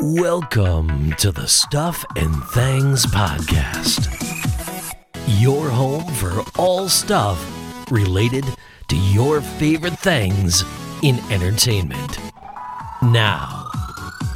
Welcome 0.00 1.12
to 1.14 1.32
the 1.32 1.48
Stuff 1.48 2.04
and 2.14 2.32
Things 2.50 3.04
Podcast, 3.06 4.06
your 5.40 5.68
home 5.68 6.06
for 6.14 6.44
all 6.56 6.88
stuff 6.88 7.44
related 7.90 8.44
to 8.86 8.96
your 8.96 9.40
favorite 9.40 9.98
things 9.98 10.62
in 11.02 11.18
entertainment. 11.32 12.20
Now, 13.02 13.72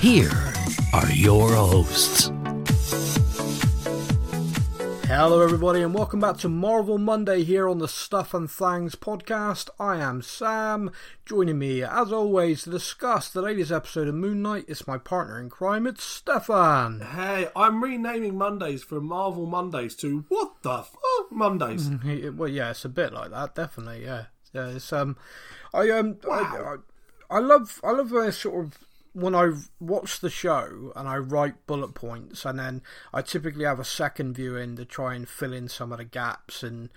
here 0.00 0.52
are 0.92 1.08
your 1.12 1.52
hosts. 1.52 2.32
Hello, 5.14 5.42
everybody, 5.42 5.82
and 5.82 5.92
welcome 5.92 6.20
back 6.20 6.38
to 6.38 6.48
Marvel 6.48 6.96
Monday 6.96 7.44
here 7.44 7.68
on 7.68 7.80
the 7.80 7.86
Stuff 7.86 8.32
and 8.32 8.50
Things 8.50 8.94
podcast. 8.94 9.68
I 9.78 9.98
am 9.98 10.22
Sam. 10.22 10.90
Joining 11.26 11.58
me, 11.58 11.82
as 11.82 12.10
always, 12.10 12.62
to 12.62 12.70
discuss 12.70 13.28
the 13.28 13.42
latest 13.42 13.70
episode 13.70 14.08
of 14.08 14.14
Moon 14.14 14.40
Knight 14.40 14.64
is 14.68 14.86
my 14.86 14.96
partner 14.96 15.38
in 15.38 15.50
crime, 15.50 15.86
it's 15.86 16.02
Stefan. 16.02 17.00
Hey, 17.00 17.46
I'm 17.54 17.84
renaming 17.84 18.38
Mondays 18.38 18.82
from 18.82 19.04
Marvel 19.04 19.44
Mondays 19.44 19.94
to 19.96 20.24
what 20.30 20.54
the 20.62 20.78
fuck 20.78 21.30
Mondays. 21.30 21.90
well, 22.34 22.48
yeah, 22.48 22.70
it's 22.70 22.86
a 22.86 22.88
bit 22.88 23.12
like 23.12 23.32
that, 23.32 23.54
definitely. 23.54 24.04
Yeah, 24.04 24.24
yeah. 24.54 24.68
It's 24.68 24.94
um, 24.94 25.18
I 25.74 25.90
um, 25.90 26.16
Wow. 26.24 26.78
I, 27.30 27.36
I, 27.36 27.36
I 27.36 27.40
love, 27.40 27.82
I 27.84 27.90
love 27.90 28.14
uh, 28.14 28.30
sort 28.30 28.64
of 28.64 28.78
when 29.12 29.34
I 29.34 29.52
watch 29.80 30.20
the 30.20 30.30
show 30.30 30.92
and 30.96 31.08
I 31.08 31.16
write 31.16 31.66
bullet 31.66 31.94
points, 31.94 32.44
and 32.44 32.58
then 32.58 32.82
I 33.12 33.22
typically 33.22 33.64
have 33.64 33.78
a 33.80 33.84
second 33.84 34.34
viewing 34.34 34.76
to 34.76 34.84
try 34.84 35.14
and 35.14 35.28
fill 35.28 35.52
in 35.52 35.68
some 35.68 35.92
of 35.92 35.98
the 35.98 36.04
gaps 36.04 36.62
and 36.62 36.88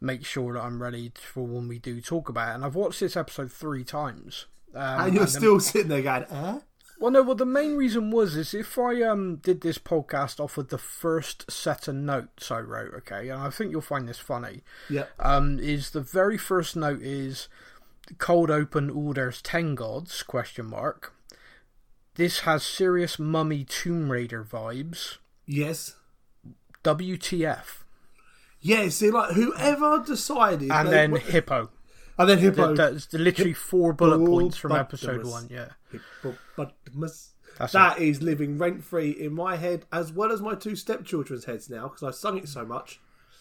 make 0.00 0.24
sure 0.26 0.54
that 0.54 0.60
I'm 0.62 0.82
ready 0.82 1.12
for 1.14 1.44
when 1.46 1.68
we 1.68 1.78
do 1.78 2.00
talk 2.00 2.28
about 2.28 2.50
it. 2.50 2.54
And 2.56 2.64
I've 2.64 2.74
watched 2.74 3.00
this 3.00 3.16
episode 3.16 3.52
three 3.52 3.84
times. 3.84 4.46
Um, 4.74 5.00
and 5.06 5.14
you're 5.14 5.24
then- 5.24 5.40
still 5.40 5.60
sitting 5.60 5.88
there 5.88 6.02
going, 6.02 6.24
eh? 6.24 6.58
well, 6.98 7.10
no. 7.10 7.22
Well, 7.22 7.34
the 7.36 7.44
main 7.46 7.76
reason 7.76 8.10
was 8.10 8.36
is 8.36 8.52
if 8.54 8.78
I 8.78 9.02
um 9.02 9.36
did 9.36 9.60
this 9.60 9.78
podcast 9.78 10.40
off 10.40 10.56
of 10.58 10.68
the 10.68 10.78
first 10.78 11.50
set 11.50 11.88
of 11.88 11.94
notes 11.94 12.50
I 12.50 12.60
wrote, 12.60 12.94
okay, 12.98 13.28
and 13.28 13.40
I 13.42 13.50
think 13.50 13.70
you'll 13.70 13.80
find 13.80 14.08
this 14.08 14.18
funny. 14.18 14.62
Yeah. 14.90 15.04
Um, 15.18 15.58
is 15.58 15.90
the 15.90 16.00
very 16.00 16.38
first 16.38 16.74
note 16.76 17.02
is 17.02 17.48
cold 18.18 18.50
open. 18.50 18.90
Oh, 18.94 19.12
there's 19.12 19.40
ten 19.42 19.74
gods? 19.74 20.22
Question 20.22 20.66
mark. 20.66 21.12
This 22.14 22.40
has 22.40 22.62
serious 22.62 23.18
mummy 23.18 23.64
Tomb 23.64 24.10
Raider 24.10 24.44
vibes. 24.44 25.18
Yes. 25.46 25.96
WTF? 26.84 27.84
Yeah, 28.60 28.88
see, 28.90 29.10
like, 29.10 29.34
whoever 29.34 30.02
decided. 30.04 30.70
And 30.70 30.88
they- 30.88 30.92
then 30.92 31.16
hippo. 31.16 31.70
And 32.18 32.28
then 32.28 32.38
Hippo. 32.38 32.74
That's 32.76 33.06
the 33.06 33.18
literally 33.18 33.54
four 33.54 33.94
bullet 33.94 34.24
points 34.24 34.56
from 34.58 34.72
episode 34.72 35.24
one. 35.24 35.48
Yeah. 35.50 35.70
That's 37.58 37.72
That 37.72 37.98
is 37.98 38.22
living 38.22 38.58
rent 38.58 38.84
free 38.84 39.10
in 39.10 39.34
my 39.34 39.56
head 39.56 39.86
as 39.92 40.12
well 40.12 40.30
as 40.30 40.40
my 40.40 40.54
two 40.54 40.76
stepchildren's 40.76 41.46
heads 41.46 41.68
now 41.68 41.88
because 41.88 42.02
I've 42.02 42.14
sung 42.14 42.38
it 42.38 42.48
so 42.48 42.64
much. 42.64 43.00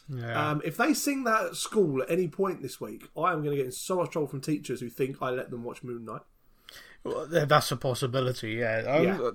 Yeah. 0.09 0.52
Um, 0.52 0.61
if 0.66 0.78
they 0.78 0.94
sing 0.94 1.23
that 1.25 1.45
at 1.45 1.56
school 1.56 2.02
at 2.02 2.09
any 2.09 2.28
point 2.28 2.61
this 2.61 2.81
week, 2.81 3.08
I 3.17 3.31
am 3.33 3.44
going 3.44 3.52
to 3.52 3.58
get 3.58 3.66
in 3.67 3.72
so 3.72 3.97
much 3.97 4.11
trouble 4.11 4.28
from 4.28 4.41
teachers 4.41 4.80
who 4.80 4.89
think 4.89 5.17
I 5.22 5.30
let 5.30 5.50
them 5.52 5.63
watch 5.63 5.83
Moon 5.83 6.03
Knight. 6.06 6.22
Well, 7.03 7.25
that's 7.30 7.71
a 7.71 7.77
possibility. 7.77 8.52
Yeah. 8.53 8.83
Um, 8.88 9.03
Yeah. 9.03 9.19
uh, 9.21 9.31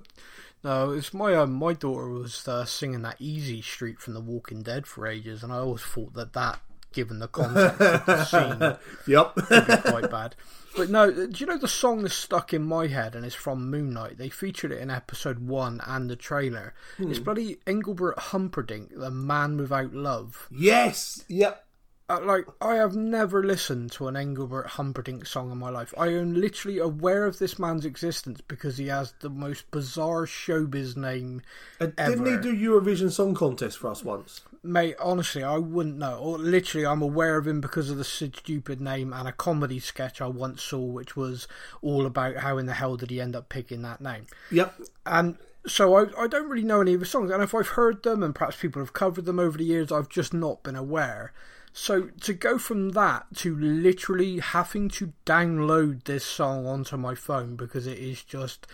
No, 0.64 0.91
it's 0.92 1.12
my 1.14 1.34
um, 1.34 1.53
my 1.53 1.72
daughter 1.75 2.09
was 2.09 2.47
uh, 2.48 2.64
singing 2.64 3.03
that 3.03 3.17
Easy 3.20 3.62
Street 3.62 4.00
from 4.00 4.14
The 4.14 4.20
Walking 4.20 4.62
Dead 4.62 4.86
for 4.86 5.06
ages, 5.06 5.42
and 5.42 5.53
I 5.53 5.56
always 5.59 5.83
thought 5.83 6.14
that 6.14 6.33
that, 6.33 6.61
given 6.92 7.19
the 7.19 7.28
context 7.28 7.81
of 7.81 8.06
the 8.06 8.25
scene, 8.25 8.78
Yep. 9.06 9.37
would 9.37 9.67
be 9.67 9.77
quite 9.91 10.11
bad. 10.11 10.34
But 10.77 10.91
no, 10.91 11.11
do 11.11 11.31
you 11.37 11.47
know 11.47 11.56
the 11.59 11.69
song 11.69 12.03
that's 12.03 12.14
stuck 12.14 12.53
in 12.53 12.62
my 12.62 12.87
head 12.87 13.14
and 13.14 13.25
it's 13.25 13.34
from 13.34 13.70
Moon 13.70 13.91
Knight? 13.94 14.19
They 14.19 14.28
featured 14.28 14.72
it 14.72 14.81
in 14.83 14.91
episode 14.91 15.39
one 15.41 15.81
and 15.87 16.11
the 16.11 16.17
trailer. 16.17 16.75
It's 16.98 17.19
bloody 17.19 17.59
Engelbert 17.67 18.19
Humperdinck, 18.19 18.92
the 18.94 19.11
man 19.11 19.56
without 19.56 19.94
love. 19.94 20.49
yes. 20.50 21.25
Yep. 21.28 21.66
Uh, 22.09 22.21
like 22.22 22.47
I 22.61 22.77
have 22.77 22.94
never 22.94 23.43
listened 23.43 23.91
to 23.93 24.06
an 24.06 24.17
Engelbert 24.17 24.69
Humperdinck 24.69 25.27
song 25.27 25.50
in 25.50 25.59
my 25.59 25.71
life. 25.71 25.93
I 25.99 26.09
am 26.09 26.34
literally 26.34 26.78
aware 26.78 27.25
of 27.25 27.39
this 27.39 27.59
man's 27.59 27.84
existence 27.84 28.41
because 28.47 28.78
he 28.78 28.87
has 28.87 29.12
the 29.21 29.28
most 29.28 29.69
bizarre 29.72 30.25
showbiz 30.25 30.97
name. 30.97 31.43
Uh, 31.81 31.87
didn't 31.87 32.27
he 32.27 32.37
do 32.37 32.55
Eurovision 32.55 33.11
Song 33.11 33.34
Contest 33.34 33.78
for 33.78 33.91
us 33.91 34.05
once? 34.05 34.43
Mate, 34.62 34.94
honestly, 35.00 35.43
I 35.43 35.59
wouldn't 35.59 35.99
know. 35.99 36.19
Or 36.19 36.39
literally, 36.39 36.87
I'm 36.87 37.03
aware 37.03 37.37
of 37.39 37.47
him 37.47 37.61
because 37.61 37.91
of 37.91 37.97
the 37.97 38.05
stupid 38.05 38.81
name 38.81 39.12
and 39.12 39.27
a 39.27 39.33
comedy 39.33 39.81
sketch 39.81 40.21
I 40.21 40.28
once 40.28 40.62
saw, 40.62 40.78
which 40.81 41.17
was 41.17 41.49
all 41.83 42.06
about 42.06 42.37
how 42.37 42.56
in 42.59 42.67
the 42.67 42.75
hell 42.75 42.97
did 42.97 43.11
he 43.11 43.21
end 43.21 43.34
up 43.34 43.49
picking 43.49 43.83
that 43.83 44.00
name. 44.00 44.27
Yep. 44.53 44.81
And 45.06 45.38
so 45.67 45.97
I, 45.97 46.23
I 46.23 46.27
don't 46.28 46.49
really 46.49 46.62
know 46.62 46.83
any 46.83 46.94
of 46.94 47.00
his 47.00 47.11
songs. 47.11 47.33
And 47.33 47.43
if 47.43 47.53
I've 47.53 47.69
heard 47.69 48.05
them 48.05 48.23
and 48.23 48.33
perhaps 48.33 48.56
people 48.56 48.81
have 48.81 48.93
covered 48.93 49.25
them 49.25 49.41
over 49.41 49.59
the 49.59 49.65
years, 49.65 49.91
I've 49.91 50.09
just 50.09 50.33
not 50.33 50.62
been 50.62 50.77
aware. 50.77 51.33
So 51.78 52.09
to 52.22 52.32
go 52.32 52.56
from 52.56 52.91
that 52.91 53.26
to 53.37 53.54
literally 53.54 54.38
having 54.38 54.88
to 54.88 55.12
download 55.26 56.04
this 56.04 56.25
song 56.25 56.66
onto 56.66 56.97
my 56.97 57.14
phone 57.14 57.54
because 57.54 57.87
it 57.87 57.98
is 57.98 58.22
just 58.25 58.66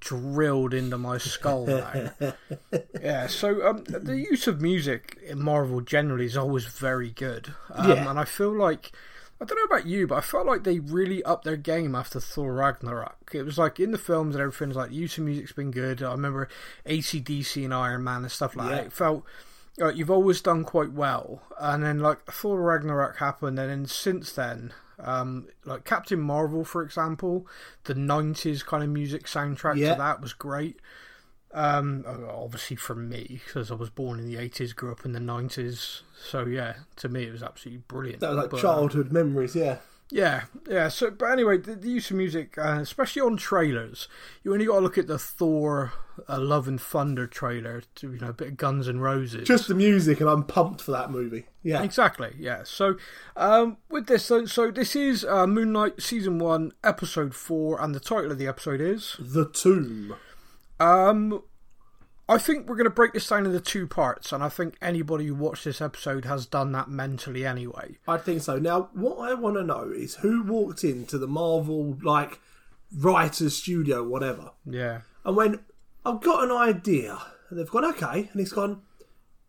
drilled 0.00 0.72
into 0.72 0.96
my 0.96 1.18
skull 1.18 1.66
now. 1.66 2.12
yeah, 3.02 3.26
so 3.26 3.66
um, 3.68 3.84
the 3.84 4.16
use 4.18 4.46
of 4.46 4.62
music 4.62 5.18
in 5.22 5.42
Marvel 5.42 5.82
generally 5.82 6.24
is 6.24 6.36
always 6.36 6.64
very 6.64 7.10
good. 7.10 7.52
Um, 7.70 7.90
Yeah. 7.90 8.08
And 8.10 8.18
I 8.18 8.24
feel 8.24 8.56
like, 8.56 8.90
I 9.38 9.44
don't 9.44 9.58
know 9.58 9.76
about 9.76 9.86
you, 9.86 10.06
but 10.06 10.14
I 10.16 10.20
felt 10.22 10.46
like 10.46 10.64
they 10.64 10.78
really 10.78 11.22
upped 11.24 11.44
their 11.44 11.58
game 11.58 11.94
after 11.94 12.20
Thor 12.20 12.54
Ragnarok. 12.54 13.32
It 13.34 13.42
was 13.42 13.58
like 13.58 13.78
in 13.78 13.90
the 13.90 13.98
films 13.98 14.34
and 14.34 14.40
everything's 14.42 14.76
like, 14.76 14.88
the 14.88 14.96
use 14.96 15.18
of 15.18 15.24
music's 15.24 15.52
been 15.52 15.72
good. 15.72 16.02
I 16.02 16.12
remember 16.12 16.48
ACDC 16.86 17.64
and 17.66 17.74
Iron 17.74 18.02
Man 18.02 18.22
and 18.22 18.32
stuff 18.32 18.56
like 18.56 18.70
Yeah. 18.70 18.76
that. 18.76 18.86
It 18.86 18.92
felt. 18.94 19.24
Uh, 19.80 19.88
you've 19.92 20.10
always 20.10 20.40
done 20.40 20.64
quite 20.64 20.92
well, 20.92 21.42
and 21.60 21.82
then 21.84 21.98
like 21.98 22.24
Thor 22.24 22.60
Ragnarok 22.62 23.18
happened, 23.18 23.58
and 23.58 23.70
then 23.70 23.86
since 23.86 24.32
then, 24.32 24.72
um, 24.98 25.48
like 25.66 25.84
Captain 25.84 26.20
Marvel, 26.20 26.64
for 26.64 26.82
example, 26.82 27.46
the 27.84 27.94
'90s 27.94 28.64
kind 28.64 28.82
of 28.82 28.88
music 28.88 29.24
soundtrack 29.26 29.76
Yeah. 29.76 29.92
to 29.92 29.98
that 29.98 30.20
was 30.22 30.32
great. 30.32 30.80
Um, 31.52 32.04
obviously 32.28 32.76
from 32.76 33.08
me 33.08 33.40
because 33.44 33.70
I 33.70 33.74
was 33.74 33.90
born 33.90 34.18
in 34.18 34.26
the 34.26 34.36
'80s, 34.36 34.74
grew 34.74 34.92
up 34.92 35.04
in 35.04 35.12
the 35.12 35.20
'90s, 35.20 36.02
so 36.18 36.44
yeah, 36.46 36.74
to 36.96 37.08
me 37.08 37.24
it 37.24 37.32
was 37.32 37.42
absolutely 37.42 37.82
brilliant. 37.86 38.20
That 38.20 38.30
was 38.30 38.38
like 38.38 38.50
But, 38.50 38.58
uh, 38.58 38.62
childhood 38.62 39.12
memories, 39.12 39.54
yeah. 39.54 39.78
Yeah, 40.10 40.44
yeah. 40.68 40.88
So, 40.88 41.10
but 41.10 41.30
anyway, 41.30 41.58
the, 41.58 41.74
the 41.74 41.88
use 41.88 42.10
of 42.10 42.16
music, 42.16 42.56
uh, 42.58 42.78
especially 42.80 43.22
on 43.22 43.36
trailers, 43.36 44.08
you 44.44 44.52
only 44.52 44.66
got 44.66 44.76
to 44.76 44.80
look 44.80 44.98
at 44.98 45.08
the 45.08 45.18
Thor 45.18 45.92
uh, 46.28 46.38
Love 46.38 46.68
and 46.68 46.80
Thunder 46.80 47.26
trailer 47.26 47.82
to 47.96 48.12
you 48.12 48.20
know 48.20 48.28
a 48.28 48.32
bit 48.32 48.48
of 48.48 48.56
Guns 48.56 48.86
and 48.86 49.02
Roses. 49.02 49.46
Just 49.48 49.68
the 49.68 49.74
music, 49.74 50.20
and 50.20 50.30
I'm 50.30 50.44
pumped 50.44 50.80
for 50.80 50.92
that 50.92 51.10
movie. 51.10 51.46
Yeah. 51.62 51.82
Exactly, 51.82 52.34
yeah. 52.38 52.62
So, 52.64 52.96
um, 53.36 53.78
with 53.90 54.06
this, 54.06 54.24
so, 54.24 54.46
so 54.46 54.70
this 54.70 54.94
is 54.94 55.24
uh, 55.24 55.46
Moon 55.46 55.72
Knight 55.72 56.00
season 56.00 56.38
one, 56.38 56.72
episode 56.84 57.34
four, 57.34 57.80
and 57.80 57.94
the 57.94 58.00
title 58.00 58.30
of 58.30 58.38
the 58.38 58.46
episode 58.46 58.80
is. 58.80 59.16
The 59.18 59.48
Tomb. 59.48 60.14
Um, 60.78 61.42
I 62.28 62.38
think 62.38 62.68
we're 62.68 62.76
going 62.76 62.84
to 62.84 62.90
break 62.90 63.12
this 63.12 63.28
down 63.28 63.46
into 63.46 63.60
two 63.60 63.86
parts, 63.86 64.32
and 64.32 64.42
I 64.42 64.48
think 64.48 64.76
anybody 64.82 65.26
who 65.26 65.34
watched 65.34 65.64
this 65.64 65.80
episode 65.80 66.24
has 66.24 66.44
done 66.44 66.72
that 66.72 66.88
mentally 66.88 67.46
anyway. 67.46 67.98
I 68.08 68.18
think 68.18 68.42
so. 68.42 68.58
Now, 68.58 68.88
what 68.94 69.30
I 69.30 69.34
want 69.34 69.56
to 69.56 69.62
know 69.62 69.92
is 69.94 70.16
who 70.16 70.42
walked 70.42 70.82
into 70.82 71.18
the 71.18 71.28
Marvel, 71.28 71.96
like, 72.02 72.40
writer's 72.96 73.56
studio, 73.56 74.02
whatever, 74.02 74.50
Yeah, 74.64 75.02
and 75.24 75.36
when 75.36 75.60
I've 76.04 76.20
got 76.20 76.44
an 76.44 76.50
idea, 76.50 77.18
and 77.48 77.58
they've 77.58 77.70
gone, 77.70 77.84
okay, 77.84 78.28
and 78.32 78.40
it's 78.40 78.52
gone, 78.52 78.82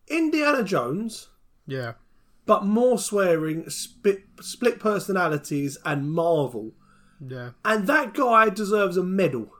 Indiana 0.06 0.62
Jones, 0.62 1.28
yeah, 1.66 1.94
but 2.46 2.64
more 2.64 2.98
swearing, 2.98 3.68
split, 3.70 4.22
split 4.40 4.78
personalities, 4.78 5.78
and 5.84 6.12
Marvel. 6.12 6.72
yeah. 7.26 7.50
And 7.64 7.88
that 7.88 8.14
guy 8.14 8.50
deserves 8.50 8.96
a 8.96 9.02
medal. 9.02 9.50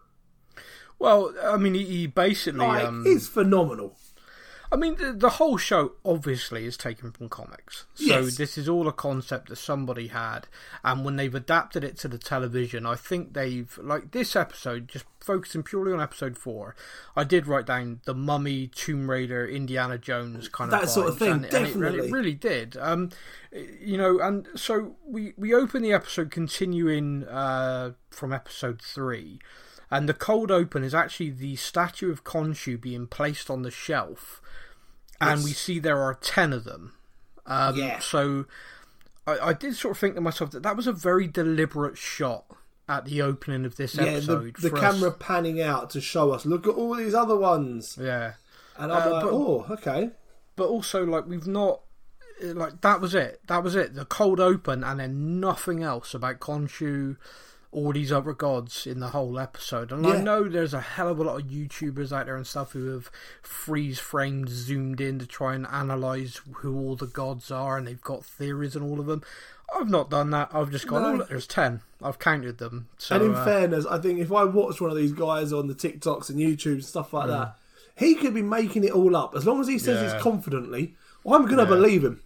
Well, 0.98 1.32
I 1.44 1.56
mean, 1.56 1.74
he, 1.74 1.84
he 1.84 2.06
basically. 2.06 2.60
Like, 2.66 2.84
um, 2.84 3.04
it's 3.06 3.26
phenomenal. 3.28 3.96
I 4.70 4.76
mean, 4.76 4.96
the, 4.96 5.14
the 5.14 5.30
whole 5.30 5.56
show 5.56 5.92
obviously 6.04 6.66
is 6.66 6.76
taken 6.76 7.10
from 7.10 7.30
comics. 7.30 7.86
So 7.94 8.04
Yes. 8.20 8.36
this 8.36 8.58
is 8.58 8.68
all 8.68 8.86
a 8.86 8.92
concept 8.92 9.48
that 9.48 9.56
somebody 9.56 10.08
had, 10.08 10.46
and 10.84 11.06
when 11.06 11.16
they've 11.16 11.34
adapted 11.34 11.84
it 11.84 11.96
to 12.00 12.08
the 12.08 12.18
television, 12.18 12.84
I 12.84 12.94
think 12.94 13.32
they've 13.32 13.78
like 13.82 14.10
this 14.10 14.36
episode, 14.36 14.88
just 14.88 15.06
focusing 15.20 15.62
purely 15.62 15.90
on 15.94 16.02
episode 16.02 16.36
four. 16.36 16.76
I 17.16 17.24
did 17.24 17.46
write 17.46 17.64
down 17.64 18.00
the 18.04 18.12
Mummy, 18.12 18.66
Tomb 18.66 19.08
Raider, 19.08 19.46
Indiana 19.48 19.96
Jones 19.96 20.50
kind 20.50 20.70
of 20.70 20.80
That 20.82 20.88
sort 20.90 21.08
of 21.08 21.18
thing, 21.18 21.30
and, 21.32 21.44
and 21.46 21.54
it 21.66 21.74
really- 21.74 21.90
definitely. 22.02 22.08
it 22.08 22.12
really 22.12 22.34
did. 22.34 22.76
Um, 22.78 23.08
you 23.80 23.96
know, 23.96 24.18
and 24.20 24.48
so 24.54 24.96
we 25.06 25.32
we 25.38 25.54
open 25.54 25.80
the 25.80 25.94
episode 25.94 26.30
continuing 26.30 27.24
uh, 27.24 27.92
from 28.10 28.34
episode 28.34 28.82
three. 28.82 29.38
And 29.90 30.08
the 30.08 30.14
cold 30.14 30.50
open 30.50 30.84
is 30.84 30.94
actually 30.94 31.30
the 31.30 31.56
statue 31.56 32.10
of 32.10 32.22
Khonshu 32.24 32.78
being 32.80 33.06
placed 33.06 33.48
on 33.48 33.62
the 33.62 33.70
shelf, 33.70 34.42
and 35.20 35.42
we 35.42 35.52
see 35.52 35.78
there 35.78 36.00
are 36.02 36.14
ten 36.14 36.52
of 36.52 36.64
them. 36.64 36.92
Um, 37.46 37.76
Yeah. 37.76 37.98
So 38.00 38.44
I, 39.26 39.38
I 39.38 39.52
did 39.54 39.74
sort 39.76 39.92
of 39.92 39.98
think 39.98 40.14
to 40.16 40.20
myself 40.20 40.50
that 40.50 40.62
that 40.62 40.76
was 40.76 40.86
a 40.86 40.92
very 40.92 41.26
deliberate 41.26 41.96
shot 41.96 42.44
at 42.88 43.06
the 43.06 43.22
opening 43.22 43.64
of 43.64 43.76
this 43.76 43.94
Yeah, 43.94 44.04
the, 44.04 44.10
episode. 44.12 44.56
the 44.56 44.74
us- 44.74 44.80
camera 44.80 45.10
panning 45.10 45.60
out 45.62 45.88
to 45.90 46.00
show 46.02 46.32
us. 46.32 46.44
Look 46.44 46.66
at 46.66 46.74
all 46.74 46.94
these 46.94 47.14
other 47.14 47.36
ones, 47.36 47.96
Yeah. 48.00 48.34
and 48.76 48.92
I'm 48.92 49.08
Uh, 49.08 49.10
like, 49.10 49.24
but- 49.24 49.32
oh, 49.32 49.66
okay. 49.70 50.10
but 50.56 50.66
also 50.68 51.04
like 51.04 51.26
we've 51.26 51.46
not 51.46 51.80
like 52.42 52.82
that 52.82 53.00
was 53.00 53.14
it 53.14 53.40
that 53.48 53.64
was 53.64 53.74
it 53.74 53.94
the 53.94 54.04
cold 54.04 54.38
open 54.38 54.84
and 54.84 55.00
then 55.00 55.40
nothing 55.40 55.82
else 55.82 56.14
about 56.14 56.38
Khonshu 56.40 57.16
or 57.70 57.92
these 57.92 58.10
other 58.10 58.32
gods 58.32 58.86
in 58.86 58.98
the 59.00 59.08
whole 59.08 59.38
episode 59.38 59.92
and 59.92 60.06
I 60.06 60.20
know 60.20 60.48
there's 60.48 60.72
a 60.72 60.80
hell 60.80 61.08
of 61.08 61.18
a 61.18 61.22
lot 61.22 61.38
of 61.40 61.46
YouTubers 61.48 62.12
out 62.12 62.24
there 62.26 62.36
and 62.36 62.46
stuff 62.46 62.72
who 62.72 62.86
have 62.94 63.10
freeze 63.42 63.98
framed 63.98 64.48
zoomed 64.48 65.00
in 65.02 65.18
to 65.18 65.26
try 65.26 65.54
and 65.54 65.66
analyze 65.66 66.40
who 66.54 66.78
all 66.78 66.96
the 66.96 67.06
gods 67.06 67.50
are 67.50 67.76
and 67.76 67.86
they've 67.86 68.00
got 68.00 68.24
theories 68.24 68.74
on 68.74 68.82
all 68.82 68.98
of 69.00 69.06
them 69.06 69.22
I've 69.78 69.90
not 69.90 70.08
done 70.08 70.30
that 70.30 70.48
I've 70.54 70.70
just 70.70 70.86
gone 70.86 71.02
No. 71.18 71.22
oh 71.24 71.26
there's 71.28 71.46
10 71.46 71.82
I've 72.02 72.18
counted 72.18 72.56
them 72.56 72.88
so 72.96 73.16
and 73.16 73.24
in 73.26 73.34
uh, 73.34 73.44
fairness, 73.44 73.84
I 73.84 73.98
think 73.98 74.18
if 74.20 74.32
I 74.32 74.44
watched 74.44 74.80
one 74.80 74.90
of 74.90 74.96
these 74.96 75.12
guys 75.12 75.52
on 75.52 75.66
the 75.66 75.74
TikToks 75.74 76.30
and 76.30 76.38
YouTube 76.38 76.72
and 76.74 76.84
stuff 76.84 77.12
like 77.12 77.28
that, 77.28 77.56
he 77.96 78.14
could 78.14 78.32
be 78.32 78.40
making 78.42 78.84
it 78.84 78.92
all 78.92 79.14
up 79.16 79.34
as 79.36 79.44
long 79.46 79.60
as 79.60 79.68
he 79.68 79.78
says 79.78 80.00
Yeah. 80.00 80.14
it's 80.14 80.22
confidently. 80.22 80.94
I'm 81.26 81.44
gonna 81.46 81.66
believe 81.66 82.02
him. 82.04 82.22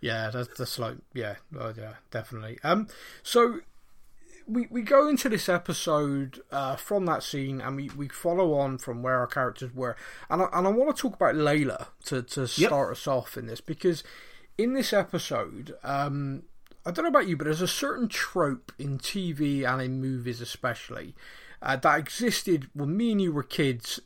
Yeah, 0.00 0.30
that's 0.30 0.48
that's 0.58 0.78
like 0.78 0.96
yeah, 1.14 1.36
oh, 1.58 1.72
yeah, 1.76 1.94
definitely. 2.10 2.58
Um, 2.64 2.88
so 3.22 3.60
we 4.46 4.66
we 4.70 4.82
go 4.82 5.08
into 5.08 5.28
this 5.28 5.48
episode 5.48 6.40
uh, 6.50 6.76
from 6.76 7.06
that 7.06 7.22
scene, 7.22 7.60
and 7.60 7.76
we, 7.76 7.90
we 7.90 8.08
follow 8.08 8.54
on 8.54 8.78
from 8.78 9.02
where 9.02 9.18
our 9.18 9.26
characters 9.26 9.74
were, 9.74 9.96
and 10.30 10.42
I, 10.42 10.48
and 10.52 10.66
I 10.66 10.70
want 10.70 10.96
to 10.96 11.00
talk 11.02 11.14
about 11.14 11.34
Layla 11.34 11.88
to 12.04 12.22
to 12.22 12.46
start 12.46 12.92
us 12.92 13.06
off 13.06 13.36
in 13.36 13.46
this 13.46 13.60
because 13.60 14.04
in 14.56 14.72
this 14.72 14.92
episode, 14.92 15.74
um, 15.82 16.44
I 16.84 16.90
don't 16.90 17.04
know 17.04 17.10
about 17.10 17.28
you, 17.28 17.36
but 17.36 17.44
there's 17.44 17.60
a 17.60 17.68
certain 17.68 18.08
trope 18.08 18.72
in 18.78 18.98
TV 18.98 19.68
and 19.68 19.82
in 19.82 20.00
movies 20.00 20.40
especially 20.40 21.14
uh, 21.60 21.76
that 21.76 21.98
existed 21.98 22.68
when 22.74 22.96
me 22.96 23.12
and 23.12 23.20
you 23.20 23.32
were 23.32 23.42
kids 23.42 24.00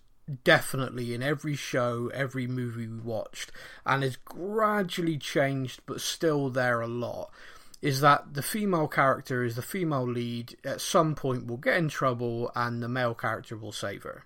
definitely 0.45 1.13
in 1.13 1.23
every 1.23 1.57
show, 1.57 2.11
every 2.15 2.47
movie 2.47 2.87
we 2.87 3.01
watched, 3.01 3.51
and 3.85 4.03
has 4.03 4.17
gradually 4.17 5.19
changed, 5.19 5.81
but 5.87 6.01
still 6.01 6.51
there 6.51 6.81
a 6.81 6.87
lot. 6.87 7.31
Is 7.83 8.01
that 8.03 8.35
the 8.35 8.43
female 8.43 8.89
character 8.89 9.43
is 9.43 9.57
the 9.57 9.63
female 9.63 10.07
lead 10.07 10.57
at 10.65 10.81
some 10.81 11.15
point 11.15 11.47
will 11.47 11.57
get 11.57 11.79
in 11.79 11.89
trouble 11.89 12.53
and 12.55 12.83
the 12.83 12.89
male 12.89 13.15
character 13.15 13.57
will 13.57 13.73
save 13.73 14.03
her. 14.03 14.25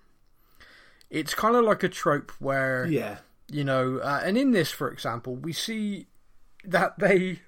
It's 1.09 1.33
kind 1.33 1.55
of 1.55 1.63
like 1.63 1.83
a 1.83 1.89
trope 1.89 2.31
where 2.39 2.85
Yeah, 2.85 3.19
you 3.49 3.63
know, 3.63 3.99
uh, 3.99 4.21
and 4.23 4.37
in 4.37 4.51
this, 4.51 4.71
for 4.71 4.91
example, 4.91 5.35
we 5.35 5.53
see 5.53 6.07
that 6.63 6.99
they, 6.99 7.41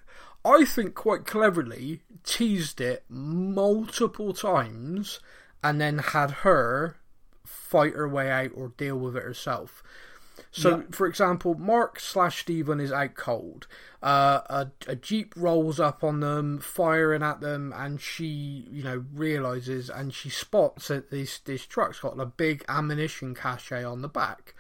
I 0.46 0.64
think, 0.64 0.96
quite 0.96 1.26
cleverly 1.26 2.02
teased 2.24 2.80
it 2.80 3.04
multiple 3.10 4.34
times 4.34 5.20
and 5.64 5.82
then 5.82 5.98
had 5.98 6.32
her 6.32 6.98
fight 7.46 7.94
her 7.94 8.08
way 8.08 8.30
out 8.30 8.52
or 8.56 8.70
deal 8.78 8.98
with 8.98 9.18
it 9.18 9.24
herself. 9.24 9.84
So, 10.52 10.78
Yeah. 10.78 10.84
for 10.92 11.08
example, 11.08 11.56
Mark 11.56 12.00
slash 12.00 12.42
Stephen 12.42 12.80
is 12.80 12.92
out 12.92 13.16
cold. 13.16 13.68
Uh, 14.04 14.42
a, 14.50 14.68
a 14.88 14.96
jeep 14.96 15.34
rolls 15.36 15.80
up 15.80 16.04
on 16.04 16.20
them, 16.20 16.60
firing 16.60 17.24
at 17.24 17.42
them, 17.42 17.74
and 17.76 18.00
she, 18.00 18.68
you 18.72 18.84
know, 18.84 19.04
realizes 19.14 19.90
and 19.90 20.14
she 20.14 20.30
spots 20.30 20.90
that 20.90 21.10
this 21.12 21.40
this 21.40 21.66
truck's 21.66 22.00
got 22.00 22.20
a 22.20 22.26
big 22.26 22.64
ammunition 22.70 23.34
cache 23.34 23.72
on 23.72 24.02
the 24.02 24.08
back. 24.08 24.54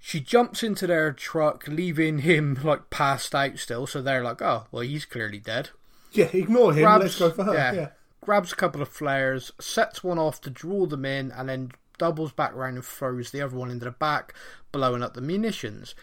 She 0.00 0.20
jumps 0.20 0.62
into 0.62 0.86
their 0.86 1.12
truck, 1.12 1.66
leaving 1.68 2.18
him 2.18 2.58
like 2.62 2.90
passed 2.90 3.34
out 3.34 3.58
still. 3.58 3.86
So 3.86 4.00
they're 4.02 4.22
like, 4.22 4.40
"Oh, 4.42 4.66
well, 4.70 4.82
he's 4.82 5.04
clearly 5.04 5.38
dead." 5.38 5.70
yeah. 6.12 6.28
Ignore 6.32 6.72
him. 6.72 6.82
Grabs, 6.82 7.02
Let's 7.02 7.18
go 7.18 7.30
for 7.30 7.44
her. 7.44 7.54
Yeah, 7.54 7.88
grabs 8.20 8.52
a 8.52 8.56
couple 8.56 8.80
of 8.82 8.88
flares, 8.88 9.52
sets 9.60 10.02
one 10.02 10.18
off 10.18 10.40
to 10.42 10.50
draw 10.50 10.86
them 10.86 11.04
in, 11.04 11.30
and 11.32 11.48
then 11.48 11.72
doubles 11.98 12.32
back 12.32 12.52
around 12.54 12.76
and 12.76 12.84
throws 12.84 13.30
the 13.30 13.42
other 13.42 13.56
one 13.56 13.70
into 13.70 13.84
the 13.84 13.90
back, 13.90 14.34
blowing 14.72 15.02
up 15.02 15.14
the 15.14 15.20
munitions. 15.20 15.94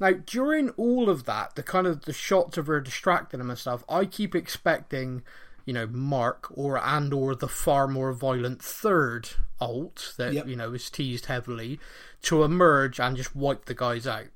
Now, 0.00 0.12
during 0.12 0.70
all 0.70 1.08
of 1.08 1.24
that, 1.26 1.54
the 1.54 1.62
kind 1.62 1.86
of 1.86 2.04
the 2.06 2.12
shots 2.12 2.56
of 2.58 2.66
her 2.66 2.80
distracting 2.80 3.40
him 3.40 3.50
and 3.50 3.58
stuff, 3.58 3.84
I 3.88 4.04
keep 4.04 4.34
expecting, 4.34 5.22
you 5.64 5.72
know, 5.72 5.86
Mark 5.86 6.48
or 6.50 6.76
and 6.76 7.12
or 7.14 7.34
the 7.36 7.46
far 7.46 7.86
more 7.86 8.12
violent 8.12 8.60
third 8.62 9.28
alt 9.60 10.14
that 10.16 10.32
Yep. 10.32 10.48
you 10.48 10.56
know 10.56 10.72
is 10.72 10.90
teased 10.90 11.26
heavily 11.26 11.78
to 12.22 12.42
emerge 12.42 12.98
and 12.98 13.16
just 13.16 13.36
wipe 13.36 13.66
the 13.66 13.74
guys 13.74 14.06
out. 14.06 14.26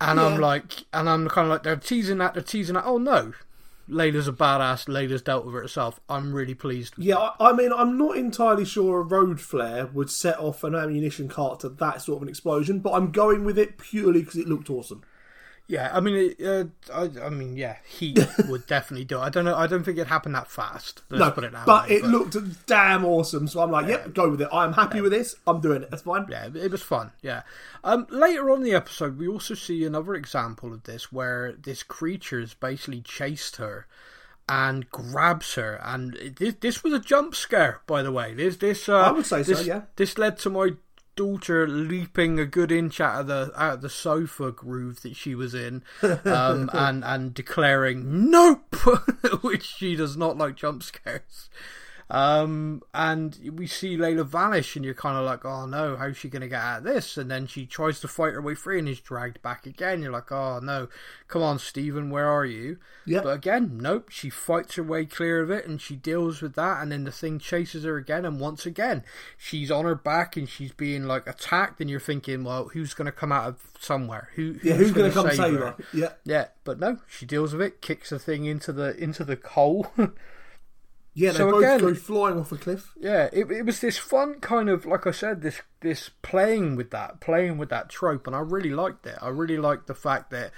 And 0.00 0.18
I'm 0.18 0.40
like, 0.40 0.86
and 0.92 1.08
I'm 1.08 1.28
kind 1.28 1.46
of 1.46 1.52
like, 1.52 1.62
they're 1.62 1.76
teasing 1.76 2.18
that, 2.18 2.34
they're 2.34 2.42
teasing 2.42 2.74
that. 2.74 2.84
Oh 2.84 2.98
no, 2.98 3.34
Layla's 3.88 4.28
a 4.28 4.32
badass. 4.32 4.86
Layla's 4.86 5.22
dealt 5.22 5.44
with 5.44 5.54
it 5.54 5.62
herself. 5.62 6.00
I'm 6.08 6.32
really 6.32 6.54
pleased. 6.54 6.94
Yeah. 6.96 7.16
I, 7.16 7.50
I 7.50 7.52
mean, 7.52 7.72
I'm 7.72 7.98
not 7.98 8.16
entirely 8.16 8.64
sure 8.64 9.00
a 9.00 9.04
road 9.04 9.40
flare 9.40 9.86
would 9.86 10.10
set 10.10 10.38
off 10.38 10.64
an 10.64 10.74
ammunition 10.74 11.28
cart 11.28 11.60
to 11.60 11.68
that 11.68 12.02
sort 12.02 12.18
of 12.18 12.22
an 12.22 12.28
explosion, 12.28 12.80
but 12.80 12.92
I'm 12.92 13.12
going 13.12 13.44
with 13.44 13.58
it 13.58 13.78
purely 13.78 14.20
because 14.20 14.36
it 14.36 14.48
looked 14.48 14.70
awesome. 14.70 15.02
Yeah, 15.68 15.90
I 15.92 16.00
mean, 16.00 16.34
it, 16.38 16.44
uh, 16.44 16.64
I, 16.92 17.26
I 17.26 17.28
mean, 17.30 17.56
yeah, 17.56 17.76
heat 17.86 18.18
would 18.48 18.66
definitely 18.66 19.04
do. 19.04 19.18
it. 19.18 19.22
I 19.22 19.30
don't 19.30 19.44
know. 19.44 19.56
I 19.56 19.66
don't 19.66 19.84
think 19.84 19.96
it 19.96 20.08
happened 20.08 20.34
that 20.34 20.50
fast. 20.50 21.02
No, 21.10 21.30
put 21.30 21.44
it 21.44 21.52
that 21.52 21.64
but 21.64 21.88
way. 21.88 21.96
it 21.96 22.04
looked 22.04 22.36
damn 22.66 23.04
awesome. 23.04 23.48
So 23.48 23.60
I'm 23.60 23.70
like, 23.70 23.86
yep, 23.86 24.12
go 24.12 24.30
with 24.30 24.42
it. 24.42 24.48
I'm 24.52 24.74
happy 24.74 25.00
with 25.00 25.12
this. 25.12 25.34
I'm 25.46 25.60
doing 25.60 25.82
it. 25.82 25.90
That's 25.90 26.02
fine. 26.02 26.26
Yeah, 26.28 26.48
it 26.54 26.70
was 26.70 26.82
fun. 26.82 27.12
Yeah. 27.22 27.42
Um, 27.84 28.06
later 28.10 28.50
on 28.50 28.58
in 28.58 28.64
the 28.64 28.74
episode, 28.74 29.18
we 29.18 29.28
also 29.28 29.54
see 29.54 29.84
another 29.84 30.14
example 30.14 30.72
of 30.72 30.82
this, 30.84 31.10
where 31.12 31.52
this 31.52 31.82
creature 31.82 32.12
creature's 32.22 32.54
basically 32.54 33.00
chased 33.00 33.56
her 33.56 33.86
and 34.48 34.90
grabs 34.90 35.54
her, 35.54 35.80
and 35.82 36.34
this, 36.36 36.54
this 36.60 36.84
was 36.84 36.92
a 36.92 36.98
jump 36.98 37.34
scare, 37.34 37.80
by 37.86 38.02
the 38.02 38.12
way. 38.12 38.34
This, 38.34 38.56
this, 38.56 38.88
uh, 38.88 38.98
I 38.98 39.12
would 39.12 39.24
say 39.24 39.42
so, 39.42 39.60
yeah. 39.60 39.82
This 39.96 40.18
led 40.18 40.36
to 40.38 40.50
my 40.50 40.70
daughter 41.16 41.68
leaping 41.68 42.38
a 42.38 42.46
good 42.46 42.72
inch 42.72 43.00
out 43.00 43.20
of 43.20 43.26
the 43.26 43.52
out 43.56 43.74
of 43.74 43.80
the 43.82 43.90
sofa 43.90 44.50
groove 44.52 45.02
that 45.02 45.16
she 45.16 45.34
was 45.34 45.54
in, 45.54 45.82
um, 46.24 46.70
and 46.74 47.04
and 47.04 47.34
declaring 47.34 48.30
nope, 48.30 48.74
which 49.42 49.64
she 49.64 49.94
does 49.96 50.16
not 50.16 50.36
like 50.36 50.56
jump 50.56 50.82
scares. 50.82 51.50
Um, 52.12 52.82
and 52.92 53.38
we 53.54 53.66
see 53.66 53.96
Layla 53.96 54.26
vanish, 54.26 54.76
and 54.76 54.84
you're 54.84 54.92
kind 54.92 55.16
of 55.16 55.24
like, 55.24 55.46
oh 55.46 55.64
no, 55.64 55.96
how's 55.96 56.18
she 56.18 56.28
going 56.28 56.42
to 56.42 56.48
get 56.48 56.60
out 56.60 56.78
of 56.78 56.84
this? 56.84 57.16
And 57.16 57.30
then 57.30 57.46
she 57.46 57.64
tries 57.64 58.00
to 58.00 58.08
fight 58.08 58.34
her 58.34 58.42
way 58.42 58.54
free 58.54 58.78
and 58.78 58.86
is 58.86 59.00
dragged 59.00 59.40
back 59.40 59.64
again. 59.64 60.02
You're 60.02 60.12
like, 60.12 60.30
oh 60.30 60.60
no, 60.62 60.88
come 61.26 61.42
on, 61.42 61.58
Stephen, 61.58 62.10
where 62.10 62.28
are 62.28 62.44
you? 62.44 62.76
Yep. 63.06 63.22
But 63.24 63.30
again, 63.30 63.78
nope, 63.80 64.10
she 64.10 64.28
fights 64.28 64.74
her 64.74 64.82
way 64.82 65.06
clear 65.06 65.40
of 65.40 65.50
it 65.50 65.66
and 65.66 65.80
she 65.80 65.96
deals 65.96 66.42
with 66.42 66.54
that, 66.54 66.82
and 66.82 66.92
then 66.92 67.04
the 67.04 67.10
thing 67.10 67.38
chases 67.38 67.84
her 67.84 67.96
again, 67.96 68.26
and 68.26 68.38
once 68.38 68.66
again, 68.66 69.04
she's 69.38 69.70
on 69.70 69.86
her 69.86 69.94
back 69.94 70.36
and 70.36 70.46
she's 70.46 70.72
being 70.72 71.04
like 71.04 71.26
attacked, 71.26 71.80
and 71.80 71.88
you're 71.88 71.98
thinking, 71.98 72.44
well, 72.44 72.68
who's 72.74 72.92
going 72.92 73.06
to 73.06 73.12
come 73.12 73.32
out 73.32 73.48
of 73.48 73.62
somewhere? 73.80 74.28
Who, 74.34 74.56
Yeah, 74.62 74.74
who's 74.74 74.92
going 74.92 75.10
gonna 75.10 75.30
to 75.30 75.34
come 75.34 75.50
save 75.50 75.60
her? 75.60 75.76
Yeah. 75.94 76.12
Yeah, 76.26 76.48
but 76.64 76.78
no, 76.78 76.98
she 77.08 77.24
deals 77.24 77.54
with 77.54 77.62
it, 77.62 77.80
kicks 77.80 78.10
the 78.10 78.18
thing 78.18 78.44
into 78.44 78.70
the 78.70 78.94
into 79.02 79.24
the 79.24 79.36
coal. 79.36 79.86
Yeah, 81.14 81.32
they 81.32 81.38
So 81.38 81.50
both 81.50 81.62
again- 81.62 81.80
go 81.80 81.94
flying 81.94 82.38
off 82.38 82.52
a 82.52 82.56
cliff. 82.56 82.92
Yeah, 82.98 83.28
it, 83.32 83.50
it 83.50 83.66
was 83.66 83.80
this 83.80 83.98
fun 83.98 84.40
kind 84.40 84.68
of 84.70 84.86
like 84.86 85.06
I 85.06 85.10
said, 85.10 85.42
this 85.42 85.60
this 85.80 86.10
playing 86.22 86.76
with 86.76 86.90
that, 86.90 87.20
playing 87.20 87.58
with 87.58 87.68
that 87.70 87.88
trope, 87.90 88.26
and 88.26 88.34
I 88.34 88.40
really 88.40 88.70
liked 88.70 89.06
it. 89.06 89.18
I 89.20 89.28
really 89.28 89.58
liked 89.58 89.86
the 89.88 89.94
fact 89.94 90.30
that 90.30 90.52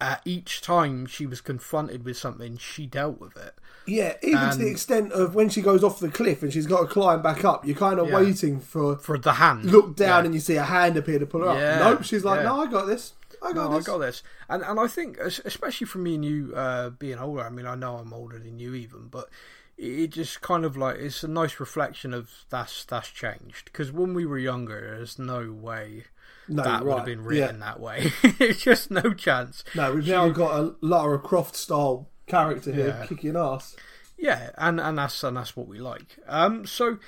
uh, 0.00 0.16
each 0.24 0.60
time 0.60 1.06
she 1.06 1.24
was 1.24 1.40
confronted 1.40 2.04
with 2.04 2.16
something, 2.18 2.58
she 2.58 2.84
dealt 2.86 3.18
with 3.20 3.36
it. 3.36 3.54
Yeah, 3.86 4.14
even 4.22 4.50
to 4.50 4.56
the 4.58 4.68
extent 4.68 5.12
of 5.12 5.34
when 5.34 5.48
she 5.48 5.62
goes 5.62 5.84
off 5.84 6.00
the 6.00 6.08
cliff 6.10 6.42
and 6.42 6.52
she's 6.52 6.66
got 6.66 6.80
to 6.80 6.86
climb 6.86 7.22
back 7.22 7.44
up, 7.44 7.64
you're 7.66 7.76
kind 7.76 7.98
of 8.00 8.08
Yeah. 8.08 8.16
waiting 8.16 8.60
for 8.60 8.96
For 8.96 9.16
the 9.16 9.34
hand, 9.34 9.66
look 9.66 9.94
down 9.96 10.22
Yeah. 10.22 10.24
and 10.26 10.34
you 10.34 10.40
see 10.40 10.56
a 10.56 10.64
hand 10.64 10.96
appear 10.96 11.18
to 11.18 11.26
pull 11.26 11.42
her 11.42 11.54
Yeah, 11.58 11.86
up. 11.86 11.98
Nope, 11.98 12.04
she's 12.04 12.24
like, 12.24 12.42
no, 12.42 12.60
I 12.60 12.66
got 12.66 12.86
this. 12.86 13.12
I 13.42 13.52
got 13.52 13.70
No, 13.70 13.76
this. 13.78 13.86
I 13.88 13.92
got 13.92 13.98
this, 13.98 14.22
and 14.48 14.62
and 14.62 14.80
I 14.80 14.86
think 14.86 15.18
especially 15.18 15.86
for 15.86 15.98
me 15.98 16.14
and 16.16 16.24
you 16.24 16.52
uh, 16.56 16.90
being 16.90 17.18
older. 17.18 17.42
I 17.42 17.50
mean, 17.50 17.66
I 17.66 17.74
know 17.74 17.96
I'm 17.96 18.12
older 18.12 18.38
than 18.38 18.58
you 18.58 18.74
even, 18.74 19.08
but 19.08 19.28
it 19.76 20.08
just 20.08 20.40
kind 20.40 20.64
of 20.64 20.76
like 20.76 20.96
it's 20.96 21.22
a 21.24 21.28
nice 21.28 21.58
reflection 21.60 22.14
of 22.14 22.30
that's 22.50 22.84
that's 22.84 23.08
changed 23.10 23.64
because 23.66 23.90
when 23.92 24.14
we 24.14 24.24
were 24.26 24.38
younger, 24.38 24.80
there's 24.96 25.18
no 25.18 25.50
way 25.52 26.04
No, 26.48 26.62
that 26.62 26.84
would 26.84 26.96
have 26.96 27.04
been 27.06 27.24
written 27.24 27.56
Yeah. 27.58 27.64
that 27.66 27.80
way. 27.80 28.12
it's 28.22 28.62
just 28.62 28.90
no 28.90 29.12
chance. 29.14 29.64
No, 29.74 29.94
we've 29.94 30.06
now 30.06 30.28
got 30.28 30.60
a 30.60 30.74
Lara 30.80 31.18
Croft 31.18 31.56
style 31.56 32.08
character 32.26 32.72
here 32.72 32.96
Yeah. 33.00 33.06
kicking 33.06 33.36
ass. 33.36 33.76
Yeah, 34.16 34.50
and 34.56 34.80
and 34.80 34.96
that's 34.98 35.22
and 35.24 35.36
that's 35.36 35.56
what 35.56 35.66
we 35.68 35.78
like. 35.78 36.18
Um, 36.26 36.66
so. 36.66 36.98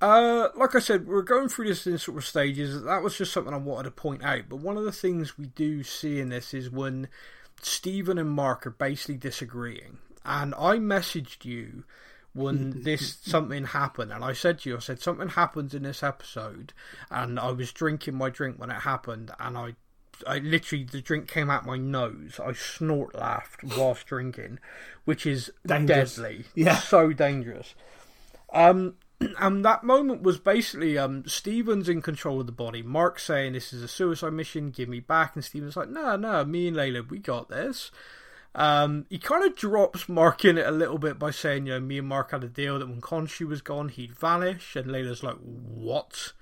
Uh, 0.00 0.50
like 0.54 0.76
I 0.76 0.78
said, 0.78 1.08
we're 1.08 1.22
going 1.22 1.48
through 1.48 1.66
this 1.66 1.84
in 1.84 1.98
sort 1.98 2.18
of 2.18 2.24
stages. 2.24 2.84
That 2.84 3.02
was 3.02 3.18
just 3.18 3.32
something 3.32 3.52
I 3.52 3.56
wanted 3.56 3.82
to 3.82 3.90
point 3.90 4.22
out. 4.22 4.42
But 4.48 4.60
one 4.60 4.76
of 4.76 4.84
the 4.84 4.92
things 4.92 5.36
we 5.36 5.46
do 5.46 5.82
see 5.82 6.20
in 6.20 6.28
this 6.28 6.54
is 6.54 6.70
when 6.70 7.08
Stephen 7.60 8.16
and 8.16 8.30
Mark 8.30 8.64
are 8.64 8.70
basically 8.70 9.16
disagreeing. 9.16 9.98
And 10.28 10.54
I 10.56 10.76
messaged 10.76 11.46
you 11.46 11.84
when 12.34 12.82
this 12.82 13.16
something 13.22 13.64
happened, 13.64 14.12
and 14.12 14.22
I 14.22 14.34
said 14.34 14.60
to 14.60 14.70
you, 14.70 14.76
I 14.76 14.80
said 14.80 15.00
something 15.00 15.30
happens 15.30 15.74
in 15.74 15.84
this 15.84 16.02
episode, 16.02 16.74
and 17.10 17.40
I 17.40 17.50
was 17.50 17.72
drinking 17.72 18.14
my 18.14 18.28
drink 18.28 18.58
when 18.58 18.70
it 18.70 18.82
happened, 18.82 19.30
and 19.40 19.56
I 19.56 19.74
I 20.26 20.38
literally 20.38 20.84
the 20.84 21.00
drink 21.00 21.28
came 21.28 21.48
out 21.48 21.64
my 21.64 21.78
nose. 21.78 22.38
I 22.44 22.52
snort 22.52 23.14
laughed 23.14 23.64
whilst 23.64 24.06
drinking, 24.06 24.58
which 25.06 25.24
is 25.24 25.50
Dangerous. 25.66 26.16
deadly. 26.16 26.44
Yeah. 26.54 26.76
so 26.76 27.12
dangerous. 27.14 27.74
Um, 28.52 28.96
and 29.38 29.64
that 29.64 29.82
moment 29.82 30.22
was 30.22 30.38
basically 30.38 30.98
um 30.98 31.26
Steven's 31.26 31.88
in 31.88 32.02
control 32.02 32.40
of 32.40 32.46
the 32.46 32.52
body. 32.52 32.82
Mark 32.82 33.18
saying 33.18 33.54
this 33.54 33.72
is 33.72 33.82
a 33.82 33.88
suicide 33.88 34.34
mission, 34.34 34.70
give 34.70 34.90
me 34.90 35.00
back, 35.00 35.34
and 35.34 35.44
Steven's 35.44 35.76
like, 35.76 35.88
no, 35.88 36.16
no, 36.16 36.44
me 36.44 36.68
and 36.68 36.76
Layla, 36.76 37.08
we 37.08 37.18
got 37.18 37.48
this. 37.48 37.90
Um, 38.58 39.06
he 39.08 39.18
kind 39.18 39.44
of 39.44 39.54
drops 39.54 40.08
Mark 40.08 40.44
in 40.44 40.58
it 40.58 40.66
a 40.66 40.72
little 40.72 40.98
bit 40.98 41.16
by 41.16 41.30
saying, 41.30 41.66
you 41.66 41.74
know, 41.74 41.80
me 41.80 41.98
and 41.98 42.08
Mark 42.08 42.32
had 42.32 42.42
a 42.42 42.48
deal 42.48 42.80
that 42.80 42.88
when 42.88 43.00
Khonshu 43.00 43.46
was 43.46 43.62
gone, 43.62 43.88
he'd 43.88 44.12
vanish, 44.18 44.74
and 44.74 44.86
Layla's 44.86 45.22
like, 45.22 45.36
what? 45.36 46.32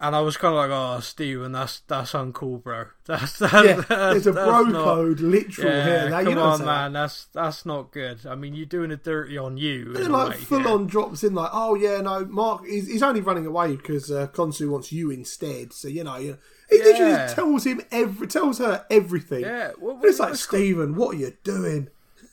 And 0.00 0.16
I 0.16 0.20
was 0.20 0.38
kind 0.38 0.54
of 0.54 0.58
like, 0.58 0.70
oh, 0.70 1.00
Steven, 1.00 1.52
that's 1.52 1.80
that's 1.80 2.12
uncool, 2.12 2.62
bro. 2.62 2.86
That's 3.04 3.38
that's, 3.40 3.52
Yeah, 3.52 3.74
that's 3.74 3.88
there's 3.88 4.26
a 4.28 4.32
bro 4.32 4.62
not- 4.62 4.84
code 4.84 5.20
literal 5.20 5.68
Yeah, 5.68 5.84
here. 5.84 6.10
Now, 6.10 6.18
come 6.20 6.28
you 6.28 6.34
don't 6.36 6.60
on, 6.60 6.64
man. 6.64 6.92
That's 6.94 7.24
that's 7.26 7.66
not 7.66 7.90
good. 7.90 8.24
I 8.24 8.34
mean, 8.34 8.54
you're 8.54 8.64
doing 8.64 8.90
it 8.90 9.02
dirty 9.02 9.36
on 9.36 9.56
you. 9.58 9.94
And 9.96 10.12
like 10.12 10.30
way, 10.30 10.36
full 10.36 10.62
yeah. 10.62 10.68
on 10.68 10.86
drops 10.86 11.24
in 11.24 11.34
like, 11.34 11.50
oh 11.52 11.74
yeah, 11.74 12.00
no, 12.00 12.24
Mark, 12.24 12.64
he's, 12.64 12.86
he's 12.86 13.02
only 13.02 13.20
running 13.20 13.44
away 13.44 13.74
because 13.76 14.10
uh, 14.10 14.28
Khonshu 14.28 14.70
wants 14.70 14.92
you 14.92 15.10
instead. 15.10 15.72
So 15.72 15.88
you 15.88 16.04
know, 16.04 16.16
you 16.16 16.30
know 16.32 16.38
he 16.70 16.78
Yeah. 16.78 16.92
just 17.26 17.34
tells 17.36 17.64
him 17.64 17.80
every, 17.90 18.26
tells 18.26 18.58
her 18.58 18.84
everything. 18.90 19.40
Yeah, 19.40 19.72
well, 19.78 19.96
And 19.96 20.04
it's 20.04 20.18
like 20.20 20.34
Stephen, 20.36 20.94
what 20.96 21.14
are 21.14 21.18
you 21.18 21.32
doing? 21.42 21.88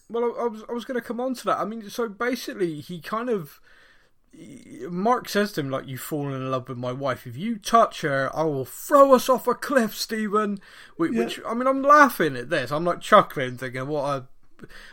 Well, 0.09 0.23
I, 0.37 0.43
I 0.43 0.47
was 0.47 0.63
I 0.69 0.73
was 0.73 0.85
going 0.85 0.99
to 0.99 1.05
come 1.07 1.19
on 1.19 1.33
to 1.35 1.45
that. 1.45 1.57
I 1.59 1.65
mean, 1.65 1.89
so 1.89 2.07
basically, 2.09 2.79
he 2.81 2.99
kind 3.01 3.29
of 3.29 3.59
Mark 4.89 5.29
says 5.29 5.53
to 5.53 5.61
him 5.61 5.69
like, 5.69 5.87
"You've 5.87 6.01
fallen 6.01 6.33
in 6.33 6.51
love 6.51 6.67
with 6.67 6.77
my 6.77 6.91
wife. 6.91 7.25
If 7.25 7.37
you 7.37 7.57
touch 7.57 8.01
her, 8.01 8.29
I 8.35 8.43
will 8.43 8.65
throw 8.65 9.13
us 9.13 9.29
off 9.29 9.47
a 9.47 9.53
cliff, 9.53 9.95
Stephen." 9.95 10.59
Which, 10.97 11.13
Yeah. 11.13 11.19
which 11.23 11.39
I 11.47 11.53
mean, 11.53 11.67
I'm 11.67 11.81
laughing 11.81 12.35
at 12.35 12.49
this. 12.49 12.71
I'm 12.71 12.83
like 12.83 12.99
chuckling, 13.01 13.57
thinking, 13.57 13.87
"What 13.87 14.03
a." 14.03 14.27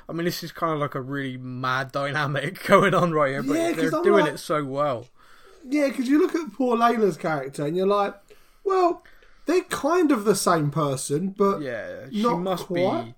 I 0.09 0.13
mean, 0.13 0.25
this 0.27 0.43
is 0.43 0.53
kind 0.53 0.73
of 0.73 0.79
like 0.81 0.95
a 0.95 1.01
really 1.01 1.37
mad 1.37 1.93
dynamic 1.93 2.65
going 2.67 2.95
on 2.95 3.13
right 3.13 3.31
here, 3.33 3.43
but 3.43 3.55
Yeah, 3.55 3.73
they're 3.73 3.95
I'm 3.95 4.03
doing 4.03 4.25
like- 4.25 4.35
it 4.35 4.39
so 4.39 4.65
well. 4.65 5.09
Yeah, 5.69 5.89
because 5.89 6.09
you 6.09 6.21
look 6.21 6.35
at 6.35 6.53
poor 6.53 6.77
Layla's 6.77 7.17
character 7.17 7.65
and 7.65 7.77
you're 7.77 7.87
like, 7.87 8.15
well, 8.65 9.05
they're 9.47 9.63
kind 9.63 10.13
of 10.13 10.25
the 10.25 10.35
same 10.37 10.71
person, 10.71 11.31
but 11.31 11.61
Yeah, 11.63 12.07
she 12.11 12.23
must 12.23 12.67
quite. 12.67 13.05
be. 13.07 13.15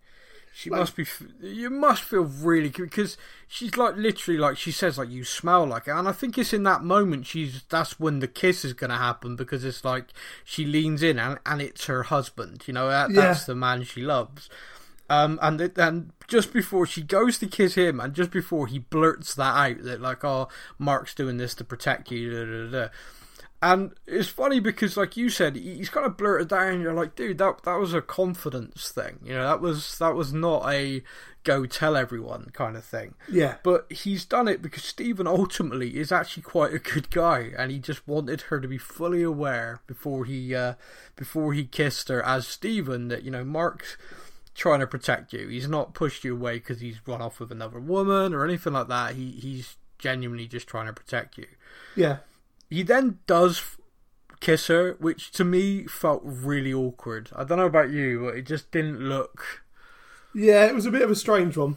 She 0.57 0.71
must 0.71 0.95
be. 0.95 1.05
You 1.43 1.69
must 1.69 2.03
feel 2.03 2.23
really 2.23 2.69
good 2.69 2.89
because 2.89 3.17
she's 3.49 3.77
like 3.77 3.97
literally 3.97 4.39
like 4.39 4.57
she 4.57 4.71
says 4.71 4.97
like 4.99 5.09
you 5.11 5.25
smell 5.25 5.67
like 5.67 5.89
it, 5.89 5.91
and 5.91 6.07
I 6.09 6.13
think 6.13 6.39
it's 6.39 6.53
in 6.53 6.63
that 6.63 6.85
moment 6.85 7.27
she's 7.27 7.65
that's 7.69 7.99
when 7.99 8.21
the 8.21 8.29
kiss 8.29 8.65
is 8.65 8.73
gonna 8.73 8.97
happen 8.97 9.35
because 9.35 9.65
it's 9.65 9.85
like 9.85 10.11
she 10.45 10.65
leans 10.65 11.03
in 11.03 11.19
and 11.19 11.41
and 11.45 11.61
it's 11.61 11.87
her 11.87 12.05
husband. 12.05 12.63
You 12.69 12.75
know 12.75 12.89
that, 12.89 13.11
Yeah. 13.11 13.23
that's 13.23 13.47
the 13.47 13.57
man 13.57 13.83
she 13.83 14.03
loves. 14.03 14.49
Um, 15.11 15.39
and 15.43 15.61
it, 15.61 15.77
and 15.77 16.13
just 16.29 16.53
before 16.53 16.87
she 16.87 17.03
goes 17.03 17.37
to 17.39 17.47
kiss 17.49 17.75
him, 17.75 17.99
and 17.99 18.15
just 18.15 18.31
before 18.31 18.69
he 18.69 18.79
blurts 18.79 19.35
that 19.35 19.55
out 19.57 19.83
that 19.83 20.01
like, 20.01 20.25
oh, 20.25 20.49
Mark's 20.79 21.15
doing 21.17 21.37
this 21.37 21.55
to 21.57 21.65
protect 21.65 22.11
you, 22.13 22.31
da, 22.31 22.45
da, 22.45 22.71
da, 22.71 22.87
da. 22.87 22.93
And 23.65 23.93
it's 24.07 24.29
funny 24.29 24.61
because, 24.61 24.95
like 24.99 25.17
you 25.17 25.31
said, 25.31 25.57
he's 25.57 25.89
kind 25.89 26.05
of 26.05 26.19
blurted 26.19 26.49
down. 26.49 26.75
And 26.75 26.83
you're 26.83 26.93
like, 26.93 27.17
dude, 27.17 27.39
that 27.39 27.63
that 27.63 27.77
was 27.77 27.95
a 27.95 28.03
confidence 28.03 28.91
thing. 28.91 29.21
You 29.25 29.33
know, 29.33 29.47
that 29.47 29.63
was 29.63 29.97
that 30.01 30.15
was 30.15 30.35
not 30.35 30.71
a 30.71 31.03
go 31.45 31.65
tell 31.65 31.97
everyone 31.97 32.51
kind 32.53 32.77
of 32.77 32.85
thing. 32.85 33.15
yeah, 33.27 33.57
But 33.63 33.91
he's 33.91 34.27
done 34.27 34.49
it 34.49 34.61
because 34.61 34.85
Stephen 34.85 35.27
ultimately 35.27 35.97
is 35.97 36.13
actually 36.13 36.43
quite 36.43 36.75
a 36.75 36.79
good 36.79 37.09
guy, 37.09 37.53
and 37.57 37.71
he 37.71 37.79
just 37.79 38.07
wanted 38.07 38.43
her 38.43 38.61
to 38.61 38.69
be 38.69 38.77
fully 38.77 39.23
aware 39.23 39.81
before 39.87 40.27
he 40.27 40.55
uh, 40.55 40.75
before 41.17 41.55
he 41.55 41.65
kissed 41.65 42.11
her 42.11 42.23
as 42.23 42.47
Stephen 42.47 43.09
that 43.09 43.23
you 43.23 43.31
know 43.31 43.45
Mark's 43.45 43.97
trying 44.55 44.81
to 44.81 44.87
protect 44.87 45.33
you. 45.33 45.49
He's 45.49 45.69
not 45.69 45.95
pushed 45.95 46.23
you 46.23 46.35
away 46.35 46.57
because 46.59 46.81
he's 46.81 47.01
run 47.07 47.23
off 47.23 47.41
with 47.41 47.51
another 47.51 47.81
woman 47.81 48.35
or 48.35 48.45
anything 48.45 48.75
like 48.75 48.89
that. 48.89 49.15
He 49.15 49.31
he's 49.31 49.77
genuinely 49.99 50.47
just 50.47 50.67
trying 50.67 50.87
to 50.87 50.93
protect 50.93 51.39
you. 51.39 51.47
yeah. 51.97 52.19
He 52.75 52.83
then 52.83 53.19
does 53.27 53.63
kiss 54.41 54.67
her, 54.67 54.97
which 54.99 55.31
to 55.33 55.45
me 55.45 55.85
felt 55.87 56.23
really 56.25 56.73
awkward. 56.75 57.31
I 57.35 57.45
don't 57.45 57.59
know 57.59 57.67
about 57.67 57.91
you, 57.91 58.25
but 58.25 58.37
it 58.37 58.47
just 58.47 58.71
didn't 58.71 58.99
look. 59.01 59.63
Yeah, 60.35 60.67
it 60.67 60.75
was 60.75 60.85
a 60.87 60.91
bit 60.91 61.03
of 61.03 61.11
a 61.11 61.15
strange 61.15 61.57
one. 61.57 61.77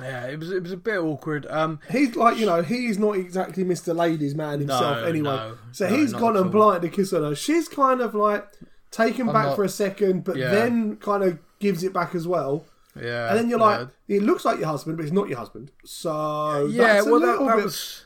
Yeah, 0.00 0.26
it 0.26 0.38
was 0.38 0.50
it 0.52 0.62
was 0.62 0.72
a 0.72 0.76
bit 0.76 0.98
awkward. 0.98 1.46
Um, 1.50 1.80
He's 1.90 2.14
like, 2.14 2.38
you 2.38 2.46
know, 2.46 2.62
he's 2.62 2.98
not 2.98 3.16
exactly 3.16 3.64
Mr. 3.64 3.94
Ladies 3.96 4.34
Man 4.34 4.60
himself 4.60 4.98
No, 4.98 5.04
anyway. 5.04 5.22
no, 5.36 5.58
so 5.72 5.88
no, 5.88 5.96
he's 5.96 6.12
gone 6.12 6.36
and 6.36 6.52
blighted 6.52 6.84
a 6.84 6.88
kiss 6.94 7.12
on 7.12 7.22
her. 7.22 7.34
She's 7.34 7.68
kind 7.68 8.00
of 8.00 8.14
like 8.14 8.46
taken 8.92 9.28
I'm 9.28 9.34
back 9.34 9.46
not- 9.46 9.56
for 9.56 9.64
a 9.64 9.68
second, 9.68 10.22
but 10.24 10.36
Yeah. 10.36 10.50
then 10.50 10.96
kind 10.96 11.24
of 11.24 11.38
gives 11.58 11.82
it 11.82 11.92
back 11.92 12.14
as 12.14 12.28
well. 12.28 12.64
yeah, 13.00 13.28
And 13.28 13.38
then 13.38 13.48
you're 13.50 13.58
like, 13.58 13.88
it 14.08 14.22
looks 14.22 14.44
like 14.44 14.58
your 14.58 14.68
husband, 14.68 14.96
but 14.96 15.04
it's 15.04 15.12
not 15.12 15.28
your 15.28 15.38
husband. 15.38 15.70
So 15.84 16.66
yeah, 16.70 17.02
well, 17.02 17.20
that, 17.20 17.38
that 17.44 17.56
bit. 17.56 17.64
was. 17.64 18.04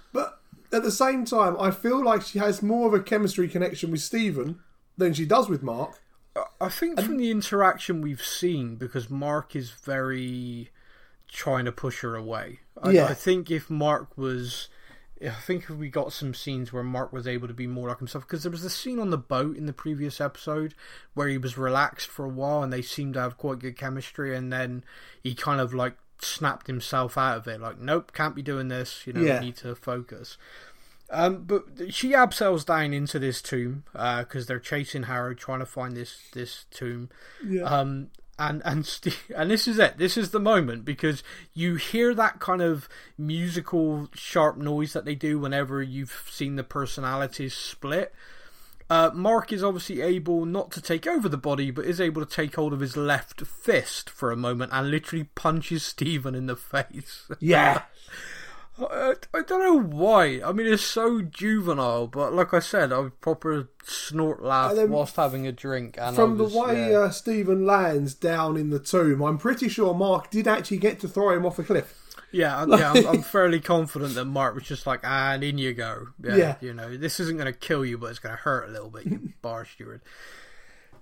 At 0.72 0.82
the 0.82 0.90
same 0.90 1.24
time, 1.24 1.56
I 1.60 1.70
feel 1.70 2.02
like 2.02 2.22
she 2.22 2.38
has 2.38 2.62
more 2.62 2.88
of 2.88 2.94
a 2.94 3.00
chemistry 3.00 3.48
connection 3.48 3.90
with 3.90 4.00
Stephen 4.00 4.60
than 4.96 5.12
she 5.12 5.26
does 5.26 5.48
with 5.48 5.62
Mark. 5.62 6.00
I 6.60 6.70
think 6.70 7.00
from 7.00 7.18
the 7.18 7.30
interaction 7.30 8.00
we've 8.00 8.22
seen, 8.22 8.76
because 8.76 9.10
Mark 9.10 9.54
is 9.54 9.70
very 9.70 10.70
trying 11.28 11.66
to 11.66 11.72
push 11.72 12.00
her 12.00 12.16
away. 12.16 12.60
I, 12.82 12.90
Yeah. 12.90 13.06
I 13.06 13.14
think 13.14 13.50
if 13.50 13.68
Mark 13.68 14.16
was, 14.16 14.68
I 15.20 15.28
think 15.30 15.64
if 15.64 15.76
we 15.76 15.90
got 15.90 16.12
some 16.12 16.32
scenes 16.32 16.72
where 16.72 16.82
Mark 16.82 17.12
was 17.12 17.26
able 17.26 17.48
to 17.48 17.54
be 17.54 17.66
more 17.66 17.88
like 17.88 17.98
himself, 17.98 18.26
because 18.26 18.42
there 18.42 18.52
was 18.52 18.64
a 18.64 18.70
scene 18.70 18.98
on 18.98 19.10
the 19.10 19.18
boat 19.18 19.56
in 19.56 19.66
the 19.66 19.72
previous 19.74 20.22
episode 20.22 20.74
where 21.12 21.28
he 21.28 21.36
was 21.36 21.58
relaxed 21.58 22.08
for 22.08 22.24
a 22.24 22.30
while 22.30 22.62
and 22.62 22.72
they 22.72 22.82
seemed 22.82 23.14
to 23.14 23.20
have 23.20 23.36
quite 23.36 23.58
good 23.58 23.76
chemistry, 23.76 24.34
and 24.34 24.50
then 24.50 24.84
he 25.22 25.34
kind 25.34 25.60
of 25.60 25.74
like 25.74 25.96
snapped 26.24 26.66
himself 26.66 27.16
out 27.18 27.36
of 27.38 27.46
it, 27.48 27.60
like, 27.60 27.78
nope, 27.78 28.12
can't 28.12 28.34
be 28.34 28.42
doing 28.42 28.68
this. 28.68 29.06
You 29.06 29.12
know, 29.12 29.20
Yeah. 29.22 29.40
we 29.40 29.46
need 29.46 29.56
to 29.58 29.74
focus. 29.74 30.38
Um, 31.10 31.44
but 31.44 31.64
she 31.92 32.12
abseils 32.12 32.64
down 32.64 32.94
into 32.94 33.18
this 33.18 33.42
tomb 33.42 33.84
uh 33.94 34.20
because 34.20 34.46
they're 34.46 34.58
chasing 34.58 35.02
Harrow, 35.04 35.34
trying 35.34 35.58
to 35.58 35.66
find 35.66 35.94
this 35.96 36.22
this 36.32 36.64
tomb. 36.70 37.10
Yeah. 37.46 37.64
Um, 37.64 38.08
and 38.38 38.62
and 38.64 38.88
and 39.36 39.50
this 39.50 39.68
is 39.68 39.78
it. 39.78 39.98
This 39.98 40.16
is 40.16 40.30
the 40.30 40.40
moment 40.40 40.86
because 40.86 41.22
you 41.52 41.74
hear 41.76 42.14
that 42.14 42.40
kind 42.40 42.62
of 42.62 42.88
musical 43.18 44.08
sharp 44.14 44.56
noise 44.56 44.92
that 44.94 45.04
they 45.04 45.14
do 45.14 45.38
whenever 45.38 45.82
you've 45.82 46.24
seen 46.30 46.56
the 46.56 46.64
personalities 46.64 47.54
split. 47.54 48.14
Uh, 48.90 49.10
Mark 49.14 49.52
is 49.52 49.62
obviously 49.62 50.00
able 50.00 50.44
not 50.44 50.70
to 50.72 50.80
take 50.80 51.06
over 51.06 51.28
the 51.28 51.36
body, 51.36 51.70
but 51.70 51.84
is 51.84 52.00
able 52.00 52.24
to 52.24 52.30
take 52.34 52.56
hold 52.56 52.72
of 52.72 52.80
his 52.80 52.96
left 52.96 53.40
fist 53.46 54.10
for 54.10 54.30
a 54.30 54.36
moment 54.36 54.72
and 54.72 54.90
literally 54.90 55.24
punches 55.34 55.82
Stephen 55.82 56.34
in 56.34 56.46
the 56.46 56.56
face. 56.72 57.28
yeah. 57.40 57.82
I, 58.78 59.14
I 59.34 59.42
don't 59.42 59.60
know 59.60 59.80
why. 59.96 60.40
I 60.42 60.52
mean, 60.52 60.66
it's 60.66 60.82
so 60.82 61.20
juvenile, 61.20 62.06
but 62.06 62.32
like 62.32 62.54
I 62.54 62.58
said, 62.58 62.92
I 62.92 63.08
proper 63.20 63.68
snort 63.84 64.42
laugh 64.42 64.72
whilst 64.88 65.16
having 65.16 65.46
a 65.46 65.52
drink. 65.52 65.98
And 66.00 66.16
From 66.16 66.38
the 66.38 66.44
way 66.44 66.90
yeah. 66.90 66.98
uh, 67.00 67.10
Stephen 67.10 67.66
lands 67.66 68.14
down 68.14 68.56
in 68.56 68.70
the 68.70 68.78
tomb, 68.78 69.20
I'm 69.22 69.38
pretty 69.38 69.68
sure 69.68 69.92
Mark 69.94 70.30
did 70.30 70.48
actually 70.48 70.78
get 70.78 71.00
to 71.00 71.08
throw 71.08 71.36
him 71.36 71.44
off 71.44 71.58
a 71.58 71.64
cliff. 71.64 72.01
Yeah, 72.32 72.56
I'm- 72.58 72.70
yeah, 72.70 72.92
I'm, 72.92 73.06
I'm 73.06 73.22
fairly 73.22 73.60
confident 73.60 74.14
that 74.14 74.24
Mark 74.24 74.54
was 74.54 74.64
just 74.64 74.86
like, 74.86 75.00
and 75.04 75.44
in 75.44 75.58
you 75.58 75.72
go. 75.74 76.08
Yeah, 76.22 76.36
Yeah. 76.36 76.54
you 76.60 76.72
know, 76.74 76.96
this 76.96 77.20
isn't 77.20 77.36
going 77.38 77.52
to 77.52 77.58
kill 77.58 77.84
you, 77.84 77.98
but 77.98 78.06
it's 78.10 78.18
going 78.18 78.34
to 78.34 78.42
hurt 78.42 78.68
a 78.68 78.72
little 78.72 78.90
bit, 78.90 79.06
you 79.06 79.32
bar 79.42 79.64
steward. 79.66 80.00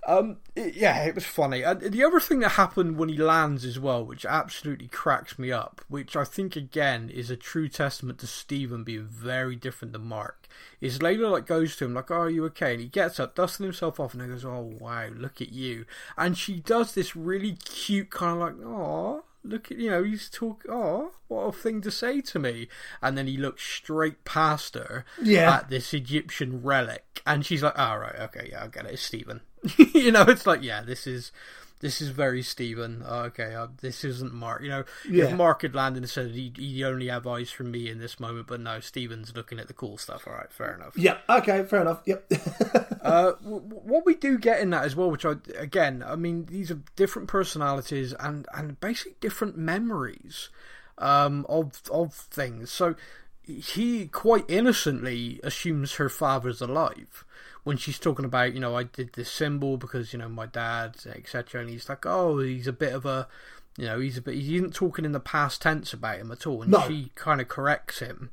Um, 0.07 0.39
it- 0.57 0.75
yeah, 0.75 1.05
it 1.05 1.15
was 1.15 1.27
funny. 1.27 1.63
And 1.63 1.81
the 1.81 2.03
other 2.05 2.21
thing 2.21 2.41
that 2.41 2.53
happened 2.53 2.97
when 2.97 3.11
he 3.11 3.19
lands 3.19 3.65
as 3.67 3.79
well, 3.79 4.03
which 4.05 4.25
absolutely 4.25 4.89
cracks 4.89 5.39
me 5.39 5.53
up, 5.53 5.83
which 5.89 6.17
I 6.17 6.25
think 6.25 6.57
again 6.57 7.11
is 7.11 7.31
a 7.31 7.37
true 7.37 7.69
testament 7.69 8.19
to 8.21 8.27
Stephen 8.27 8.83
being 8.83 9.05
very 9.07 9.57
different 9.57 9.93
than 9.93 10.07
Mark, 10.07 10.49
is 10.81 11.01
Layla 11.01 11.31
like 11.31 11.47
goes 11.47 11.77
to 11.77 11.85
him 11.85 11.93
like, 11.95 12.11
"Oh, 12.11 12.15
are 12.23 12.31
you 12.31 12.47
okay?" 12.47 12.73
And 12.73 12.81
he 12.81 12.89
gets 12.89 13.21
up, 13.21 13.35
dusting 13.35 13.65
himself 13.65 14.01
off, 14.01 14.15
and 14.15 14.23
he 14.23 14.29
goes, 14.29 14.45
"Oh 14.45 14.73
wow, 14.81 15.09
look 15.15 15.43
at 15.43 15.53
you!" 15.53 15.85
And 16.17 16.37
she 16.37 16.61
does 16.61 16.95
this 16.95 17.15
really 17.15 17.53
cute 17.53 18.11
kind 18.11 18.33
of 18.33 18.39
like, 18.41 18.67
"Oh." 18.67 19.25
Look 19.43 19.71
at 19.73 19.79
you 19.79 19.89
know 19.91 20.03
he's 20.03 20.29
talk. 20.29 20.65
Oh, 20.69 21.13
what 21.29 21.43
a 21.45 21.53
thing 21.53 21.81
to 21.83 21.91
say 21.91 22.21
to 22.21 22.39
me! 22.39 22.69
And 23.01 23.17
then 23.17 23.27
he 23.27 23.37
looks 23.39 23.63
straight 23.63 24.25
past 24.25 24.75
her 24.75 25.05
Yeah. 25.23 25.57
at 25.57 25.71
this 25.71 25.95
Egyptian 25.95 26.63
relic, 26.63 27.23
and 27.27 27.45
she's 27.47 27.63
like, 27.63 27.79
"All 27.79 27.99
right, 27.99 28.17
okay, 28.17 28.49
yeah, 28.53 28.65
I 28.65 28.67
get 28.69 28.85
it. 28.87 28.93
It's 28.93 29.03
Stephen." 29.03 29.41
you 29.95 30.11
know, 30.13 30.23
it's 30.23 30.47
like, 30.47 30.63
yeah, 30.63 30.83
this 30.83 31.07
is 31.07 31.33
this 31.81 32.01
is 32.01 32.11
very 32.11 32.43
Stephen. 32.43 33.03
Oh, 33.07 33.21
okay, 33.25 33.55
uh, 33.55 33.67
this 33.81 34.05
isn't 34.05 34.33
Mark. 34.33 34.63
You 34.63 34.69
know, 34.69 34.85
Yeah. 35.09 35.25
if 35.25 35.33
Mark 35.35 35.63
had 35.63 35.75
landed 35.75 36.03
and 36.03 36.11
said 36.11 36.31
he 36.31 36.53
he 36.57 36.85
only 36.85 37.09
have 37.09 37.27
eyes 37.27 37.51
from 37.51 37.71
me 37.71 37.89
in 37.91 37.99
this 37.99 38.21
moment, 38.21 38.47
but 38.47 38.61
no, 38.61 38.81
Stephen's 38.81 39.35
looking 39.35 39.59
at 39.59 39.67
the 39.67 39.73
cool 39.75 39.99
stuff. 39.99 40.27
All 40.27 40.35
right, 40.35 40.53
fair 40.53 40.75
enough. 40.75 40.97
Yep. 40.97 41.23
Okay. 41.29 41.65
Fair 41.65 41.81
enough. 41.83 42.03
Yep. 42.07 42.31
Uh, 43.01 43.33
w- 43.43 43.63
what 43.63 44.05
we 44.05 44.15
do 44.15 44.37
get 44.37 44.61
in 44.61 44.69
that 44.71 44.85
as 44.85 44.95
well, 44.95 45.11
which 45.11 45.25
I 45.25 45.37
again, 45.57 46.05
I 46.07 46.17
mean, 46.17 46.45
these 46.45 46.71
are 46.71 46.81
different 46.97 47.29
personalities 47.29 48.13
and 48.21 48.47
and 48.53 48.79
basically 48.79 49.15
different 49.21 49.57
memories 49.57 50.51
um, 50.99 51.47
of 51.49 51.81
of 51.91 52.13
things. 52.13 52.71
So 52.71 52.95
he 53.43 54.07
quite 54.09 54.45
innocently 54.49 55.41
assumes 55.43 55.95
her 55.95 56.11
father's 56.11 56.61
alive 56.61 57.25
when 57.65 57.77
she's 57.77 57.99
talking 57.99 58.25
about, 58.25 58.55
you 58.55 58.61
know, 58.61 58.77
I 58.77 58.85
did 58.85 59.13
this 59.15 59.31
symbol 59.31 59.77
because 59.77 60.13
you 60.13 60.19
know 60.19 60.29
my 60.29 60.47
dad, 60.47 60.97
etc. 61.07 61.61
And 61.61 61.71
he's 61.71 61.89
like, 61.89 62.05
oh, 62.07 62.39
he's 62.39 62.67
a 62.67 62.73
bit 62.73 62.93
of 62.95 63.05
a, 63.07 63.29
you 63.77 63.87
know, 63.87 63.99
he's 64.01 64.17
a 64.19 64.23
bit. 64.23 64.35
He 64.35 64.57
isn't 64.57 64.75
talking 64.75 65.05
in 65.05 65.13
the 65.13 65.21
past 65.21 65.63
tense 65.63 65.93
about 65.93 66.19
him 66.19 66.31
at 66.33 66.47
all, 66.47 66.63
and 66.63 66.71
No. 66.73 66.87
she 66.89 67.13
kind 67.15 67.41
of 67.41 67.49
corrects 67.49 67.99
him. 68.01 68.31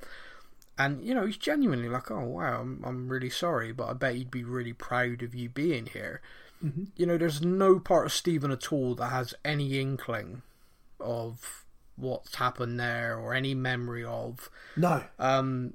And 0.79 1.03
you 1.03 1.15
know 1.15 1.25
he's 1.25 1.37
genuinely 1.37 1.89
like, 1.89 2.11
oh 2.11 2.23
wow, 2.23 2.61
I'm 2.61 2.83
I'm 2.85 3.07
really 3.09 3.31
sorry, 3.31 3.71
but 3.71 3.89
I 3.89 3.93
bet 3.93 4.13
he'd 4.15 4.29
be 4.31 4.43
really 4.43 4.73
proud 4.73 5.23
of 5.23 5.33
you 5.33 5.49
being 5.49 5.87
here. 5.87 6.21
You 6.95 7.05
know, 7.05 7.17
there's 7.19 7.41
no 7.43 7.79
part 7.79 8.07
of 8.07 8.11
Stephen 8.13 8.49
at 8.51 8.71
all 8.73 8.95
that 8.95 9.09
has 9.09 9.35
any 9.45 9.79
inkling 9.79 10.41
of 10.99 11.65
what's 11.95 12.35
happened 12.35 12.79
there 12.79 13.15
or 13.17 13.33
any 13.35 13.53
memory 13.53 14.03
of 14.03 14.49
No. 14.75 15.03
um, 15.19 15.73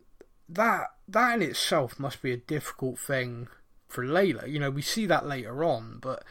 that 0.49 0.89
that 1.13 1.35
in 1.35 1.43
itself 1.43 1.99
must 1.99 2.23
be 2.23 2.33
a 2.33 2.37
difficult 2.37 2.99
thing 2.99 3.49
for 3.89 4.05
Layla. 4.05 4.51
You 4.51 4.59
know, 4.59 4.71
we 4.71 4.83
see 4.83 5.07
that 5.07 5.27
later 5.27 5.65
on, 5.65 5.99
but 6.01 6.25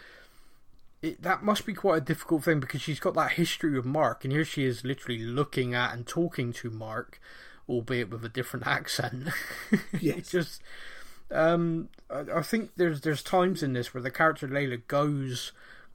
it, 1.02 1.22
that 1.22 1.44
must 1.44 1.66
be 1.66 1.74
quite 1.74 1.98
a 1.98 2.06
difficult 2.06 2.44
thing 2.44 2.60
because 2.60 2.82
she's 2.82 3.00
got 3.00 3.14
that 3.16 3.34
history 3.34 3.72
with 3.72 3.86
Mark, 3.86 4.24
and 4.24 4.32
here 4.32 4.46
she 4.46 4.66
is 4.66 4.84
literally 4.84 5.20
looking 5.20 5.74
at 5.74 5.94
and 5.94 6.06
talking 6.06 6.54
to 6.54 6.70
Mark, 6.70 7.20
albeit 7.70 8.10
with 8.10 8.26
a 8.26 8.30
different 8.30 8.68
accent. 8.68 9.30
Yes. 10.00 10.32
just, 10.32 10.62
um, 11.32 11.90
I, 12.10 12.26
I 12.36 12.42
think 12.42 12.72
there's 12.76 13.02
there's 13.02 13.24
times 13.24 13.64
in 13.64 13.74
this 13.74 13.94
where 13.94 14.04
the 14.04 14.12
character 14.12 14.48
Layla 14.48 14.82
goes 14.88 15.52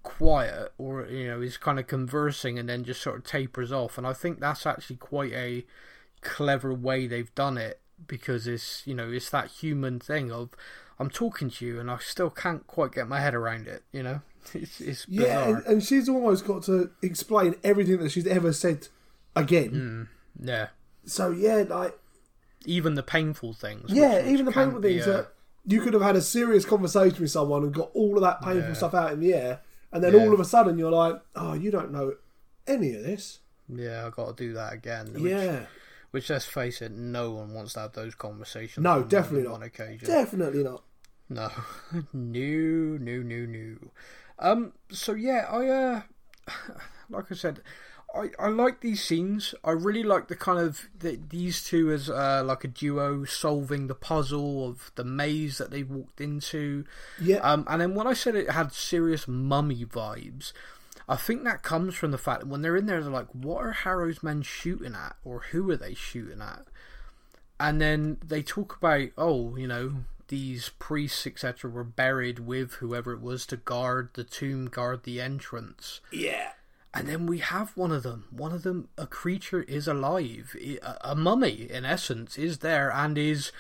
quiet 0.07 0.73
or 0.79 1.05
you 1.07 1.27
know 1.27 1.41
is 1.41 1.57
kind 1.57 1.81
of 1.81 1.89
conversing 1.89 2.61
and 2.61 2.69
then 2.69 2.85
just 2.85 3.03
sort 3.03 3.17
of 3.17 3.25
tapers 3.25 3.73
off 3.73 3.99
and 3.99 4.07
i 4.07 4.13
think 4.13 4.39
that's 4.39 4.65
actually 4.65 4.95
quite 4.95 5.33
a 5.33 5.65
clever 6.21 6.73
way 6.73 7.09
they've 7.09 7.35
done 7.35 7.59
it 7.59 7.81
because 8.07 8.47
it's 8.47 8.83
you 8.87 8.95
know 8.95 9.11
it's 9.11 9.31
that 9.31 9.49
human 9.49 9.99
thing 9.99 10.31
of 10.31 10.51
i'm 10.99 11.09
talking 11.11 11.49
to 11.51 11.65
you 11.67 11.81
and 11.81 11.91
i 11.91 11.99
still 11.99 12.31
can't 12.31 12.67
quite 12.67 12.93
get 12.93 13.09
my 13.09 13.21
head 13.21 13.35
around 13.35 13.67
it 13.67 13.83
you 13.93 14.03
know 14.03 14.21
it's, 14.55 14.81
it's 14.81 15.07
Yeah, 15.09 15.49
and, 15.49 15.67
and 15.67 15.83
she's 15.83 16.09
almost 16.09 16.47
got 16.47 16.63
to 16.65 16.91
explain 17.03 17.55
everything 17.65 17.99
that 17.99 18.11
she's 18.11 18.27
ever 18.27 18.53
said 18.53 18.89
again. 19.35 20.09
yeah 20.41 20.69
So 21.05 21.31
yeah, 21.31 21.65
like 21.69 21.99
even 22.65 22.95
the 22.95 23.03
painful 23.03 23.53
things 23.55 23.91
yeah, 23.93 24.17
which- 24.17 24.25
which 24.25 24.33
even 24.33 24.47
the 24.47 24.53
can't 24.53 24.67
painful 24.67 24.81
be, 24.81 24.89
things 24.95 25.07
uh, 25.07 25.13
that 25.13 25.33
you 25.65 25.81
could 25.81 25.95
have 25.95 26.03
had 26.03 26.17
a 26.17 26.21
serious 26.21 26.65
conversation 26.65 27.21
with 27.21 27.31
someone 27.31 27.63
and 27.65 27.75
got 27.75 27.91
all 27.95 28.15
of 28.17 28.23
that 28.23 28.41
painful 28.41 28.69
Yeah. 28.69 28.73
stuff 28.75 28.95
out 28.95 29.13
in 29.13 29.21
the 29.21 29.35
air, 29.35 29.61
and 29.93 30.03
then 30.05 30.15
Yeah. 30.15 30.21
all 30.21 30.33
of 30.33 30.41
a 30.41 30.45
sudden 30.45 30.79
you're 30.79 30.93
like, 30.93 31.21
oh, 31.35 31.55
you 31.55 31.71
don't 31.71 31.91
know 31.93 32.15
any 32.67 32.95
of 32.95 33.03
this. 33.03 33.41
yeah 33.69 34.07
i 34.07 34.11
gotta 34.11 34.33
do 34.35 34.53
that 34.53 34.73
again 34.73 35.13
which, 35.15 35.33
yeah, 35.33 35.67
which 36.17 36.31
let's 36.31 36.47
face 36.47 36.81
it 36.81 36.93
no 36.93 37.31
one 37.31 37.53
wants 37.53 37.75
to 37.75 37.81
have 37.81 37.93
those 37.93 38.15
conversations 38.15 38.83
No, 38.83 38.93
on 39.03 39.09
definitely 39.09 39.43
not. 39.47 39.57
On 39.57 39.63
occasion 39.63 40.09
definitely 40.09 40.65
not. 40.65 40.83
No, 41.29 41.51
new, 42.15 42.99
new, 42.99 43.23
new, 43.23 43.47
new. 43.47 43.91
Um. 44.39 44.73
So 44.91 45.13
yeah, 45.13 45.45
I 45.51 45.69
uh, 45.69 46.03
like 47.11 47.31
I 47.31 47.35
said, 47.35 47.61
I 48.15 48.31
I 48.39 48.49
like 48.49 48.81
these 48.81 49.03
scenes. 49.05 49.55
I 49.63 49.73
really 49.73 50.03
like 50.05 50.29
the 50.29 50.37
kind 50.37 50.59
of 50.59 50.87
the, 50.99 51.19
these 51.29 51.63
two 51.65 51.91
as 51.91 52.09
uh 52.09 52.43
like 52.47 52.65
a 52.65 52.69
duo 52.69 53.25
solving 53.25 53.89
the 53.89 53.95
puzzle 53.95 54.67
of 54.69 54.93
the 54.95 55.05
maze 55.05 55.59
that 55.59 55.71
they 55.71 55.83
walked 55.83 56.21
into. 56.21 56.85
Yeah, 57.21 57.39
Um. 57.39 57.67
And 57.69 57.81
then 57.83 57.95
when 57.95 58.07
I 58.07 58.15
said 58.15 58.35
it 58.37 58.51
had 58.51 58.73
serious 58.73 59.29
mummy 59.29 59.85
vibes. 59.85 60.53
I 61.09 61.17
think 61.17 61.45
that 61.45 61.63
comes 61.63 61.95
from 61.95 62.11
the 62.11 62.19
fact 62.19 62.41
that 62.41 62.49
when 62.49 62.63
they're 62.63 62.77
in 62.77 62.87
there, 62.87 63.01
they're 63.01 63.11
like, 63.11 63.33
"What 63.33 63.65
are 63.65 63.73
Harrow's 63.73 64.23
men 64.23 64.43
shooting 64.43 64.95
at, 64.95 65.17
or 65.25 65.41
who 65.53 65.71
are 65.71 65.77
they 65.77 65.95
shooting 65.95 66.41
at?" 66.41 66.67
and 67.59 67.81
then 67.81 68.19
they 68.25 68.43
talk 68.43 68.77
about 68.77 69.09
oh 69.17 69.57
you 69.57 69.67
know 69.67 69.93
these 70.29 70.71
priests 70.79 71.27
etc 71.27 71.71
were 71.71 71.85
buried 71.85 72.41
with 72.41 72.75
whoever 72.75 73.13
it 73.13 73.21
was 73.21 73.47
to 73.47 73.57
guard 73.57 74.11
the 74.15 74.25
tomb 74.25 74.67
guard 74.67 75.03
the 75.05 75.21
entrance 75.21 76.01
yeah, 76.13 76.51
and 76.93 77.09
then 77.09 77.27
we 77.27 77.39
have 77.39 77.77
one 77.77 77.93
of 77.93 78.03
them 78.03 78.27
one 78.31 78.53
of 78.53 78.63
them 78.63 78.89
a 78.99 79.07
creature 79.07 79.63
is 79.63 79.87
alive. 79.87 80.57
A 81.03 81.15
mummy 81.15 81.69
in 81.71 81.85
essence 81.85 82.39
is 82.39 82.59
there 82.59 82.91
and 82.91 83.17
is 83.17 83.53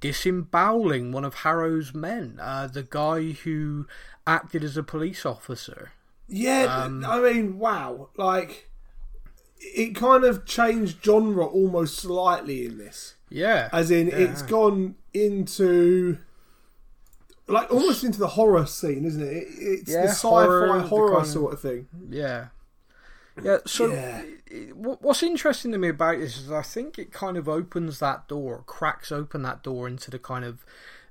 disemboweling 0.00 1.12
one 1.12 1.24
of 1.24 1.34
harrow's 1.34 1.94
men 1.94 2.38
uh, 2.40 2.66
the 2.66 2.82
guy 2.82 3.32
who 3.32 3.86
acted 4.26 4.64
as 4.64 4.76
a 4.76 4.82
police 4.82 5.24
officer 5.26 5.92
yeah. 6.28 6.84
Um, 6.84 7.04
I 7.04 7.20
mean, 7.20 7.58
wow, 7.58 8.08
like 8.16 8.68
it 9.58 9.94
kind 9.94 10.24
of 10.24 10.44
changed 10.44 11.04
genre 11.04 11.44
almost 11.46 11.96
slightly 11.98 12.66
in 12.66 12.78
this. 12.78 13.14
yeah 13.30 13.68
As 13.72 13.90
in, 13.90 14.08
it's 14.08 14.42
gone 14.42 14.96
into 15.14 16.18
like 17.48 17.70
almost 17.72 18.02
into 18.04 18.18
the 18.18 18.28
horror 18.28 18.66
scene, 18.66 19.04
isn't 19.04 19.22
it? 19.22 19.26
it 19.32 19.46
it's 19.58 19.90
Yeah, 19.90 20.02
the 20.02 20.08
sci-fi 20.08 20.28
horror, 20.44 20.80
horror, 20.80 21.06
the 21.10 21.14
kind 21.16 21.26
of- 21.26 21.32
sort 21.32 21.52
of 21.52 21.60
thing. 21.60 21.88
Yeah. 22.08 22.48
Yeah, 23.42 23.58
so 23.66 23.86
Yeah. 23.92 24.22
what's 24.74 25.22
interesting 25.22 25.72
to 25.72 25.78
me 25.78 25.88
about 25.88 26.18
this 26.18 26.36
is 26.38 26.50
I 26.52 26.62
think 26.62 26.98
it 26.98 27.12
kind 27.12 27.36
of 27.36 27.48
opens 27.48 27.98
that 28.00 28.28
door, 28.28 28.62
cracks 28.66 29.10
open 29.10 29.42
that 29.42 29.62
door 29.62 29.88
into 29.88 30.10
the 30.10 30.18
kind 30.18 30.44
of 30.44 30.64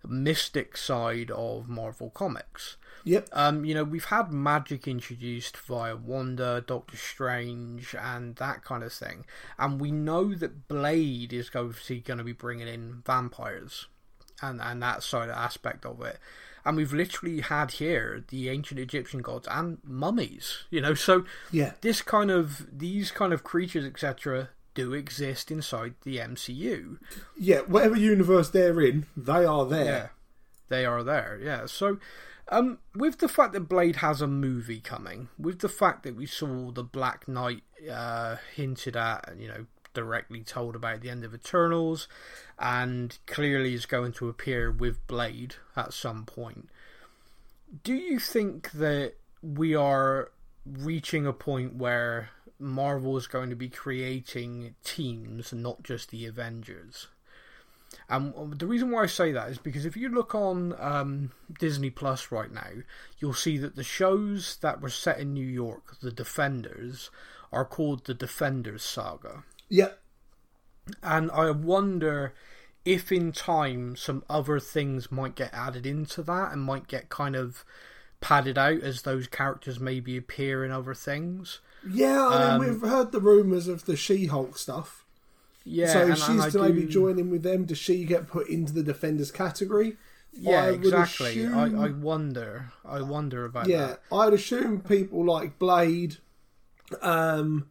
mystic 0.08 0.78
side 0.78 1.32
of 1.32 1.68
Marvel 1.68 2.10
Comics. 2.10 2.78
Yep. 3.04 3.30
Um, 3.34 3.66
you 3.66 3.74
know, 3.74 3.84
we've 3.84 4.06
had 4.06 4.32
magic 4.32 4.88
introduced 4.88 5.58
via 5.58 5.96
Wanda, 5.96 6.64
Doctor 6.66 6.98
Strange, 6.98 7.96
and 8.00 8.36
that 8.36 8.64
kind 8.64 8.84
of 8.84 8.94
thing, 8.94 9.26
and 9.58 9.82
we 9.82 9.92
know 9.92 10.36
that 10.36 10.68
Blade 10.68 11.34
is 11.34 11.50
obviously 11.56 12.00
going 12.00 12.20
to 12.20 12.24
be 12.24 12.32
bringing 12.34 12.68
in 12.68 13.02
vampires, 13.06 13.88
and 14.42 14.62
and 14.62 14.84
that 14.84 15.02
side 15.02 15.30
aspect 15.30 15.84
of 15.84 16.00
it, 16.02 16.20
and 16.64 16.78
we've 16.78 16.94
literally 16.94 17.42
had 17.42 17.72
here 17.72 18.24
the 18.30 18.50
ancient 18.50 18.80
Egyptian 18.80 19.24
gods 19.24 19.48
and 19.50 19.80
mummies, 19.84 20.66
you 20.70 20.80
know, 20.82 20.94
so 20.94 21.26
Yeah. 21.52 21.74
this 21.82 22.04
kind 22.04 22.30
of 22.30 22.68
these 22.72 23.10
kind 23.10 23.34
of 23.34 23.44
creatures 23.44 23.84
etc. 23.86 24.50
do 24.74 24.94
exist 24.94 25.52
inside 25.52 25.96
the 26.04 26.18
MCU. 26.18 26.98
Yeah. 27.38 27.60
Whatever 27.62 27.98
universe 27.98 28.50
they're 28.50 28.82
in, 28.82 29.06
they 29.16 29.46
are 29.46 29.66
there. 29.66 29.86
Yeah, 29.86 30.08
they 30.70 30.86
are 30.86 31.04
there. 31.04 31.40
Yeah. 31.42 31.66
So, 31.66 31.98
um, 32.50 32.80
with 32.96 33.20
the 33.20 33.30
fact 33.30 33.54
that 33.54 33.70
Blade 33.70 33.98
has 33.98 34.22
a 34.22 34.28
movie 34.28 34.82
coming, 34.82 35.30
with 35.38 35.60
the 35.60 35.70
fact 35.70 36.04
that 36.04 36.16
we 36.16 36.26
saw 36.26 36.72
the 36.72 36.84
Black 36.84 37.28
Knight 37.28 37.64
uh, 37.90 38.38
hinted 38.56 38.98
at, 38.98 39.30
and 39.30 39.42
you 39.42 39.48
know, 39.48 39.66
directly 39.94 40.42
told 40.42 40.76
about 40.76 41.02
the 41.02 41.10
end 41.10 41.24
of 41.24 41.34
Eternals, 41.34 42.08
and 42.60 43.18
clearly 43.26 43.74
is 43.74 43.86
going 43.86 44.12
to 44.14 44.30
appear 44.30 44.72
with 44.72 45.06
Blade 45.08 45.56
at 45.76 45.94
some 45.94 46.26
point. 46.26 46.70
Do 47.84 47.94
you 47.94 48.20
think 48.20 48.72
that 48.72 49.14
we 49.42 49.76
are 49.76 50.32
reaching 50.66 51.26
a 51.26 51.34
point 51.34 51.76
where 51.76 52.30
Marvel 52.62 53.18
is 53.18 53.28
going 53.28 53.50
to 53.50 53.56
be 53.56 53.70
creating 53.70 54.76
teams, 54.84 55.54
not 55.54 55.84
just 55.84 56.10
the 56.12 56.26
Avengers? 56.26 57.08
And 58.10 58.60
the 58.60 58.68
reason 58.68 58.92
why 58.92 59.04
I 59.04 59.08
say 59.08 59.32
that 59.32 59.50
is 59.50 59.58
because 59.58 59.86
if 59.86 59.98
you 59.98 60.10
look 60.10 60.34
on 60.34 60.74
um, 60.80 61.32
Disney 61.60 61.90
Plus 61.90 62.32
right 62.32 62.52
now, 62.52 62.70
you'll 63.20 63.34
see 63.34 63.58
that 63.58 63.76
the 63.76 63.84
shows 63.84 64.58
that 64.62 64.82
were 64.82 64.90
set 64.90 65.20
in 65.20 65.34
New 65.34 65.46
York, 65.46 66.00
the 66.02 66.12
Defenders, 66.12 67.10
are 67.52 67.66
called 67.66 68.06
the 68.06 68.14
Defenders 68.14 68.84
Saga. 68.84 69.44
Yep. 69.70 70.00
And 71.04 71.32
I 71.32 71.52
wonder 71.52 72.34
if 72.84 73.12
in 73.12 73.32
time 73.32 73.96
some 73.96 74.24
other 74.30 74.60
things 74.60 75.12
might 75.12 75.36
get 75.36 75.54
added 75.54 75.86
into 75.86 76.24
that 76.24 76.52
and 76.52 76.62
might 76.62 76.88
get 76.88 77.10
kind 77.10 77.36
of 77.36 77.64
padded 78.20 78.58
out 78.58 78.82
as 78.82 79.02
those 79.02 79.28
characters 79.28 79.80
maybe 79.80 80.18
appear 80.18 80.64
in 80.66 80.72
other 80.72 80.94
things. 80.94 81.60
Yeah, 81.90 82.28
I 82.28 82.52
Um, 82.54 82.62
mean, 82.62 82.70
we've 82.72 82.90
heard 82.90 83.12
the 83.12 83.20
rumours 83.22 83.68
of 83.68 83.86
the 83.86 83.96
She-Hulk 83.96 84.58
stuff. 84.58 85.06
Yeah, 85.64 85.94
so 85.94 86.02
and, 86.02 86.12
if 86.14 86.30
and 86.30 86.42
I 86.42 86.44
she's 86.46 86.54
to 86.54 86.62
maybe 86.64 86.86
join 86.86 87.20
in 87.20 87.30
with 87.30 87.44
them, 87.44 87.66
does 87.66 87.78
she 87.78 88.04
get 88.04 88.28
put 88.28 88.48
into 88.50 88.74
the 88.74 88.84
Defenders 88.84 89.32
category? 89.32 89.98
Yeah, 90.34 90.64
I 90.66 90.70
exactly. 90.72 91.28
I, 91.28 91.30
assume- 91.68 91.80
I 91.80 91.90
wonder. 91.92 92.72
I 92.86 93.02
wonder 93.02 93.46
about 93.46 93.68
Yeah, 93.68 93.86
that. 93.88 94.02
I'd 94.12 94.34
assume 94.34 94.82
people 94.82 95.26
like 95.26 95.60
Blade, 95.60 96.18
um, 97.02 97.70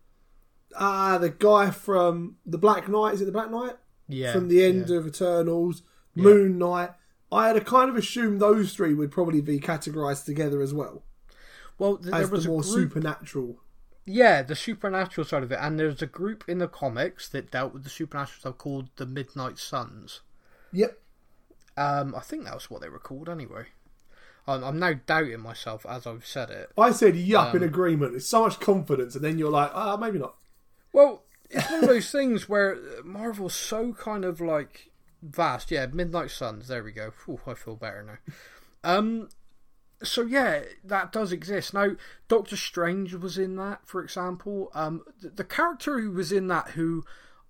ah, 0.77 1.18
the 1.18 1.31
guy 1.31 1.70
from 1.70 2.37
the 2.46 2.59
Black 2.59 2.88
Knight. 2.88 3.14
Is 3.14 3.23
it 3.23 3.27
the 3.27 3.33
Black 3.33 3.51
Knight 3.51 3.77
Yeah, 4.09 4.33
from 4.33 4.49
the 4.49 4.64
end 4.64 4.88
yeah. 4.88 4.96
of 4.99 5.07
Eternals? 5.07 5.83
Moon 6.14 6.59
Knight. 6.59 6.90
I 7.33 7.46
had 7.46 7.57
a 7.57 7.61
kind 7.61 7.88
of 7.88 7.96
assumed 7.96 8.40
those 8.40 8.73
three 8.75 8.92
would 8.92 9.11
probably 9.12 9.40
be 9.40 9.61
categorized 9.61 10.25
together 10.25 10.61
as 10.61 10.75
well 10.75 11.05
Well, 11.79 11.96
th- 11.96 12.11
there 12.11 12.23
as 12.23 12.31
was 12.31 12.42
the 12.44 12.51
more 12.51 12.62
group, 12.62 12.73
supernatural. 12.92 13.57
Yeah, 14.11 14.42
the 14.42 14.57
supernatural 14.57 15.25
side 15.25 15.42
of 15.42 15.53
it, 15.53 15.59
and 15.61 15.79
there's 15.79 16.03
a 16.03 16.07
group 16.07 16.44
in 16.49 16.59
the 16.59 16.68
comics 16.68 17.29
that 17.29 17.51
dealt 17.51 17.73
with 17.73 17.85
the 17.85 17.90
supernatural 17.90 18.40
stuff 18.40 18.59
called 18.59 18.88
the 18.96 19.07
Midnight 19.07 19.59
Suns. 19.59 20.20
Yep. 20.73 20.99
Um, 21.77 22.14
I 22.14 22.20
think 22.20 22.44
that 22.44 22.55
was 22.55 22.70
what 22.70 22.83
they 22.83 22.88
were 22.88 22.99
called 22.99 23.29
anyway. 23.29 23.66
I'm, 24.46 24.64
I'm 24.64 24.79
now 24.79 24.94
doubting 25.07 25.40
myself 25.40 25.87
as 25.88 26.07
I've 26.07 26.27
said 26.27 26.51
it. 26.51 26.70
I 26.77 26.92
said 26.92 27.16
yup 27.16 27.51
Um, 27.55 27.57
in 27.57 27.62
agreement. 27.62 28.14
It's 28.14 28.27
so 28.27 28.42
much 28.44 28.61
confidence, 28.61 29.14
and 29.14 29.25
then 29.25 29.38
you're 29.38 29.51
like, 29.51 29.70
ah, 29.75 29.96
maybe 29.96 30.18
not. 30.18 30.35
Well, 30.92 31.25
it's 31.49 31.70
one 31.70 31.85
of 31.85 31.88
those 31.88 32.11
things 32.12 32.49
where 32.49 32.79
Marvel's 33.05 33.55
so 33.55 33.92
kind 33.92 34.25
of 34.25 34.40
like 34.40 34.90
vast. 35.23 35.70
Yeah, 35.70 35.87
Midnight 35.87 36.31
Suns. 36.31 36.68
There 36.68 36.83
we 36.83 36.92
go. 36.92 37.12
Ooh, 37.29 37.40
I 37.46 37.55
feel 37.55 37.77
better 37.77 38.03
now. 38.03 38.35
Um, 38.83 39.29
so 40.02 40.22
yeah, 40.22 40.62
that 40.84 41.12
does 41.12 41.32
exist. 41.32 41.74
Now, 41.74 41.96
Doctor 42.28 42.56
Strange 42.56 43.14
was 43.14 43.38
in 43.38 43.56
that, 43.56 43.80
for 43.84 44.02
example. 44.02 44.70
Um, 44.74 45.02
the, 45.20 45.30
the 45.30 45.44
character 45.44 46.00
who 46.00 46.10
was 46.10 46.32
in 46.32 46.48
that, 46.48 46.70
who 46.70 47.04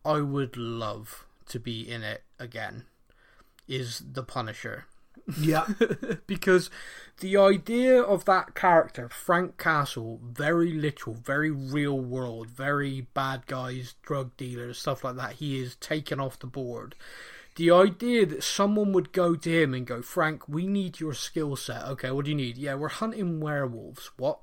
I 0.04 0.20
would 0.20 0.56
love 0.56 1.26
to 1.48 1.58
be 1.60 1.88
in 1.88 2.02
it 2.02 2.22
again, 2.38 2.84
is 3.68 4.02
the 4.12 4.22
Punisher 4.22 4.86
Yeah. 5.38 5.66
because 6.26 6.70
the 7.20 7.36
idea 7.36 8.00
of 8.00 8.24
that 8.24 8.54
character, 8.54 9.08
Frank 9.08 9.58
Castle, 9.58 10.20
very 10.22 10.72
literal, 10.72 11.14
very 11.14 11.50
real 11.50 11.98
world, 11.98 12.48
very 12.48 13.02
bad 13.14 13.46
guys, 13.46 13.94
drug 14.02 14.36
dealers, 14.36 14.78
stuff 14.78 15.04
like 15.04 15.16
that, 15.16 15.34
he 15.34 15.60
is 15.60 15.76
taken 15.76 16.20
off 16.20 16.38
the 16.38 16.46
board. 16.46 16.94
The 17.60 17.70
idea 17.70 18.24
that 18.24 18.42
someone 18.42 18.92
would 18.92 19.12
go 19.12 19.34
to 19.36 19.50
him 19.62 19.74
and 19.74 19.86
go, 19.86 20.00
Frank, 20.00 20.48
we 20.48 20.66
need 20.66 20.98
your 20.98 21.12
skill 21.12 21.56
set. 21.56 21.84
Okay, 21.88 22.10
what 22.10 22.24
do 22.24 22.30
you 22.30 22.36
need? 22.36 22.56
Yeah, 22.56 22.74
we're 22.74 22.88
hunting 22.88 23.38
werewolves. 23.38 24.10
What? 24.16 24.38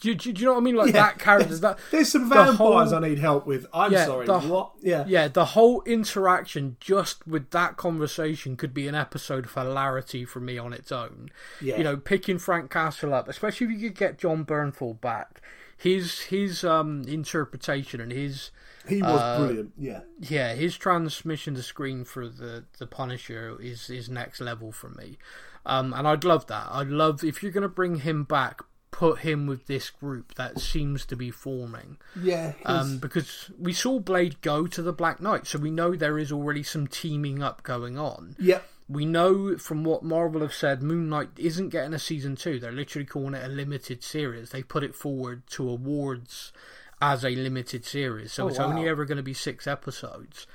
Do, 0.00 0.08
you- 0.10 0.14
do, 0.14 0.28
you- 0.30 0.44
know 0.46 0.52
what 0.52 0.58
I 0.58 0.62
mean? 0.62 0.76
Like 0.76 0.92
that 0.92 1.18
character. 1.18 1.48
There's, 1.48 1.60
That 1.60 1.78
there's 1.90 2.12
some 2.12 2.28
the 2.28 2.34
vampires 2.36 2.56
whole- 2.92 2.94
I 3.04 3.08
need 3.08 3.18
help 3.18 3.46
with. 3.48 3.66
I'm 3.74 3.90
Yeah, 3.92 4.04
sorry. 4.06 4.26
the- 4.26 4.38
what? 4.38 4.72
Yeah. 4.80 5.04
yeah, 5.08 5.26
the 5.26 5.44
whole 5.44 5.82
interaction 5.86 6.76
just 6.78 7.26
with 7.26 7.50
that 7.50 7.76
conversation 7.76 8.56
could 8.56 8.72
be 8.72 8.86
an 8.86 8.94
episode 8.94 9.46
of 9.46 9.54
hilarity 9.54 10.24
for 10.24 10.38
me 10.38 10.56
on 10.56 10.72
its 10.72 10.92
own. 10.92 11.30
Yeah. 11.60 11.78
You 11.78 11.82
know, 11.84 11.96
picking 11.96 12.38
Frank 12.38 12.70
Castle 12.70 13.12
up, 13.12 13.28
especially 13.28 13.66
if 13.66 13.72
you 13.80 13.88
could 13.88 13.98
get 13.98 14.18
Jon 14.18 14.44
Bernthal 14.44 15.00
back. 15.00 15.40
His 15.76 16.20
his 16.22 16.64
um 16.64 17.02
interpretation 17.06 18.00
and 18.00 18.12
his 18.12 18.50
He 18.88 19.02
was 19.02 19.20
Uh, 19.20 19.38
brilliant. 19.38 19.72
Yeah. 19.78 20.00
yeah, 20.20 20.54
his 20.54 20.76
transmission 20.76 21.54
to 21.54 21.62
screen 21.62 22.04
for 22.04 22.28
the 22.28 22.64
the 22.78 22.86
Punisher 22.86 23.56
is 23.60 23.90
is 23.90 24.08
next 24.08 24.40
level 24.40 24.72
for 24.72 24.90
me. 24.90 25.18
Um 25.66 25.92
and 25.94 26.06
I'd 26.06 26.24
love 26.24 26.46
that. 26.48 26.66
I'd 26.70 26.88
love 26.88 27.24
if 27.24 27.42
you're 27.42 27.52
gonna 27.52 27.68
bring 27.68 27.96
him 28.00 28.24
back, 28.24 28.60
put 28.90 29.20
him 29.20 29.46
with 29.46 29.66
this 29.66 29.90
group 29.90 30.34
that 30.34 30.60
seems 30.60 31.04
to 31.06 31.16
be 31.16 31.30
forming. 31.30 31.98
Yeah. 32.20 32.52
Um, 32.64 32.98
because 32.98 33.50
we 33.58 33.72
saw 33.72 33.98
Blade 33.98 34.40
go 34.40 34.68
to 34.68 34.82
the 34.82 34.92
Black 34.92 35.20
Knight, 35.20 35.48
so 35.48 35.58
we 35.58 35.70
know 35.72 35.96
there 35.96 36.16
is 36.18 36.30
already 36.30 36.62
some 36.62 36.86
teaming 36.86 37.42
up 37.42 37.64
going 37.64 37.98
on. 37.98 38.36
yeah. 38.38 38.60
We 38.88 39.06
know 39.06 39.56
from 39.56 39.82
what 39.84 40.02
Marvel 40.02 40.42
have 40.42 40.52
said, 40.52 40.82
Moon 40.82 41.08
Knight 41.08 41.30
isn't 41.36 41.70
getting 41.70 41.94
a 41.94 41.98
season 41.98 42.36
two. 42.36 42.58
They're 42.58 42.70
literally 42.72 43.06
calling 43.06 43.34
it 43.34 43.44
a 43.44 43.48
limited 43.48 44.02
series. 44.02 44.50
They 44.50 44.62
put 44.62 44.84
it 44.84 44.94
forward 44.94 45.46
to 45.48 45.68
awards 45.70 46.52
as 47.00 47.24
a 47.24 47.30
limited 47.30 47.84
series, 47.84 48.32
so 48.32 48.44
Oh, 48.44 48.48
it's 48.48 48.58
wow. 48.58 48.66
only 48.66 48.88
ever 48.88 49.04
going 49.04 49.16
to 49.16 49.22
be 49.22 49.34
six 49.34 49.66
episodes. 49.66 50.46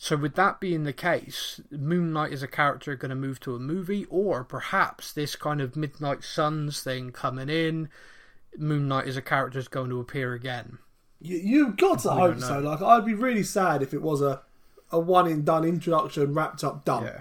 So, 0.00 0.16
with 0.16 0.36
that 0.36 0.60
being 0.60 0.84
the 0.84 0.92
case, 0.92 1.60
Moon 1.72 2.12
Knight 2.12 2.32
is 2.32 2.42
a 2.44 2.48
character 2.48 2.94
going 2.94 3.10
to 3.10 3.16
move 3.16 3.40
to 3.40 3.56
a 3.56 3.58
movie, 3.58 4.06
or 4.08 4.44
perhaps 4.44 5.12
this 5.12 5.34
kind 5.34 5.60
of 5.60 5.74
Midnight 5.76 6.22
Suns 6.22 6.80
thing 6.80 7.10
coming 7.10 7.48
in, 7.48 7.88
Moon 8.56 8.86
Knight 8.86 9.08
is 9.08 9.16
a 9.16 9.22
character 9.22 9.58
is 9.58 9.66
going 9.66 9.90
to 9.90 9.98
appear 9.98 10.34
again. 10.34 10.78
You, 11.20 11.36
you've 11.38 11.76
got 11.76 11.98
to 12.00 12.10
We 12.10 12.14
hope 12.14 12.38
so. 12.40 12.60
Like, 12.60 12.80
I'd 12.80 13.04
be 13.04 13.14
really 13.14 13.42
sad 13.42 13.82
if 13.82 13.92
it 13.92 14.00
was 14.02 14.22
a, 14.22 14.42
a 14.92 15.00
one 15.00 15.26
and 15.26 15.44
done 15.44 15.64
introduction, 15.64 16.32
wrapped 16.32 16.62
up, 16.62 16.84
done. 16.84 17.02
Yeah. 17.04 17.20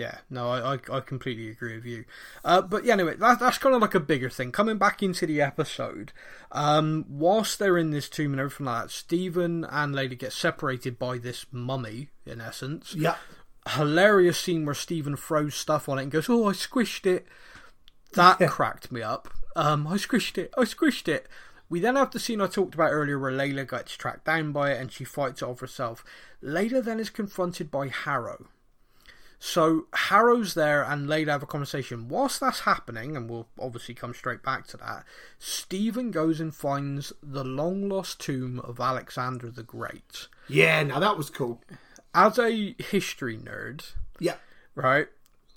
Yeah, 0.00 0.20
no, 0.30 0.48
I, 0.48 0.76
I, 0.76 0.78
I 0.90 1.00
completely 1.00 1.50
agree 1.50 1.74
with 1.74 1.84
you. 1.84 2.06
Uh, 2.42 2.62
but 2.62 2.86
yeah, 2.86 2.94
anyway, 2.94 3.16
that, 3.16 3.38
that's 3.38 3.58
kind 3.58 3.74
of 3.74 3.82
like 3.82 3.94
a 3.94 4.00
bigger 4.00 4.30
thing. 4.30 4.50
Coming 4.50 4.78
back 4.78 5.02
into 5.02 5.26
the 5.26 5.42
episode, 5.42 6.14
um, 6.52 7.04
whilst 7.06 7.58
they're 7.58 7.76
in 7.76 7.90
this 7.90 8.08
tomb 8.08 8.32
and 8.32 8.40
everything 8.40 8.64
like 8.64 8.84
that, 8.84 8.90
Stephen 8.90 9.66
and 9.70 9.94
Lady 9.94 10.16
get 10.16 10.32
separated 10.32 10.98
by 10.98 11.18
this 11.18 11.44
mummy, 11.52 12.08
in 12.24 12.40
essence. 12.40 12.94
Yeah. 12.94 13.16
Hilarious 13.68 14.38
scene 14.40 14.64
where 14.64 14.74
Stephen 14.74 15.16
throws 15.18 15.54
stuff 15.54 15.86
on 15.86 15.98
it 15.98 16.04
and 16.04 16.10
goes, 16.10 16.30
Oh, 16.30 16.48
I 16.48 16.52
squished 16.52 17.04
it. 17.04 17.26
That 18.14 18.38
cracked 18.48 18.90
me 18.90 19.02
up. 19.02 19.28
Um, 19.54 19.86
I 19.86 19.96
squished 19.96 20.38
it. 20.38 20.50
I 20.56 20.62
squished 20.62 21.08
it. 21.08 21.28
We 21.68 21.78
then 21.78 21.96
have 21.96 22.12
the 22.12 22.18
scene 22.18 22.40
I 22.40 22.46
talked 22.46 22.74
about 22.74 22.90
earlier 22.90 23.18
where 23.18 23.30
Layla 23.30 23.68
gets 23.68 23.98
tracked 23.98 24.24
down 24.24 24.52
by 24.52 24.72
it 24.72 24.80
and 24.80 24.90
she 24.90 25.04
fights 25.04 25.42
it 25.42 25.44
off 25.44 25.60
herself. 25.60 26.02
Layla 26.42 26.82
then 26.82 27.00
is 27.00 27.10
confronted 27.10 27.70
by 27.70 27.88
Harrow. 27.88 28.46
So 29.42 29.86
Harrow's 29.94 30.52
there 30.52 30.82
and 30.84 31.08
Layla 31.08 31.28
have 31.28 31.42
a 31.42 31.46
conversation. 31.46 32.08
Whilst 32.08 32.40
that's 32.40 32.60
happening, 32.60 33.16
and 33.16 33.28
we'll 33.28 33.48
obviously 33.58 33.94
come 33.94 34.12
straight 34.12 34.42
back 34.42 34.66
to 34.68 34.76
that, 34.76 35.04
Stephen 35.38 36.10
goes 36.10 36.40
and 36.40 36.54
finds 36.54 37.10
the 37.22 37.42
long 37.42 37.88
lost 37.88 38.20
tomb 38.20 38.60
of 38.60 38.78
Alexander 38.78 39.50
the 39.50 39.62
Great. 39.62 40.28
Yeah, 40.46 40.82
now 40.82 41.00
that 41.00 41.16
was 41.16 41.30
cool. 41.30 41.62
As 42.14 42.38
a 42.38 42.74
history 42.78 43.38
nerd, 43.38 43.94
Yeah. 44.18 44.36
right? 44.74 45.08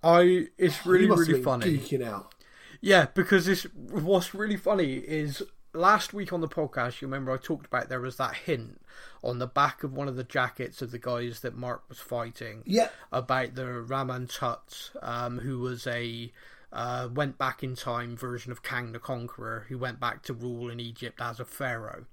I 0.02 0.48
it's 0.58 0.80
oh, 0.86 0.90
really 0.90 1.08
must 1.08 1.20
really 1.28 1.34
been 1.34 1.44
funny. 1.44 1.78
geeking 1.78 2.06
out. 2.06 2.34
Yeah, 2.80 3.08
because 3.14 3.46
this 3.48 3.64
what's 3.64 4.34
really 4.34 4.58
funny 4.58 4.94
is 4.96 5.44
last 5.74 6.14
week 6.14 6.32
on 6.34 6.42
the 6.42 6.48
podcast, 6.48 7.02
you 7.02 7.08
remember 7.08 7.32
I 7.32 7.38
talked 7.38 7.66
about 7.68 7.90
there 7.90 8.00
was 8.02 8.18
that 8.18 8.36
hint 8.36 8.80
on 9.24 9.40
the 9.40 9.48
back 9.48 9.84
of 9.84 9.94
one 9.94 10.08
of 10.08 10.16
the 10.16 10.24
jackets 10.24 10.82
of 10.82 10.92
the 10.92 11.00
guys 11.00 11.40
that 11.42 11.56
Mark 11.56 11.84
was 11.90 12.00
fighting 12.00 12.64
Yeah. 12.66 12.90
about 13.12 13.56
the 13.56 13.82
Rama-Tut, 13.82 14.92
um, 15.02 15.40
who 15.40 15.60
was 15.60 15.88
a 15.88 16.32
uh, 16.72 17.08
went 17.14 17.38
back 17.38 17.62
in 17.64 17.76
time 17.76 18.18
version 18.18 18.52
of 18.52 18.64
Kang 18.64 18.92
the 18.94 19.00
Conqueror, 19.00 19.66
who 19.70 19.78
went 19.78 20.00
back 20.00 20.24
to 20.24 20.34
rule 20.34 20.70
in 20.72 20.80
Egypt 20.80 21.22
as 21.22 21.40
a 21.40 21.46
pharaoh 21.46 22.06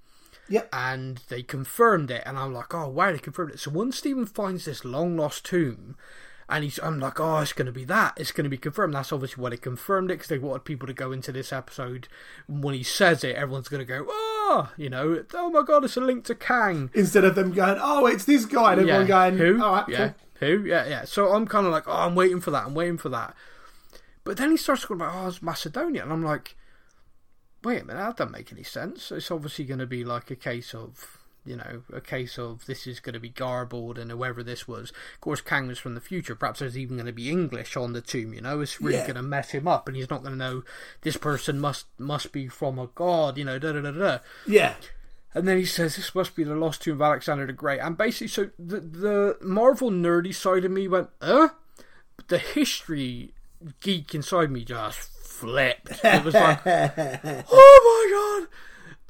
Yeah. 0.48 0.64
and 0.72 1.22
they 1.30 1.42
confirmed 1.42 2.10
it 2.10 2.22
and 2.26 2.36
i'm 2.38 2.52
like 2.52 2.74
oh 2.74 2.88
wow 2.88 3.10
they 3.12 3.18
confirmed 3.18 3.52
it 3.52 3.58
so 3.60 3.70
once 3.70 3.96
stephen 3.96 4.26
finds 4.26 4.64
this 4.66 4.84
long 4.84 5.16
lost 5.16 5.46
tomb 5.46 5.96
and 6.50 6.64
he's 6.64 6.78
i'm 6.82 6.98
like 7.00 7.20
oh 7.20 7.38
it's 7.38 7.52
going 7.52 7.66
to 7.66 7.72
be 7.72 7.84
that. 7.84 8.14
It's 8.16 8.32
going 8.32 8.44
to 8.44 8.50
be 8.50 8.58
confirmed. 8.58 8.94
That's 8.94 9.12
obviously 9.12 9.40
what 9.42 9.50
they 9.50 9.56
confirmed 9.56 10.10
it 10.10 10.14
because 10.14 10.28
they 10.28 10.38
wanted 10.38 10.64
people 10.64 10.86
to 10.86 10.92
go 10.92 11.12
into 11.12 11.32
this 11.32 11.52
episode. 11.52 12.08
When 12.48 12.74
he 12.74 12.82
says 12.82 13.24
it 13.24 13.36
everyone's 13.36 13.68
going 13.68 13.80
to 13.80 13.84
go 13.86 14.06
oh! 14.08 14.72
You 14.76 14.90
know? 14.90 15.24
Oh 15.34 15.50
my 15.50 15.62
god 15.62 15.84
it's 15.84 15.96
a 15.96 16.00
link 16.00 16.24
to 16.26 16.34
kang. 16.34 16.90
Instead 16.94 17.24
of 17.24 17.34
them 17.34 17.52
going, 17.52 17.78
oh, 17.80 18.06
it's 18.06 18.24
this 18.24 18.44
guy, 18.44 18.72
and 18.72 18.82
everyone 18.82 19.06
going, 19.06 19.38
who? 19.38 19.58
Right, 19.58 19.84
yeah. 19.88 20.12
cool. 20.40 20.48
who? 20.48 20.64
Yeah 20.66 20.86
yeah. 20.86 21.04
So 21.04 21.32
i'm 21.32 21.46
kind 21.46 21.66
of 21.66 21.72
like 21.72 21.88
oh 21.88 21.92
i'm 21.92 22.14
waiting 22.14 22.40
for 22.40 22.50
that. 22.50 22.66
I'm 22.66 22.74
waiting 22.74 22.98
for 22.98 23.08
that. 23.10 23.34
But 24.24 24.36
then 24.36 24.50
he 24.50 24.56
starts 24.56 24.82
talking 24.82 24.96
about 24.96 25.14
oh 25.14 25.28
it's 25.28 25.42
macedonia. 25.42 26.02
And 26.02 26.12
i'm 26.12 26.24
like 26.24 26.56
wait 27.62 27.82
a 27.82 27.84
minute, 27.84 28.00
that 28.00 28.16
doesn't 28.16 28.32
make 28.32 28.52
any 28.52 28.62
sense. 28.62 29.12
It's 29.12 29.30
obviously 29.30 29.64
going 29.64 29.80
to 29.80 29.86
be 29.86 30.04
like 30.04 30.30
a 30.30 30.36
case 30.36 30.74
of, 30.74 31.18
you 31.44 31.56
know, 31.56 31.82
a 31.92 32.00
case 32.00 32.38
of 32.38 32.66
this 32.66 32.86
is 32.86 33.00
going 33.00 33.14
to 33.14 33.20
be 33.20 33.28
garbled 33.30 33.98
and 33.98 34.10
whoever 34.10 34.42
this 34.42 34.68
was. 34.68 34.90
Of 35.14 35.20
course, 35.20 35.40
Kang 35.40 35.68
was 35.68 35.78
from 35.78 35.94
the 35.94 36.00
future. 36.00 36.34
Perhaps 36.34 36.60
there's 36.60 36.76
even 36.78 36.96
going 36.96 37.06
to 37.06 37.12
be 37.12 37.30
English 37.30 37.76
on 37.76 37.92
the 37.92 38.00
tomb, 38.00 38.34
you 38.34 38.40
know? 38.40 38.60
It's 38.60 38.80
really 38.80 38.96
Yeah. 38.98 39.06
going 39.06 39.16
to 39.16 39.22
mess 39.22 39.50
him 39.50 39.66
up 39.66 39.88
and 39.88 39.96
he's 39.96 40.10
not 40.10 40.22
going 40.22 40.32
to 40.34 40.38
know 40.38 40.62
this 41.02 41.16
person 41.16 41.58
must 41.60 41.86
must 41.98 42.32
be 42.32 42.48
from 42.48 42.78
a 42.78 42.88
god, 42.88 43.38
you 43.38 43.44
know, 43.44 43.58
da 43.58 43.72
da 43.72 43.80
da 43.80 43.90
da. 43.90 44.18
Yeah. 44.46 44.74
And 45.32 45.46
then 45.46 45.56
he 45.58 45.64
says 45.64 45.94
this 45.96 46.14
must 46.14 46.34
be 46.34 46.42
the 46.44 46.56
lost 46.56 46.82
tomb 46.82 46.94
of 46.96 47.02
Alexander 47.02 47.46
the 47.46 47.52
Great. 47.52 47.78
And 47.80 47.96
basically, 47.96 48.26
so 48.28 48.50
the, 48.58 48.80
the 48.80 49.36
Marvel 49.40 49.90
nerdy 49.90 50.34
side 50.34 50.64
of 50.64 50.72
me 50.72 50.88
went, 50.88 51.08
uh? 51.20 51.48
But 52.16 52.28
the 52.28 52.38
history 52.38 53.32
geek 53.80 54.14
inside 54.14 54.50
me 54.50 54.64
just 54.64 55.10
flipped. 55.24 56.04
It 56.04 56.24
was 56.24 56.34
like, 56.34 56.60
oh 56.66 57.80
my 57.84 58.46
god, 58.46 58.48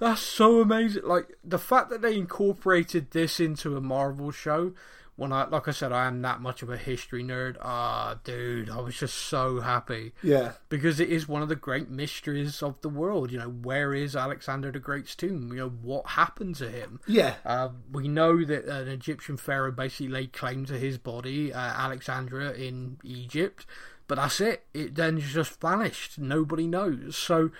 that's 0.00 0.20
so 0.22 0.60
amazing! 0.60 1.02
Like 1.04 1.38
the 1.44 1.58
fact 1.58 1.90
that 1.90 2.02
they 2.02 2.16
incorporated 2.16 3.10
this 3.12 3.38
into 3.40 3.76
a 3.76 3.80
Marvel 3.80 4.30
show. 4.30 4.72
When 5.16 5.32
I, 5.34 5.46
like 5.48 5.68
I 5.68 5.72
said, 5.72 5.92
I 5.92 6.06
am 6.06 6.22
that 6.22 6.40
much 6.40 6.62
of 6.62 6.70
a 6.70 6.78
history 6.78 7.22
nerd. 7.22 7.56
Ah, 7.60 8.18
dude, 8.24 8.70
I 8.70 8.80
was 8.80 8.96
just 8.96 9.14
so 9.14 9.60
happy 9.60 10.14
Yeah. 10.22 10.52
because 10.70 10.98
it 10.98 11.10
is 11.10 11.28
one 11.28 11.42
of 11.42 11.50
the 11.50 11.56
great 11.56 11.90
mysteries 11.90 12.62
of 12.62 12.80
the 12.80 12.88
world. 12.88 13.30
You 13.30 13.40
know, 13.40 13.50
where 13.50 13.92
is 13.92 14.16
Alexander 14.16 14.72
the 14.72 14.78
Great's 14.78 15.14
tomb? 15.14 15.50
You 15.52 15.58
know, 15.58 15.68
what 15.68 16.06
happened 16.06 16.54
to 16.56 16.70
him? 16.70 17.00
Yeah. 17.06 17.34
Uh, 17.44 17.68
we 17.92 18.08
know 18.08 18.42
that 18.46 18.64
an 18.64 18.88
Egyptian 18.88 19.36
pharaoh 19.36 19.72
basically 19.72 20.08
laid 20.08 20.32
claim 20.32 20.64
to 20.66 20.78
his 20.78 20.96
body, 20.96 21.52
uh, 21.52 21.58
Alexandria 21.58 22.52
in 22.52 22.96
Egypt, 23.04 23.66
but 24.06 24.14
that's 24.14 24.40
it. 24.40 24.64
It 24.72 24.94
then 24.94 25.20
just 25.20 25.60
vanished. 25.60 26.18
Nobody 26.18 26.66
knows. 26.66 27.14
So, 27.18 27.50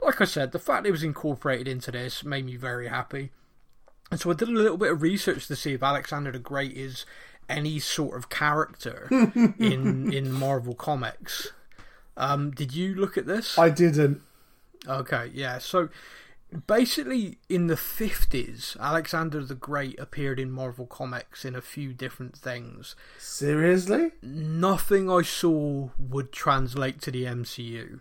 like 0.00 0.20
I 0.20 0.24
said, 0.24 0.52
the 0.52 0.58
fact 0.58 0.86
it 0.86 0.90
was 0.90 1.02
incorporated 1.02 1.68
into 1.68 1.90
this 1.90 2.24
made 2.24 2.46
me 2.46 2.56
very 2.56 2.88
happy. 2.88 3.30
And 4.10 4.18
so 4.18 4.30
I 4.30 4.34
did 4.34 4.48
a 4.48 4.52
little 4.52 4.78
bit 4.78 4.92
of 4.92 5.02
research 5.02 5.46
to 5.48 5.56
see 5.56 5.74
if 5.74 5.82
Alexander 5.82 6.32
the 6.32 6.38
Great 6.38 6.76
is 6.76 7.04
any 7.48 7.78
sort 7.78 8.16
of 8.16 8.28
character 8.28 9.08
in 9.58 10.12
in 10.12 10.32
Marvel 10.32 10.74
comics. 10.74 11.52
Um, 12.16 12.50
did 12.50 12.74
you 12.74 12.94
look 12.94 13.16
at 13.16 13.26
this? 13.26 13.58
I 13.58 13.70
didn't. 13.70 14.22
Okay, 14.86 15.30
yeah. 15.34 15.58
So 15.58 15.88
basically, 16.66 17.38
in 17.48 17.66
the 17.66 17.74
50s, 17.74 18.78
Alexander 18.80 19.44
the 19.44 19.54
Great 19.54 19.98
appeared 19.98 20.40
in 20.40 20.50
Marvel 20.50 20.86
Comics 20.86 21.44
in 21.44 21.54
a 21.54 21.60
few 21.60 21.92
different 21.92 22.36
things. 22.36 22.96
Seriously? 23.18 24.12
Nothing 24.22 25.10
I 25.10 25.22
saw 25.22 25.90
would 25.98 26.32
translate 26.32 27.00
to 27.02 27.10
the 27.10 27.24
MCU. 27.24 28.00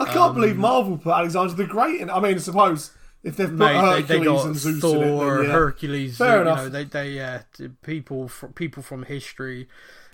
I 0.00 0.04
can't 0.06 0.16
Um, 0.30 0.34
believe 0.34 0.56
Marvel 0.56 0.98
put 0.98 1.12
Alexander 1.12 1.54
the 1.54 1.64
Great 1.66 2.00
in. 2.00 2.10
I 2.10 2.20
mean, 2.20 2.34
I 2.36 2.38
suppose 2.38 2.90
If 3.22 3.36
they've 3.36 3.48
put 3.48 3.58
Mate, 3.58 3.72
they, 3.72 4.02
Hercules 4.02 4.08
they 4.08 4.24
got 4.24 4.46
and 4.46 4.56
Zeus 4.56 4.80
Thor, 4.80 4.94
in 4.96 5.02
it, 5.02 5.36
then, 5.36 5.44
yeah. 5.44 5.52
Hercules. 5.52 6.16
Fair 6.16 6.36
you 6.36 6.42
enough. 6.42 6.58
know, 6.58 6.68
they 6.70 6.84
they 6.84 7.20
uh, 7.20 7.38
people 7.82 8.28
from 8.28 8.52
people 8.54 8.82
from 8.82 9.02
history. 9.04 9.68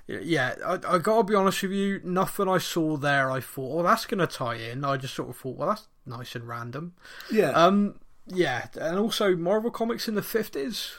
Yeah, 0.09 0.55
I, 0.65 0.75
I 0.95 0.99
gotta 0.99 1.25
be 1.25 1.35
honest 1.35 1.63
with 1.63 1.73
you. 1.73 2.01
Nothing 2.05 2.49
I 2.49 2.59
saw 2.59 2.97
there, 2.97 3.31
I 3.31 3.41
thought, 3.41 3.81
oh, 3.81 3.83
that's 3.83 4.07
gonna 4.07 4.27
tie 4.27 4.55
in. 4.57 4.85
I 4.85 4.97
just 4.97 5.15
sort 5.15 5.29
of 5.31 5.37
thought, 5.37 5.57
well, 5.57 5.69
that's 5.69 5.89
nice 6.05 6.35
and 6.37 6.47
random. 6.49 6.95
yeah. 7.31 7.51
Um, 7.51 7.99
yeah, 8.29 8.67
and 8.81 8.99
also 8.99 9.37
Marvel 9.37 9.71
Comics 9.71 10.09
in 10.09 10.15
the 10.17 10.23
fifties. 10.23 10.99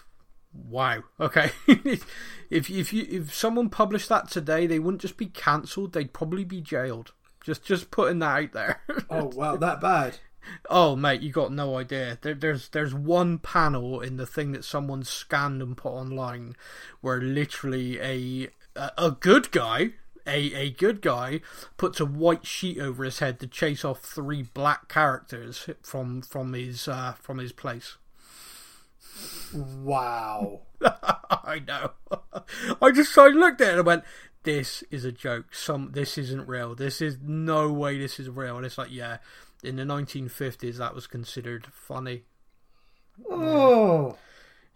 Wow. 0.53 1.03
Okay. 1.19 1.51
if 2.49 2.69
if 2.69 2.93
you 2.93 3.05
if 3.09 3.33
someone 3.33 3.69
published 3.69 4.09
that 4.09 4.29
today, 4.29 4.65
they 4.65 4.79
wouldn't 4.79 5.01
just 5.01 5.17
be 5.17 5.27
cancelled; 5.27 5.91
they'd 5.93 6.13
probably 6.13 6.43
be 6.45 6.61
jailed. 6.61 7.11
Just 7.47 7.63
just 7.63 7.91
putting 7.91 8.19
that 8.19 8.43
out 8.43 8.51
there. 8.51 8.81
oh 9.09 9.31
wow, 9.33 9.55
that 9.55 9.79
bad. 9.79 10.17
oh 10.69 10.97
mate, 10.97 11.21
you 11.21 11.31
got 11.31 11.53
no 11.53 11.77
idea. 11.77 12.17
There, 12.21 12.33
there's 12.33 12.67
there's 12.67 12.93
one 12.93 13.37
panel 13.37 14.01
in 14.01 14.17
the 14.17 14.25
thing 14.25 14.51
that 14.51 14.65
someone 14.65 15.05
scanned 15.05 15.61
and 15.61 15.77
put 15.77 15.93
online, 15.93 16.57
where 16.99 17.21
literally 17.21 18.01
a 18.01 18.49
a, 18.75 18.91
a 18.97 19.11
good 19.11 19.49
guy. 19.53 19.91
A, 20.29 20.53
a 20.55 20.69
good 20.71 21.01
guy 21.01 21.39
puts 21.77 22.01
a 22.01 22.05
white 22.05 22.45
sheet 22.45 22.79
over 22.79 23.05
his 23.05 23.19
head 23.19 23.39
to 23.39 23.47
chase 23.47 23.85
off 23.85 24.01
three 24.01 24.43
black 24.43 24.89
characters 24.89 25.69
from 25.83 26.21
from 26.21 26.51
his 26.51 26.89
uh, 26.89 27.13
from 27.13 27.37
his 27.37 27.53
place. 27.53 27.95
Wow. 29.53 30.63
I 30.81 31.61
know. 31.65 31.91
I 32.81 32.91
just 32.91 33.17
I 33.17 33.27
looked 33.27 33.61
at 33.61 33.69
it 33.69 33.71
and 33.71 33.79
I 33.79 33.83
went, 33.83 34.03
"This 34.47 34.83
is 34.89 35.03
a 35.05 35.11
joke. 35.11 35.53
Some 35.53 35.91
this 35.91 36.17
isn't 36.17 36.47
real. 36.47 36.73
This 36.73 37.01
is 37.01 37.17
no 37.21 37.71
way. 37.71 37.99
This 37.99 38.19
is 38.19 38.29
real." 38.29 38.57
And 38.57 38.65
it's 38.65 38.77
like, 38.77 38.91
yeah, 38.91 39.17
in 39.63 39.75
the 39.75 39.83
1950s, 39.83 40.77
that 40.77 40.95
was 40.95 41.05
considered 41.07 41.67
funny. 41.73 42.23
Oh. 43.29 44.17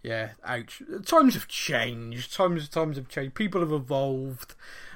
Yeah, 0.04 0.32
ouch. 0.44 0.82
Times 1.06 1.36
have 1.36 1.48
changed. 1.48 2.34
Times 2.34 2.68
times 2.70 2.98
have 2.98 3.08
changed. 3.08 3.36
People 3.36 3.62
have 3.62 3.72
evolved. 3.72 4.56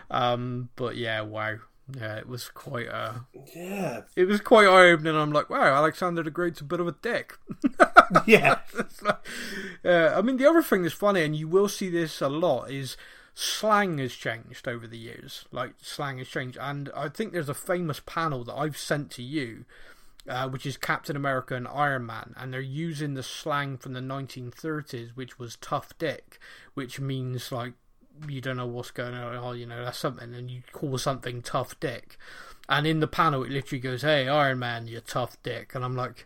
Um, 0.10 0.70
but 0.76 0.96
yeah, 0.98 1.22
wow. 1.22 1.58
Yeah, 1.96 2.16
it 2.18 2.28
was 2.28 2.50
quite 2.50 2.88
uh 2.90 3.14
Yeah. 3.56 4.02
it 4.16 4.26
was 4.28 4.42
quite 4.42 4.66
eye 4.68 4.90
opening. 4.90 5.16
I'm 5.16 5.32
like, 5.32 5.52
wow, 5.52 5.76
Alexander 5.76 6.24
the 6.24 6.32
Great's 6.32 6.62
a 6.62 6.64
bit 6.64 6.80
of 6.80 6.88
a 6.88 6.96
dick. 7.02 7.38
Yeah. 8.26 8.60
Like- 9.04 9.28
uh, 9.84 10.14
I 10.16 10.22
mean, 10.24 10.38
the 10.38 10.50
other 10.50 10.64
thing 10.64 10.82
that's 10.82 10.96
funny, 10.96 11.24
and 11.24 11.36
you 11.36 11.48
will 11.48 11.68
see 11.70 11.90
this 11.90 12.22
a 12.22 12.28
lot, 12.30 12.72
is 12.72 12.98
slang 13.36 13.98
has 13.98 14.14
changed 14.14 14.68
over 14.68 14.88
the 14.88 14.98
years. 14.98 15.46
Like 15.52 15.74
slang 15.82 16.18
has 16.18 16.28
changed, 16.28 16.58
and 16.60 16.90
I 16.96 17.10
think 17.10 17.34
there's 17.34 17.50
a 17.50 17.54
famous 17.54 18.00
panel 18.00 18.46
that 18.46 18.56
I've 18.56 18.78
sent 18.78 19.12
to 19.12 19.22
you, 19.22 19.66
uh, 20.28 20.50
which 20.50 20.66
is 20.66 20.78
Captain 20.78 21.16
America 21.16 21.54
and 21.54 21.68
Iron 21.68 22.06
Man, 22.06 22.34
and 22.38 22.54
they're 22.54 22.62
using 22.62 23.14
the 23.14 23.24
slang 23.24 23.78
from 23.78 23.94
the 23.94 24.00
1930s, 24.00 25.16
which 25.16 25.38
was 25.38 25.58
tough 25.58 25.96
dick, 26.00 26.40
which 26.74 27.00
means 27.00 27.52
like 27.52 27.74
you 28.28 28.40
don't 28.40 28.58
know 28.58 28.66
what's 28.66 28.92
going 28.92 29.14
on. 29.14 29.36
Oh, 29.36 29.52
you 29.52 29.66
know 29.66 29.84
that's 29.84 30.00
something, 30.00 30.34
and 30.34 30.50
you 30.50 30.62
call 30.72 30.98
something 30.98 31.42
tough 31.42 31.78
dick. 31.80 32.18
And 32.68 32.88
in 32.88 33.00
the 33.02 33.08
panel, 33.08 33.44
it 33.44 33.52
literally 33.52 33.82
goes, 33.82 34.02
"Hey, 34.02 34.28
Iron 34.30 34.60
Man, 34.60 34.88
you're 34.88 35.02
tough 35.02 35.38
dick," 35.44 35.76
and 35.76 35.84
I'm 35.84 35.96
like. 35.96 36.26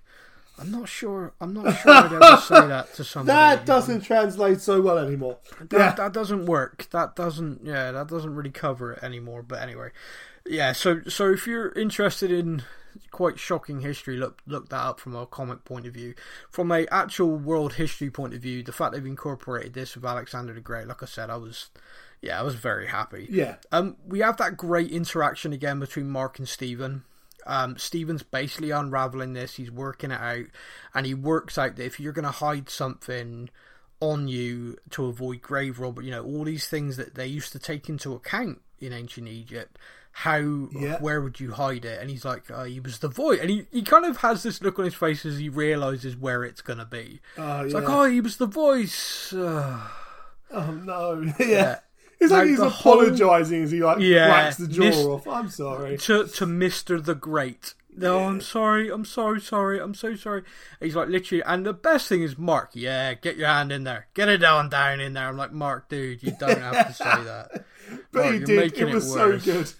I'm 0.59 0.71
not 0.71 0.89
sure. 0.89 1.33
I'm 1.39 1.53
not 1.53 1.77
sure 1.77 1.91
I'd 1.91 2.13
ever 2.13 2.37
say 2.41 2.67
that 2.67 2.93
to 2.95 3.03
somebody. 3.03 3.35
That 3.35 3.65
doesn't 3.65 4.01
translate 4.01 4.61
so 4.61 4.81
well 4.81 4.97
anymore. 4.97 5.37
That, 5.69 5.71
Yeah. 5.77 5.91
that 5.95 6.13
doesn't 6.13 6.45
work. 6.45 6.87
That 6.91 7.15
doesn't. 7.15 7.65
Yeah, 7.65 7.91
that 7.91 8.07
doesn't 8.07 8.33
really 8.35 8.51
cover 8.51 8.93
it 8.93 9.03
anymore. 9.03 9.43
But 9.43 9.61
anyway, 9.61 9.91
yeah. 10.45 10.73
So 10.73 11.01
so 11.07 11.31
if 11.31 11.47
you're 11.47 11.71
interested 11.73 12.31
in 12.31 12.63
quite 13.11 13.39
shocking 13.39 13.81
history, 13.81 14.17
look 14.17 14.41
look 14.47 14.69
that 14.69 14.81
up 14.81 14.99
from 14.99 15.15
a 15.15 15.25
comic 15.25 15.63
point 15.63 15.85
of 15.87 15.93
view. 15.93 16.13
From 16.49 16.71
a 16.71 16.85
actual 16.91 17.35
world 17.37 17.73
history 17.73 18.09
point 18.09 18.33
of 18.33 18.41
view, 18.41 18.61
the 18.63 18.71
fact 18.71 18.93
they've 18.93 19.05
incorporated 19.05 19.73
this 19.73 19.95
with 19.95 20.05
Alexander 20.05 20.53
the 20.53 20.61
Great, 20.61 20.87
like 20.87 21.01
I 21.03 21.05
said, 21.05 21.29
I 21.29 21.37
was. 21.37 21.69
Yeah, 22.21 22.37
I 22.37 22.43
was 22.43 22.55
very 22.55 22.87
happy. 22.87 23.27
Yeah. 23.31 23.55
Um, 23.71 23.95
we 24.05 24.19
have 24.19 24.35
that 24.37 24.57
great 24.57 24.91
interaction 24.91 25.53
again 25.53 25.79
between 25.79 26.09
Mark 26.09 26.37
and 26.37 26.49
Steven. 26.49 27.05
Um, 27.47 27.77
Steven's 27.77 28.23
basically 28.23 28.71
unraveling 28.71 29.33
this. 29.33 29.55
He's 29.55 29.71
working 29.71 30.11
it 30.11 30.19
out, 30.21 30.45
and 30.93 31.05
he 31.05 31.13
works 31.13 31.57
out 31.57 31.75
that 31.77 31.85
if 31.85 31.99
you're 31.99 32.13
going 32.13 32.25
to 32.25 32.31
hide 32.31 32.69
something 32.69 33.49
on 34.01 34.27
you 34.27 34.77
to 34.91 35.05
avoid 35.05 35.41
grave 35.41 35.79
robber, 35.79 36.01
you 36.01 36.11
know 36.11 36.23
all 36.23 36.43
these 36.43 36.67
things 36.67 36.97
that 36.97 37.15
they 37.15 37.27
used 37.27 37.51
to 37.53 37.59
take 37.59 37.89
into 37.89 38.13
account 38.13 38.61
in 38.79 38.93
ancient 38.93 39.27
Egypt. 39.27 39.77
How, 40.11 40.37
Yeah. 40.71 40.99
where 40.99 41.21
would 41.21 41.39
you 41.39 41.51
hide 41.51 41.85
it? 41.85 42.01
And 42.01 42.09
he's 42.09 42.25
like, 42.25 42.49
uh, 42.51 42.63
he 42.63 42.79
was 42.79 42.99
the 42.99 43.07
void, 43.07 43.39
and 43.39 43.49
he, 43.49 43.67
he 43.71 43.81
kind 43.83 44.05
of 44.05 44.17
has 44.17 44.43
this 44.43 44.61
look 44.61 44.77
on 44.79 44.85
his 44.85 44.95
face 44.95 45.25
as 45.25 45.37
he 45.37 45.49
realizes 45.49 46.17
where 46.17 46.43
it's 46.43 46.61
going 46.61 46.79
to 46.79 46.85
be. 46.85 47.21
Oh, 47.37 47.61
It's 47.61 47.73
yeah. 47.73 47.79
like, 47.79 47.89
oh, 47.89 48.05
he 48.05 48.19
was 48.21 48.37
the 48.37 48.45
voice. 48.47 49.33
Oh 50.51 50.71
no. 50.71 51.21
yeah. 51.39 51.45
yeah. 51.47 51.79
It's 52.19 52.31
like 52.31 52.39
Like 52.41 52.47
he's 52.49 52.57
the 52.59 52.69
whole- 52.69 52.93
apologising 52.99 53.63
as 53.63 53.71
he 53.71 53.81
like 53.81 53.99
Yeah, 53.99 54.29
whacks 54.29 54.57
the 54.57 54.67
jaw 54.67 54.81
this- 54.83 54.97
off. 54.97 55.27
I'm 55.27 55.49
sorry. 55.49 55.97
to 55.97 56.27
to 56.27 56.45
Mister 56.45 56.99
the 56.99 57.15
Great. 57.15 57.73
No, 57.95 58.19
I'm 58.25 58.39
sorry. 58.39 58.89
I'm 58.89 59.03
sorry. 59.03 59.41
Sorry. 59.41 59.79
I'm 59.79 59.93
so 59.93 60.15
sorry. 60.15 60.43
He's 60.79 60.95
like 60.95 61.09
literally, 61.09 61.43
and 61.43 61.65
the 61.65 61.73
best 61.73 62.07
thing 62.07 62.21
is 62.21 62.37
Mark. 62.37 62.69
Yeah, 62.73 63.13
get 63.15 63.35
your 63.35 63.47
hand 63.47 63.71
in 63.71 63.83
there. 63.83 64.07
Get 64.13 64.29
it 64.29 64.37
down, 64.37 64.69
down 64.69 64.99
in 65.01 65.13
there. 65.13 65.27
I'm 65.27 65.35
like 65.37 65.51
Mark, 65.51 65.89
dude. 65.89 66.23
You 66.23 66.31
don't 66.39 66.59
have 66.61 66.87
to 66.87 66.93
say 66.93 67.03
that. 67.23 67.65
But 68.11 68.21
Mark, 68.23 68.33
he 68.35 68.39
did. 68.41 68.59
It 68.73 68.77
it 68.89 68.93
was 68.93 69.11
so 69.11 69.37
good. 69.39 69.71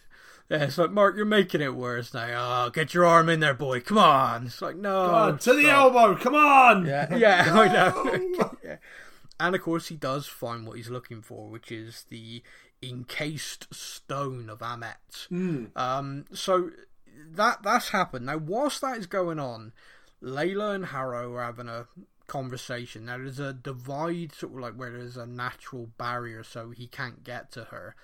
Yeah, 0.50 0.64
it's 0.64 0.80
like 0.80 0.90
Mark, 0.92 1.16
you're 1.16 1.26
making 1.26 1.62
it 1.62 1.76
worse 1.76 2.12
now. 2.12 2.66
Oh, 2.66 2.70
get 2.72 2.94
your 2.96 3.06
arm 3.06 3.30
in 3.30 3.40
there, 3.40 3.54
boy. 3.54 3.82
Come 3.82 4.00
on. 4.00 4.48
It's 4.48 4.62
like 4.64 4.76
no. 4.78 4.96
Oh, 5.12 5.38
to 5.38 5.54
the 5.54 5.62
stop. 5.62 5.94
elbow. 5.96 6.16
Come 6.20 6.34
on. 6.36 6.86
Yeah, 6.88 7.16
yeah, 7.16 7.46
I 7.54 7.68
know. 7.72 8.56
Yeah. 8.64 8.78
And 9.40 9.56
of 9.56 9.62
course, 9.62 9.88
he 9.88 9.96
does 9.96 10.28
find 10.28 10.68
what 10.68 10.78
he's 10.78 10.90
looking 10.90 11.22
for, 11.22 11.48
which 11.48 11.72
is 11.72 12.06
the 12.10 12.44
encased 12.84 13.74
stone 13.74 14.50
of 14.50 14.60
Ammit. 14.60 15.30
Um, 15.76 16.26
so 16.34 16.72
that 17.32 17.64
that's 17.64 17.90
happened. 17.90 18.26
Now, 18.26 18.38
whilst 18.38 18.82
that 18.82 18.98
is 18.98 19.06
going 19.08 19.40
on, 19.40 19.72
Layla 20.22 20.76
and 20.76 20.86
Harrow 20.88 21.34
are 21.36 21.44
having 21.44 21.70
a 21.70 21.88
conversation. 22.28 23.06
Now, 23.06 23.18
there's 23.18 23.40
a 23.40 23.54
divide, 23.54 24.34
sort 24.34 24.54
of 24.54 24.60
like 24.60 24.74
where 24.76 24.92
there's 24.92 25.18
a 25.18 25.26
natural 25.26 25.90
barrier, 25.98 26.44
so 26.44 26.72
he 26.72 26.88
can't 26.88 27.24
get 27.24 27.52
to 27.54 27.66
her. 27.66 27.96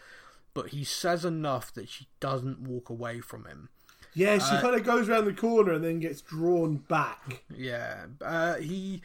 But 0.54 0.70
he 0.70 0.84
says 0.84 1.26
enough 1.26 1.74
that 1.74 1.90
she 1.90 2.08
doesn't 2.20 2.62
walk 2.62 2.90
away 2.90 3.20
from 3.20 3.46
him. 3.46 3.70
Yeah, 4.14 4.36
Uh, 4.36 4.40
she 4.40 4.62
kind 4.62 4.76
of 4.76 4.86
goes 4.86 5.10
around 5.10 5.26
the 5.26 5.34
corner 5.34 5.74
and 5.74 5.84
then 5.84 6.00
gets 6.00 6.22
drawn 6.22 6.78
back. 6.78 7.44
Yeah, 7.54 8.06
uh, 8.22 8.56
he 8.56 9.02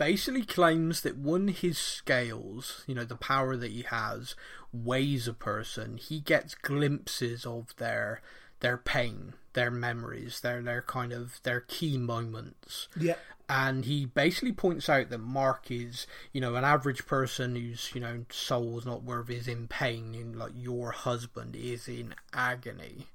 basically 0.00 0.46
claims 0.46 1.02
that 1.02 1.18
when 1.18 1.48
his 1.48 1.76
scales, 1.76 2.84
you 2.86 2.94
know, 2.94 3.04
the 3.04 3.14
power 3.14 3.54
that 3.54 3.70
he 3.70 3.82
has, 3.82 4.34
weighs 4.72 5.28
a 5.28 5.34
person, 5.34 5.98
he 5.98 6.20
gets 6.20 6.54
glimpses 6.54 7.44
of 7.44 7.76
their 7.76 8.22
their 8.60 8.78
pain, 8.78 9.34
their 9.52 9.70
memories, 9.70 10.40
their 10.40 10.62
their 10.62 10.80
kind 10.80 11.12
of 11.12 11.38
their 11.42 11.60
key 11.60 11.98
moments. 11.98 12.88
Yeah. 12.98 13.16
And 13.46 13.84
he 13.84 14.06
basically 14.06 14.52
points 14.52 14.88
out 14.88 15.10
that 15.10 15.18
Mark 15.18 15.70
is, 15.70 16.06
you 16.32 16.40
know, 16.40 16.54
an 16.54 16.64
average 16.64 17.04
person 17.04 17.54
whose, 17.54 17.90
you 17.94 18.00
know, 18.00 18.24
soul 18.30 18.78
is 18.78 18.86
not 18.86 19.02
worth 19.02 19.28
is 19.28 19.48
in 19.48 19.68
pain, 19.68 20.14
and 20.14 20.34
like 20.34 20.52
your 20.56 20.92
husband 20.92 21.54
is 21.54 21.88
in 21.88 22.14
agony. 22.32 23.08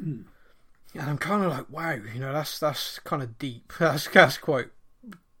Hmm. 0.00 0.22
And 0.94 1.02
I'm 1.02 1.18
kind 1.18 1.44
of 1.44 1.50
like, 1.50 1.68
wow, 1.68 1.92
you 1.92 2.20
know, 2.20 2.32
that's 2.32 2.58
that's 2.58 3.00
kind 3.00 3.22
of 3.22 3.38
deep. 3.38 3.70
That's 3.78 4.08
that's 4.08 4.38
quite 4.38 4.68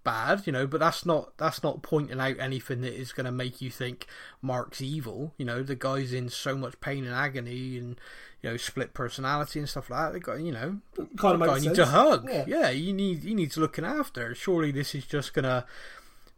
bad, 0.04 0.46
you 0.46 0.52
know. 0.52 0.66
But 0.66 0.80
that's 0.80 1.04
not 1.06 1.36
that's 1.38 1.62
not 1.62 1.82
pointing 1.82 2.20
out 2.20 2.38
anything 2.38 2.80
that 2.82 2.94
is 2.94 3.12
going 3.12 3.26
to 3.26 3.32
make 3.32 3.60
you 3.60 3.70
think 3.70 4.06
Mark's 4.40 4.80
evil. 4.80 5.34
You 5.36 5.44
know, 5.44 5.62
the 5.62 5.74
guy's 5.76 6.12
in 6.12 6.28
so 6.28 6.56
much 6.56 6.80
pain 6.80 7.04
and 7.04 7.14
agony, 7.14 7.78
and 7.78 8.00
you 8.42 8.50
know, 8.50 8.56
split 8.56 8.94
personality 8.94 9.58
and 9.58 9.68
stuff 9.68 9.90
like 9.90 10.00
that. 10.00 10.12
The 10.12 10.20
guy, 10.20 10.36
you 10.38 10.52
know, 10.52 10.78
Kind 11.16 11.42
of 11.42 11.48
guy 11.48 11.58
needs 11.58 11.78
a 11.78 11.86
hug. 11.86 12.28
Yeah. 12.28 12.44
Yeah. 12.46 12.70
he 12.70 12.92
need 12.92 13.24
he 13.24 13.34
needs 13.34 13.56
looking 13.56 13.84
after. 13.84 14.34
Surely 14.34 14.70
this 14.72 14.94
is 14.94 15.06
just 15.06 15.34
gonna 15.34 15.64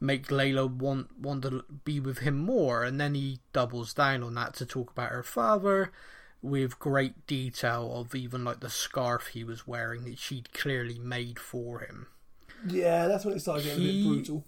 make 0.01 0.29
Layla 0.29 0.71
want 0.71 1.19
want 1.19 1.43
to 1.43 1.65
be 1.85 2.01
with 2.01 2.19
him 2.19 2.39
more, 2.39 2.85
and 2.85 3.01
then 3.01 3.15
he 3.15 3.41
doubles 3.53 3.95
down 3.95 4.23
on 4.23 4.35
that 4.35 4.55
to 4.55 4.67
talk 4.67 4.91
about 4.91 5.11
her 5.11 5.23
father 5.23 5.93
with 6.43 6.79
great 6.79 7.27
detail 7.27 7.91
of 7.95 8.15
even 8.15 8.45
like 8.45 8.61
the 8.61 8.69
scarf 8.69 9.29
he 9.29 9.43
was 9.43 9.67
wearing 9.67 10.05
that 10.05 10.19
she'd 10.19 10.53
clearly 10.53 10.99
made 10.99 11.39
for 11.39 11.81
him. 11.81 12.07
Yeah, 12.67 13.09
that's 13.09 13.25
when 13.25 13.35
it 13.35 13.41
started 13.41 13.65
getting 13.65 13.83
a 13.85 13.87
bit 13.87 14.07
brutal. 14.07 14.45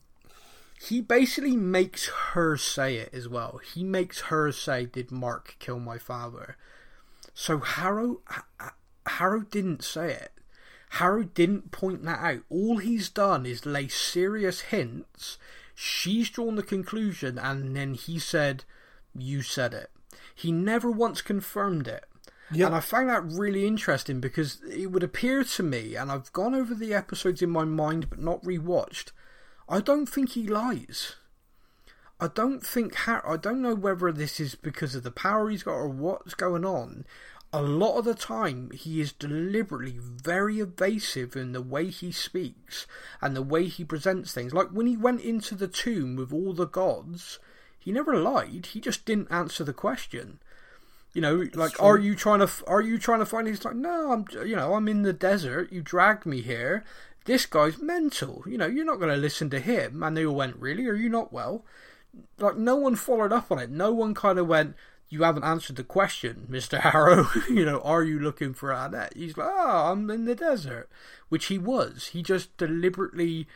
He 0.80 1.00
basically 1.00 1.56
makes 1.56 2.08
her 2.32 2.56
say 2.56 2.96
it 2.96 3.10
as 3.12 3.28
well. 3.28 3.60
He 3.74 3.82
makes 3.82 4.22
her 4.22 4.52
say, 4.52 4.86
"Did 4.86 5.10
Mark 5.10 5.56
kill 5.58 5.78
my 5.78 5.98
father?" 5.98 6.56
So 7.34 7.58
Harrow, 7.58 8.20
Harrow 9.06 9.40
didn't 9.40 9.84
say 9.84 10.12
it. 10.12 10.32
Harrow 10.90 11.24
didn't 11.24 11.72
point 11.72 12.04
that 12.04 12.20
out. 12.20 12.42
All 12.48 12.78
he's 12.78 13.08
done 13.08 13.44
is 13.46 13.66
lay 13.66 13.88
serious 13.88 14.60
hints. 14.60 15.38
She's 15.74 16.30
drawn 16.30 16.56
the 16.56 16.62
conclusion, 16.62 17.38
and 17.38 17.76
then 17.76 17.94
he 17.94 18.18
said, 18.18 18.64
"You 19.14 19.42
said 19.42 19.74
it." 19.74 19.90
He 20.34 20.52
never 20.52 20.90
once 20.90 21.22
confirmed 21.22 21.88
it. 21.88 22.04
And 22.66 22.74
I 22.74 22.80
found 22.80 23.08
that 23.08 23.24
really 23.24 23.66
interesting 23.66 24.20
because 24.20 24.60
it 24.70 24.92
would 24.92 25.02
appear 25.02 25.42
to 25.42 25.62
me, 25.62 25.96
and 25.96 26.10
I've 26.10 26.32
gone 26.32 26.54
over 26.54 26.74
the 26.74 26.94
episodes 26.94 27.42
in 27.42 27.50
my 27.50 27.64
mind 27.64 28.08
but 28.08 28.20
not 28.20 28.42
rewatched. 28.42 29.10
I 29.68 29.80
don't 29.80 30.06
think 30.06 30.30
he 30.30 30.46
lies. 30.46 31.16
I 32.18 32.28
don't 32.28 32.64
think 32.64 32.94
Har- 32.94 33.28
I 33.28 33.36
don't 33.36 33.60
know 33.60 33.74
whether 33.74 34.10
this 34.12 34.40
is 34.40 34.54
because 34.54 34.94
of 34.94 35.02
the 35.02 35.10
power 35.10 35.50
he's 35.50 35.64
got 35.64 35.74
or 35.74 35.88
what's 35.88 36.34
going 36.34 36.64
on. 36.64 37.04
A 37.52 37.62
lot 37.62 37.98
of 37.98 38.04
the 38.04 38.14
time, 38.14 38.70
he 38.72 39.00
is 39.00 39.12
deliberately 39.12 39.98
very 39.98 40.60
evasive 40.60 41.36
in 41.36 41.52
the 41.52 41.62
way 41.62 41.88
he 41.88 42.12
speaks 42.12 42.86
and 43.20 43.36
the 43.36 43.42
way 43.42 43.66
he 43.66 43.84
presents 43.84 44.32
things. 44.32 44.52
Like 44.52 44.68
when 44.68 44.86
he 44.86 44.96
went 44.96 45.20
into 45.20 45.54
the 45.54 45.68
tomb 45.68 46.16
with 46.16 46.32
all 46.32 46.52
the 46.52 46.66
gods, 46.66 47.38
he 47.78 47.92
never 47.92 48.16
lied. 48.16 48.66
He 48.66 48.80
just 48.80 49.04
didn't 49.04 49.30
answer 49.30 49.62
the 49.62 49.72
question. 49.72 50.40
You 51.16 51.22
know, 51.22 51.46
like, 51.54 51.72
true. 51.72 51.86
are 51.86 51.98
you 51.98 52.14
trying 52.14 52.40
to 52.40 52.50
are 52.66 52.82
you 52.82 52.98
trying 52.98 53.20
to 53.20 53.24
find? 53.24 53.48
He's 53.48 53.64
like, 53.64 53.74
no, 53.74 54.12
I'm 54.12 54.26
you 54.46 54.54
know, 54.54 54.74
I'm 54.74 54.86
in 54.86 55.00
the 55.00 55.14
desert. 55.14 55.72
You 55.72 55.80
dragged 55.80 56.26
me 56.26 56.42
here. 56.42 56.84
This 57.24 57.46
guy's 57.46 57.80
mental. 57.80 58.44
You 58.46 58.58
know, 58.58 58.66
you're 58.66 58.84
not 58.84 58.98
going 58.98 59.14
to 59.14 59.16
listen 59.16 59.48
to 59.48 59.58
him. 59.58 60.02
And 60.02 60.14
they 60.14 60.26
all 60.26 60.34
went, 60.34 60.56
really? 60.56 60.86
Are 60.86 60.94
you 60.94 61.08
not 61.08 61.32
well? 61.32 61.64
Like, 62.38 62.58
no 62.58 62.76
one 62.76 62.96
followed 62.96 63.32
up 63.32 63.50
on 63.50 63.58
it. 63.58 63.70
No 63.70 63.92
one 63.92 64.12
kind 64.12 64.38
of 64.38 64.46
went, 64.46 64.76
you 65.08 65.22
haven't 65.22 65.44
answered 65.44 65.76
the 65.76 65.84
question, 65.84 66.44
Mister 66.50 66.80
Harrow. 66.80 67.28
you 67.48 67.64
know, 67.64 67.80
are 67.80 68.04
you 68.04 68.18
looking 68.18 68.52
for 68.52 68.68
Ammit? 68.68 69.16
He's 69.16 69.38
like, 69.38 69.48
oh, 69.50 69.92
I'm 69.92 70.10
in 70.10 70.26
the 70.26 70.34
desert, 70.34 70.90
which 71.30 71.46
he 71.46 71.56
was. 71.56 72.10
He 72.12 72.22
just 72.22 72.54
deliberately 72.58 73.48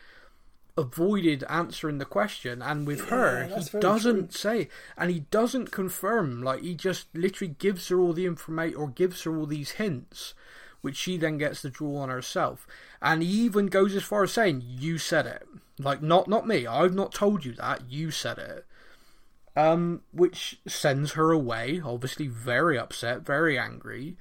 avoided 0.77 1.43
answering 1.49 1.97
the 1.97 2.05
question 2.05 2.61
and 2.61 2.87
with 2.87 3.09
her 3.09 3.43
he 3.45 3.79
doesn't 3.79 4.33
say 4.33 4.69
and 4.97 5.11
he 5.11 5.19
doesn't 5.31 5.69
confirm 5.71 6.41
like 6.41 6.61
he 6.61 6.73
just 6.73 7.07
literally 7.13 7.53
gives 7.59 7.89
her 7.89 7.99
all 7.99 8.13
the 8.13 8.25
information 8.25 8.77
or 8.77 8.87
gives 8.87 9.23
her 9.23 9.37
all 9.37 9.45
these 9.45 9.71
hints 9.71 10.33
which 10.81 10.97
she 10.97 11.17
then 11.17 11.37
gets 11.37 11.61
to 11.61 11.69
draw 11.69 11.97
on 11.97 12.09
herself. 12.09 12.67
And 13.01 13.23
he 13.23 13.29
even 13.29 13.67
goes 13.67 13.95
as 13.95 14.03
far 14.03 14.23
as 14.23 14.33
saying 14.33 14.63
you 14.65 14.97
said 14.97 15.25
it. 15.25 15.47
Like 15.79 16.01
not 16.01 16.27
not 16.27 16.47
me 16.47 16.67
i've 16.67 16.93
not 16.93 17.13
told 17.13 17.45
you 17.45 17.53
that 17.53 17.89
you 17.89 18.11
said 18.11 18.37
it. 18.37 18.65
Um 19.55 20.01
which 20.11 20.59
sends 20.67 21.13
her 21.13 21.31
away 21.31 21.81
obviously 21.83 22.27
very 22.27 22.77
upset 22.77 23.21
very 23.21 23.57
angry 23.57 24.15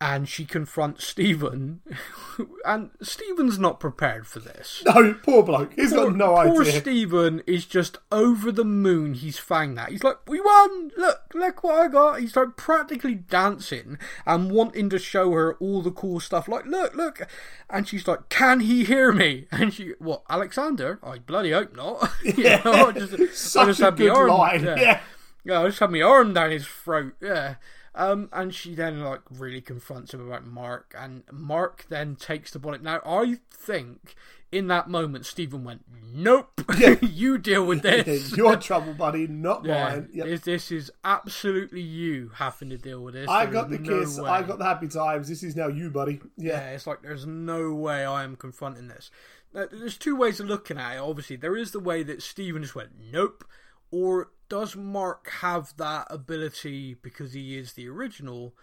and 0.00 0.28
she 0.28 0.44
confronts 0.44 1.06
Stephen, 1.06 1.80
and 2.66 2.90
Stephen's 3.00 3.58
not 3.58 3.80
prepared 3.80 4.26
for 4.26 4.40
this. 4.40 4.82
No, 4.96 5.14
poor 5.14 5.42
bloke. 5.42 5.72
He's 5.74 5.92
got 5.92 6.14
no 6.14 6.28
Poor 6.28 6.38
idea. 6.38 6.52
Poor 6.52 6.64
Stephen 6.66 7.42
is 7.46 7.66
just 7.66 7.98
over 8.12 8.50
the 8.52 8.64
moon. 8.64 9.14
He's 9.14 9.38
found 9.38 9.76
that. 9.78 9.90
He's 9.90 10.04
like, 10.04 10.18
we 10.28 10.40
won! 10.40 10.90
Look, 10.96 11.32
look 11.34 11.62
what 11.64 11.74
I 11.80 11.88
got. 11.88 12.20
He's 12.20 12.36
like 12.36 12.56
practically 12.56 13.14
dancing 13.14 13.98
and 14.24 14.50
wanting 14.50 14.88
to 14.90 14.98
show 14.98 15.32
her 15.32 15.54
all 15.54 15.82
the 15.82 15.90
cool 15.90 16.20
stuff. 16.20 16.46
Like, 16.48 16.66
look, 16.66 16.94
look. 16.94 17.26
And 17.70 17.86
she's 17.88 18.06
like, 18.06 18.28
can 18.28 18.60
he 18.60 18.84
hear 18.84 19.12
me? 19.12 19.46
And 19.56 19.72
she, 19.72 19.94
what, 19.98 20.22
Alexander? 20.28 20.98
I 21.02 21.18
bloody 21.18 21.50
hope 21.52 21.74
not. 21.74 22.10
you 22.22 22.44
know, 22.44 22.60
I 22.88 22.92
just, 22.92 23.14
I 23.14 23.26
Such 23.32 23.66
just 23.68 23.80
a 23.80 23.90
good 23.92 24.28
line. 24.28 24.64
yeah. 24.64 24.76
Yeah. 24.78 25.00
Yeah, 25.46 25.62
I 25.62 25.66
just 25.68 25.78
had 25.80 25.90
my 25.90 26.02
arm 26.02 26.34
down 26.34 26.50
his 26.50 26.66
throat. 26.66 27.14
Yeah. 27.20 27.54
Um, 27.94 28.28
and 28.32 28.54
she 28.54 28.74
then 28.74 29.00
like 29.02 29.22
really 29.30 29.62
confronts 29.62 30.12
him 30.12 30.20
about 30.26 30.46
Mark, 30.46 30.94
and 30.98 31.22
Mark 31.32 31.86
then 31.88 32.14
takes 32.16 32.50
the 32.50 32.58
bullet. 32.58 32.82
Now 32.82 33.00
I 33.06 33.36
think 33.50 34.14
in 34.52 34.66
that 34.66 34.90
moment 34.90 35.24
Stephen 35.24 35.64
went, 35.64 35.84
"Nope, 36.12 36.60
you 37.00 37.38
deal 37.38 37.64
with 37.64 37.80
this." 37.90 38.36
Your 38.36 38.56
trouble, 38.56 38.92
buddy, 38.92 39.26
not 39.26 39.64
Yeah, 39.64 39.84
mine. 39.88 40.08
Yep. 40.12 40.26
this, 40.26 40.40
this 40.42 40.70
is 40.72 40.92
absolutely 41.04 41.80
you 41.80 42.32
having 42.34 42.68
to 42.68 42.76
deal 42.76 43.00
with 43.02 43.14
this. 43.14 43.30
I 43.30 43.44
There 43.46 43.54
got 43.54 43.70
the 43.70 43.78
no 43.78 44.00
kiss. 44.00 44.20
way. 44.20 44.28
I 44.28 44.42
got 44.42 44.58
the 44.58 44.64
happy 44.66 44.88
times. 44.88 45.28
This 45.30 45.42
is 45.42 45.56
now 45.56 45.68
you, 45.68 45.88
buddy. 45.88 46.20
Yeah, 46.36 46.52
Yeah. 46.52 46.70
it's 46.72 46.86
like 46.86 47.00
there's 47.00 47.26
no 47.26 47.72
way 47.72 48.04
I 48.04 48.24
am 48.24 48.36
confronting 48.36 48.88
this. 48.88 49.10
Now, 49.54 49.68
there's 49.72 49.96
two 49.96 50.16
ways 50.16 50.38
of 50.38 50.46
looking 50.48 50.76
at 50.76 50.96
it. 50.96 50.98
Obviously, 50.98 51.36
there 51.36 51.56
is 51.56 51.70
the 51.72 51.80
way 51.80 52.02
that 52.02 52.20
Stephen 52.22 52.60
just 52.62 52.74
went, 52.74 52.90
nope. 53.10 53.42
Or 53.90 54.28
does 54.48 54.76
Mark 54.76 55.28
have 55.40 55.74
that 55.76 56.06
ability 56.10 56.94
because 56.94 57.32
he 57.32 57.56
is 57.56 57.72
the 57.74 57.88
original 57.88 58.54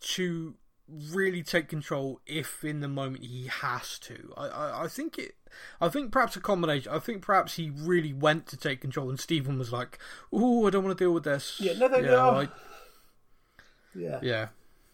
to 0.00 0.54
really 0.88 1.42
take 1.42 1.68
control 1.68 2.20
if 2.26 2.62
in 2.64 2.80
the 2.80 2.88
moment 2.88 3.24
he 3.24 3.46
has 3.46 3.98
to? 4.00 4.32
I, 4.36 4.46
I, 4.48 4.84
I 4.84 4.88
think 4.88 5.18
it. 5.18 5.34
I 5.80 5.88
think 5.88 6.10
perhaps 6.12 6.36
a 6.36 6.40
combination. 6.40 6.92
I 6.92 6.98
think 6.98 7.22
perhaps 7.22 7.54
he 7.54 7.70
really 7.70 8.12
went 8.12 8.46
to 8.48 8.56
take 8.56 8.80
control, 8.80 9.08
and 9.10 9.20
Stephen 9.20 9.58
was 9.58 9.72
like, 9.72 9.98
"Oh, 10.32 10.66
I 10.66 10.70
don't 10.70 10.84
want 10.84 10.96
to 10.98 11.04
deal 11.04 11.12
with 11.14 11.24
this." 11.24 11.60
Yeah, 11.60 11.74
no, 11.74 11.88
thank 11.88 12.04
yeah, 12.06 12.12
you. 12.12 12.16
I- 12.18 12.48
Yeah. 13.94 14.18
yeah. 14.22 14.48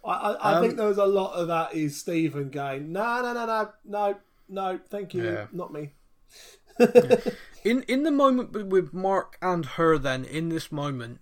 I, 0.04 0.10
I, 0.12 0.32
I 0.32 0.54
Um, 0.56 0.62
think 0.62 0.76
there's 0.76 0.98
a 0.98 1.06
lot 1.06 1.32
of 1.34 1.48
that 1.48 1.74
is 1.74 1.98
Stephen 1.98 2.50
going, 2.50 2.92
no, 2.92 3.22
no, 3.22 3.32
no, 3.32 3.46
no, 3.46 3.68
no, 3.84 4.16
no, 4.48 4.80
thank 4.88 5.14
you, 5.14 5.24
Yeah. 5.24 5.46
not 5.52 5.72
me. 5.72 5.92
in 7.64 7.82
in 7.84 8.02
the 8.02 8.10
moment 8.10 8.52
with- 8.68 8.92
Mark 8.92 9.36
and 9.40 9.64
her, 9.66 9.98
then 9.98 10.24
in 10.24 10.48
this 10.48 10.70
moment, 10.72 11.20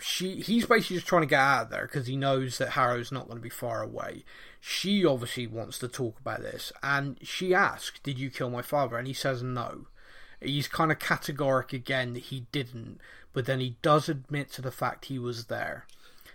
she 0.00 0.40
he's 0.40 0.66
basically 0.66 0.96
just 0.96 1.08
trying 1.08 1.22
to 1.22 1.26
get 1.26 1.40
out 1.40 1.64
of 1.64 1.70
there 1.70 1.82
because 1.82 2.06
he 2.06 2.16
knows 2.16 2.58
that 2.58 2.70
Harrow's 2.70 3.12
not 3.12 3.26
going 3.26 3.38
to 3.38 3.42
be 3.42 3.48
far 3.48 3.82
away. 3.82 4.24
She 4.60 5.04
obviously 5.04 5.46
wants 5.46 5.78
to 5.80 5.88
talk 5.88 6.20
about 6.20 6.42
this, 6.42 6.72
and 6.82 7.18
she 7.22 7.54
asks, 7.54 8.00
"Did 8.00 8.18
you 8.18 8.30
kill 8.30 8.50
my 8.50 8.62
father?" 8.62 8.96
And 8.96 9.06
he 9.06 9.14
says 9.14 9.42
no. 9.42 9.86
He's 10.40 10.68
kind 10.68 10.92
of 10.92 11.00
categoric 11.00 11.72
again 11.72 12.12
that 12.14 12.24
he 12.24 12.46
didn't, 12.52 13.00
but 13.32 13.46
then 13.46 13.58
he 13.58 13.76
does 13.82 14.08
admit 14.08 14.52
to 14.52 14.62
the 14.62 14.70
fact 14.70 15.06
he 15.06 15.18
was 15.18 15.46
there. 15.46 15.86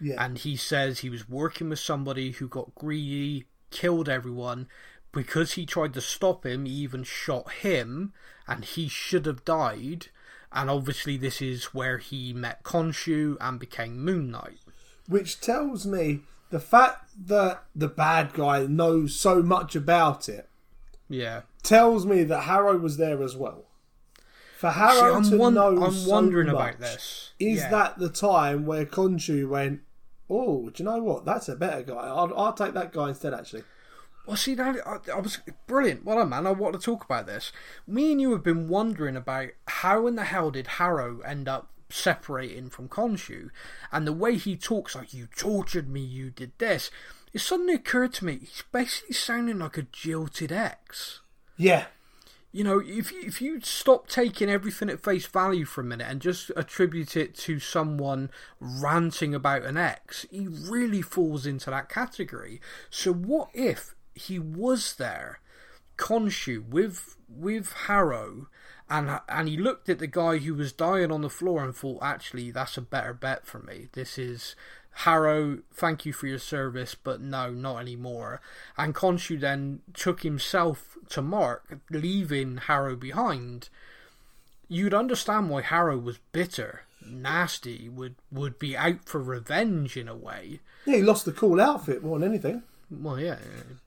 Yeah. 0.02 0.22
And 0.24 0.38
he 0.38 0.58
says 0.58 1.00
he 1.00 1.10
was 1.10 1.30
working 1.30 1.70
with 1.70 1.80
somebody 1.80 2.32
who 2.32 2.50
got 2.50 2.76
greedy, 2.76 3.46
killed 3.72 4.10
everyone. 4.10 4.68
Because 5.14 5.54
he 5.54 5.66
tried 5.66 5.94
to 5.94 6.02
stop 6.02 6.46
him, 6.46 6.66
he 6.66 6.72
even 6.74 7.04
shot 7.04 7.52
him, 7.54 8.12
and 8.48 8.66
he 8.66 8.88
should 8.90 9.26
have 9.26 9.46
died. 9.46 10.08
And 10.52 10.70
obviously, 10.70 11.18
this 11.18 11.42
is 11.42 11.66
where 11.74 12.00
he 12.00 12.34
met 12.34 12.64
Khonshu 12.64 13.38
and 13.40 13.60
became 13.60 14.04
Moon 14.04 14.32
Knight. 14.32 14.60
Which 15.08 15.40
tells 15.40 15.86
me 15.86 16.22
the 16.50 16.60
fact 16.60 17.10
that 17.28 17.64
the 17.76 17.88
bad 17.88 18.34
guy 18.34 18.66
knows 18.66 19.16
so 19.16 19.42
much 19.42 19.76
about 19.76 20.28
it 20.30 20.50
Yeah. 21.10 21.42
tells 21.64 22.06
me 22.06 22.24
that 22.24 22.42
Harrow 22.42 22.78
was 22.78 22.98
there 22.98 23.22
as 23.24 23.36
well. 23.36 23.66
For 24.58 24.72
See, 24.72 24.80
Harrow 24.80 25.16
I'm, 25.16 25.24
to 25.30 25.38
won- 25.38 25.54
know 25.56 25.84
I'm 25.84 25.92
so 25.94 26.10
wondering 26.10 26.48
much, 26.52 26.76
about 26.76 26.80
this. 26.80 27.32
Is 27.40 27.60
Yeah. 27.62 27.70
that 27.72 27.98
the 28.00 28.10
time 28.10 28.66
where 28.66 28.86
Khonshu 28.86 29.48
went, 29.50 29.82
oh, 30.30 30.70
do 30.70 30.84
you 30.84 30.90
know 30.90 31.00
what? 31.04 31.26
That's 31.26 31.50
a 31.50 31.56
better 31.56 31.82
guy. 31.84 31.96
I'll, 32.08 32.32
I'll 32.38 32.54
take 32.54 32.74
that 32.76 32.94
guy 32.94 33.10
instead, 33.10 33.34
actually. 33.34 33.64
Well, 34.26 34.38
see, 34.38 34.56
that 34.56 34.88
I, 34.88 35.12
I 35.12 35.20
was 35.20 35.40
brilliant. 35.68 36.06
Well, 36.06 36.26
man, 36.26 36.48
I 36.48 36.52
want 36.52 36.74
to 36.74 36.80
talk 36.80 37.04
about 37.04 37.28
this. 37.28 37.52
Me 37.86 38.14
and 38.14 38.22
you 38.22 38.32
have 38.32 38.44
been 38.44 38.70
wondering 38.70 39.18
about 39.18 39.50
how 39.68 40.08
in 40.08 40.16
the 40.16 40.24
hell 40.24 40.52
did 40.52 40.68
Harrow 40.68 41.20
end 41.22 41.50
up 41.50 41.70
separating 41.90 42.70
from 42.70 42.88
Khonshu, 42.88 43.50
and 43.92 44.08
the 44.08 44.14
way 44.14 44.36
he 44.36 44.56
talks 44.56 44.96
like 44.96 45.14
you 45.14 45.28
tortured 45.28 45.90
me, 45.90 46.02
you 46.02 46.30
did 46.30 46.52
this. 46.58 46.90
It 47.34 47.42
suddenly 47.42 47.74
occurred 47.74 48.14
to 48.14 48.26
me 48.26 48.38
he's 48.40 48.64
basically 48.72 49.14
sounding 49.14 49.60
like 49.60 49.78
a 49.78 49.84
jilted 49.84 50.52
ex. 50.52 51.22
Yeah. 51.58 51.86
You 52.52 52.64
know, 52.64 52.80
if 52.80 53.12
you, 53.12 53.22
if 53.24 53.42
you 53.42 53.60
stop 53.62 54.08
taking 54.08 54.50
everything 54.50 54.88
at 54.90 55.04
face 55.04 55.26
value 55.26 55.66
for 55.66 55.82
a 55.82 55.84
minute 55.84 56.08
and 56.08 56.22
just 56.22 56.52
attribute 56.56 57.18
it 57.18 57.36
to 57.40 57.60
someone 57.60 58.30
ranting 58.60 59.34
about 59.34 59.64
an 59.64 59.76
ex, 59.76 60.28
he 60.30 60.48
really 60.48 61.02
falls 61.02 61.48
into 61.48 61.72
that 61.72 61.90
category. 61.90 62.62
So 62.92 63.12
what 63.12 63.50
if 63.56 63.96
he 64.14 64.40
was 64.40 64.96
there, 64.96 65.40
Khonshu 65.98 66.68
with 66.68 67.18
with 67.30 67.74
Harrow, 67.88 68.48
and 68.90 69.20
and 69.28 69.48
he 69.48 69.58
looked 69.58 69.90
at 69.90 70.00
the 70.00 70.08
guy 70.08 70.38
who 70.38 70.54
was 70.54 70.72
dying 70.72 71.12
on 71.12 71.22
the 71.22 71.30
floor 71.30 71.64
and 71.64 71.76
thought, 71.76 72.04
actually, 72.04 72.52
that's 72.52 72.78
a 72.78 72.82
better 72.82 73.14
bet 73.14 73.46
for 73.46 73.60
me. 73.60 73.90
This 73.94 74.18
is 74.18 74.56
Harrow, 74.98 75.60
thank 75.74 76.06
you 76.06 76.14
for 76.14 76.28
your 76.28 76.40
service, 76.40 76.96
but 76.96 77.20
no, 77.20 77.50
not 77.50 77.80
anymore. 77.80 78.42
And 78.78 78.94
Khonshu 78.94 79.40
then 79.40 79.82
took 79.94 80.22
himself 80.22 80.98
to 81.10 81.22
Mark, 81.22 81.80
leaving 81.90 82.58
Harrow 82.58 82.96
behind. 82.96 83.70
You'd 84.68 84.94
understand 84.94 85.50
why 85.50 85.62
Harrow 85.62 85.98
was 85.98 86.20
bitter, 86.32 86.84
nasty, 87.06 87.90
would 87.90 88.16
would 88.32 88.60
be 88.60 88.78
out 88.78 89.06
for 89.06 89.22
revenge 89.22 89.98
in 89.98 90.08
a 90.08 90.16
way. 90.16 90.60
Yeah, 90.86 90.98
he 90.98 91.02
lost 91.02 91.26
the 91.26 91.32
cool 91.32 91.60
outfit 91.60 92.04
more 92.04 92.20
than 92.20 92.30
anything. 92.30 92.64
Well, 92.92 93.20
yeah, 93.20 93.38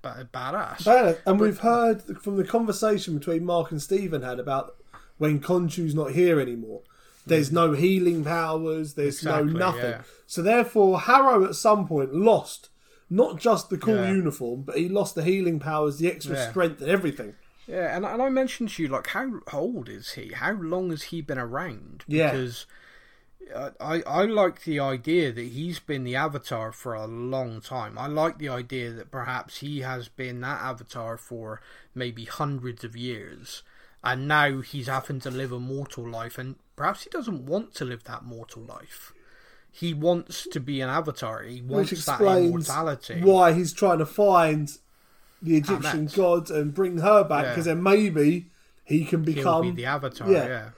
ba- 0.03 0.29
badass. 0.33 0.85
Bad. 0.85 1.19
And 1.27 1.39
we've 1.41 1.59
heard 1.61 2.03
from 2.23 2.37
the 2.37 2.45
conversation 2.45 3.19
between 3.19 3.45
Mark 3.45 3.71
and 3.71 3.81
Stephen 3.81 4.23
had 4.23 4.39
about 4.41 4.77
when 5.19 5.41
Khonshu's 5.41 5.95
not 5.95 6.13
here 6.13 6.41
anymore. 6.41 6.83
There's 7.27 7.51
no 7.51 7.73
healing 7.73 8.23
powers. 8.25 8.95
There's 8.95 9.17
Exactly, 9.19 9.53
no 9.53 9.59
nothing. 9.59 9.81
yeah. 9.91 10.03
So 10.27 10.43
therefore, 10.43 11.01
Harrow 11.01 11.45
at 11.45 11.55
some 11.57 11.87
point 11.89 12.15
lost 12.15 12.69
not 13.11 13.39
just 13.39 13.71
the 13.71 13.79
cool 13.79 13.97
Yeah. 13.97 14.13
uniform, 14.13 14.63
but 14.63 14.77
he 14.77 14.89
lost 14.89 15.15
the 15.15 15.23
healing 15.25 15.59
powers, 15.61 15.99
the 15.99 16.11
extra 16.11 16.35
Yeah. 16.37 16.51
strength, 16.51 16.81
and 16.81 16.91
everything. 16.91 17.35
Yeah, 17.69 17.97
and, 17.97 18.05
and 18.05 18.23
I 18.23 18.29
mentioned 18.29 18.69
to 18.71 18.83
you, 18.83 18.89
like, 18.89 19.09
how 19.09 19.41
old 19.53 19.89
is 19.89 20.13
he? 20.13 20.33
How 20.35 20.53
long 20.53 20.91
has 20.91 21.03
he 21.05 21.21
been 21.21 21.39
around? 21.39 22.05
Yeah. 22.07 22.33
I, 23.81 24.03
I 24.07 24.25
like 24.25 24.65
the 24.65 24.81
idea 24.81 25.31
that 25.33 25.41
he's 25.43 25.79
been 25.79 26.05
the 26.05 26.17
avatar 26.17 26.73
for 26.73 26.95
a 26.95 27.07
long 27.07 27.61
time. 27.61 27.97
I 27.99 28.07
like 28.07 28.39
the 28.39 28.49
idea 28.49 28.91
that 28.91 29.11
perhaps 29.11 29.59
he 29.59 29.81
has 29.81 30.09
been 30.09 30.41
that 30.41 30.61
avatar 30.61 31.17
for 31.17 31.61
maybe 31.95 32.25
hundreds 32.25 32.83
of 32.85 32.97
years, 32.97 33.63
and 34.03 34.27
now 34.27 34.61
he's 34.61 34.89
having 34.89 35.21
to 35.21 35.31
live 35.31 35.53
a 35.53 35.61
mortal 35.61 36.09
life, 36.09 36.39
and 36.39 36.57
perhaps 36.75 37.05
he 37.05 37.11
doesn't 37.11 37.47
want 37.47 37.75
to 37.77 37.85
live 37.85 38.05
that 38.05 38.25
mortal 38.25 38.63
life. 38.63 39.13
He 39.71 39.93
wants 39.95 40.47
to 40.49 40.59
be 40.59 40.81
an 40.81 40.89
avatar. 40.89 41.43
He 41.43 41.61
wants 41.63 41.91
Which 41.93 42.05
that 42.07 42.21
immortality. 42.21 43.21
why 43.23 43.53
he's 43.53 43.73
trying 43.73 43.99
to 43.99 44.07
find 44.07 44.71
the 45.43 45.57
Egyptian 45.59 46.07
Ammit. 46.09 46.17
god 46.17 46.51
and 46.51 46.73
bring 46.75 46.99
her 46.99 47.23
back 47.23 47.45
Yeah. 47.45 47.51
because 47.51 47.67
then 47.67 47.83
maybe 47.83 48.47
he 48.85 49.05
can 49.05 49.23
He'll 49.23 49.35
become 49.35 49.63
be 49.63 49.71
the 49.83 49.85
avatar. 49.87 50.31
yeah. 50.31 50.47
Yeah. 50.47 50.69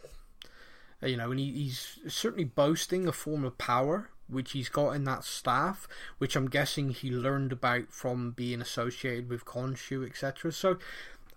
You 1.02 1.16
know, 1.16 1.30
and 1.30 1.38
he, 1.38 1.52
he's 1.52 1.98
certainly 2.08 2.44
boasting 2.44 3.06
a 3.06 3.12
form 3.12 3.44
of 3.44 3.56
power 3.58 4.10
which 4.28 4.52
he's 4.52 4.68
got 4.68 4.90
in 4.90 5.04
that 5.04 5.24
staff, 5.24 5.88
which 6.18 6.36
I'm 6.36 6.48
guessing 6.48 6.90
he 6.90 7.10
learned 7.10 7.52
about 7.52 7.90
from 7.90 8.32
being 8.32 8.60
associated 8.60 9.28
with 9.28 9.44
Khonshu, 9.44 10.06
etc. 10.06 10.52
So, 10.52 10.78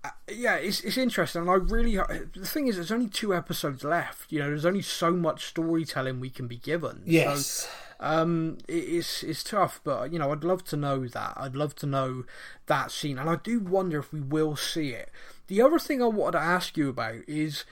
uh, 0.03 0.09
yeah, 0.29 0.55
it's 0.55 0.81
it's 0.81 0.97
interesting. 0.97 1.43
And 1.43 1.51
I 1.51 1.53
really, 1.53 1.95
the 1.95 2.45
thing 2.45 2.67
is, 2.67 2.75
there's 2.75 2.91
only 2.91 3.07
two 3.07 3.33
episodes 3.33 3.83
left. 3.83 4.31
You 4.31 4.39
know, 4.39 4.47
there's 4.47 4.65
only 4.65 4.81
so 4.81 5.11
much 5.11 5.45
storytelling 5.45 6.19
we 6.19 6.29
can 6.29 6.47
be 6.47 6.57
given. 6.57 7.03
yes. 7.05 7.45
So, 7.45 7.69
um, 8.01 8.57
it, 8.67 8.73
it's 8.73 9.23
it's 9.23 9.43
tough, 9.43 9.79
but 9.83 10.11
you 10.11 10.19
know, 10.19 10.31
I'd 10.31 10.43
love 10.43 10.63
to 10.65 10.75
know 10.75 11.07
that. 11.07 11.33
I'd 11.37 11.55
love 11.55 11.75
to 11.75 11.85
know 11.85 12.25
that 12.65 12.91
scene, 12.91 13.19
and 13.19 13.29
I 13.29 13.35
do 13.35 13.59
wonder 13.59 13.99
if 13.99 14.11
we 14.11 14.21
will 14.21 14.55
see 14.55 14.89
it. 14.89 15.11
The 15.47 15.61
other 15.61 15.77
thing 15.77 16.01
I 16.01 16.07
wanted 16.07 16.39
to 16.39 16.43
ask 16.43 16.77
you 16.77 16.89
about 16.89 17.27
is 17.27 17.63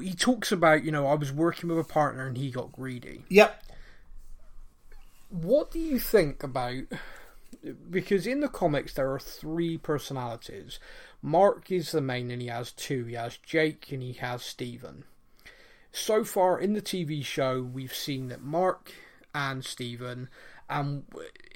he 0.00 0.14
talks 0.14 0.50
about, 0.52 0.84
you 0.84 0.90
know, 0.90 1.06
I 1.06 1.14
was 1.14 1.32
working 1.32 1.68
with 1.68 1.78
a 1.78 1.84
partner 1.84 2.26
and 2.26 2.36
he 2.36 2.50
got 2.50 2.72
greedy. 2.72 3.24
Yep. 3.28 3.62
What 5.28 5.70
do 5.70 5.78
you 5.78 5.98
think 5.98 6.42
about? 6.42 6.84
Because 7.90 8.26
in 8.26 8.40
the 8.40 8.48
comics 8.48 8.94
there 8.94 9.12
are 9.12 9.20
three 9.20 9.78
personalities. 9.78 10.78
Mark 11.22 11.70
is 11.70 11.92
the 11.92 12.00
main, 12.00 12.30
and 12.30 12.42
he 12.42 12.48
has 12.48 12.70
two. 12.70 13.06
He 13.06 13.14
has 13.14 13.38
Jake 13.38 13.90
and 13.90 14.02
he 14.02 14.12
has 14.14 14.42
Stephen. 14.42 15.04
So 15.90 16.24
far 16.24 16.58
in 16.58 16.74
the 16.74 16.82
TV 16.82 17.24
show, 17.24 17.62
we've 17.62 17.94
seen 17.94 18.28
that 18.28 18.42
Mark 18.42 18.92
and 19.34 19.64
Stephen, 19.64 20.28
and 20.68 21.04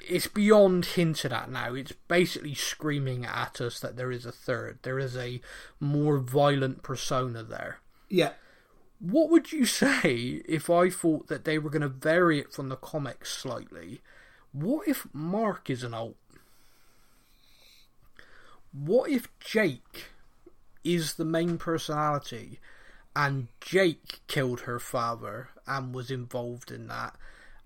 it's 0.09 0.29
beyond 0.29 0.85
hinted 0.85 1.33
at 1.33 1.51
now. 1.51 1.75
It's 1.75 1.93
basically 1.93 2.55
screaming 2.55 3.25
at 3.27 3.61
us 3.61 3.81
that 3.81 3.97
there 3.97 4.11
is 4.11 4.25
a 4.25 4.33
third. 4.33 4.79
There 4.83 4.99
is 4.99 5.17
a 5.17 5.41
more 5.81 6.19
violent 6.19 6.83
persona 6.83 7.43
there. 7.43 7.81
Yeah. 8.09 8.33
What 9.01 9.31
would 9.31 9.53
you 9.53 9.65
say 9.65 10.43
if 10.47 10.69
I 10.69 10.91
thought 10.91 11.29
that 11.29 11.45
they 11.45 11.59
were 11.59 11.71
going 11.71 11.83
to 11.83 11.89
vary 11.89 12.41
it 12.41 12.53
from 12.53 12.69
the 12.69 12.77
comics 12.77 13.31
slightly? 13.31 14.01
What 14.53 14.89
if 14.89 15.07
Mark 15.13 15.71
is 15.71 15.83
an 15.83 15.95
alt? 15.95 16.17
What 18.73 19.11
if 19.11 19.29
Jake 19.41 20.07
is 20.85 21.15
the 21.15 21.25
main 21.25 21.59
personality 21.59 22.61
and 23.15 23.49
Jake 23.61 24.21
killed 24.27 24.61
her 24.61 24.79
father 24.79 25.51
and 25.67 25.95
was 25.95 26.11
involved 26.11 26.71
in 26.71 26.89
that 26.89 27.17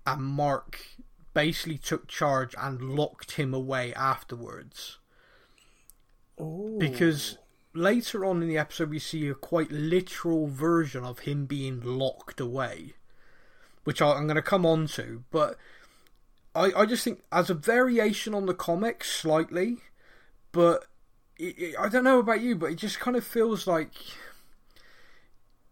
and 0.05 0.23
Mark 0.23 0.79
basically 1.33 1.77
took 1.77 2.07
charge 2.07 2.55
and 2.57 2.81
locked 2.81 3.33
him 3.33 3.53
away 3.53 3.93
afterwards? 3.93 4.97
Oh. 6.39 6.77
because 6.79 7.37
later 7.73 8.23
on 8.23 8.41
in 8.41 8.47
the 8.47 8.57
episode 8.57 8.89
we 8.89 8.99
see 8.99 9.27
a 9.27 9.33
quite 9.33 9.71
literal 9.71 10.47
version 10.47 11.03
of 11.03 11.19
him 11.19 11.45
being 11.45 11.81
locked 11.81 12.39
away 12.39 12.93
which 13.83 14.01
I- 14.01 14.13
i'm 14.13 14.27
going 14.27 14.35
to 14.35 14.41
come 14.41 14.65
on 14.65 14.87
to 14.87 15.23
but 15.31 15.57
I, 16.55 16.71
I 16.75 16.85
just 16.85 17.03
think 17.03 17.21
as 17.31 17.49
a 17.49 17.55
variation 17.55 18.35
on 18.35 18.45
the 18.45 18.53
comics 18.53 19.11
slightly 19.11 19.77
but 20.51 20.85
it, 21.37 21.57
it, 21.57 21.75
i 21.79 21.89
don't 21.89 22.03
know 22.03 22.19
about 22.19 22.41
you 22.41 22.55
but 22.55 22.71
it 22.71 22.75
just 22.75 22.99
kind 22.99 23.17
of 23.17 23.25
feels 23.25 23.65
like 23.65 23.91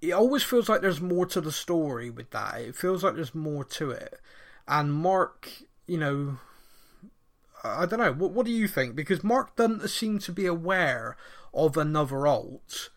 it 0.01 0.11
always 0.11 0.41
feels 0.41 0.67
like 0.67 0.81
there's 0.81 1.01
more 1.01 1.27
to 1.27 1.39
the 1.39 1.51
story 1.51 2.09
with 2.09 2.31
that 2.31 2.61
it 2.61 2.75
feels 2.75 3.03
like 3.03 3.13
there's 3.13 3.35
more 3.35 3.63
to 3.63 3.91
it 3.91 4.19
and 4.67 4.91
mark 4.91 5.49
you 5.85 5.97
know 5.97 6.39
I 7.63 7.85
don't 7.85 7.99
know. 7.99 8.13
What, 8.13 8.31
what 8.31 8.45
do 8.45 8.51
you 8.51 8.67
think? 8.67 8.95
Because 8.95 9.23
Mark 9.23 9.55
doesn't 9.55 9.87
seem 9.89 10.19
to 10.19 10.31
be 10.31 10.45
aware 10.45 11.15
of 11.53 11.77
another 11.77 12.25
alt, 12.27 12.89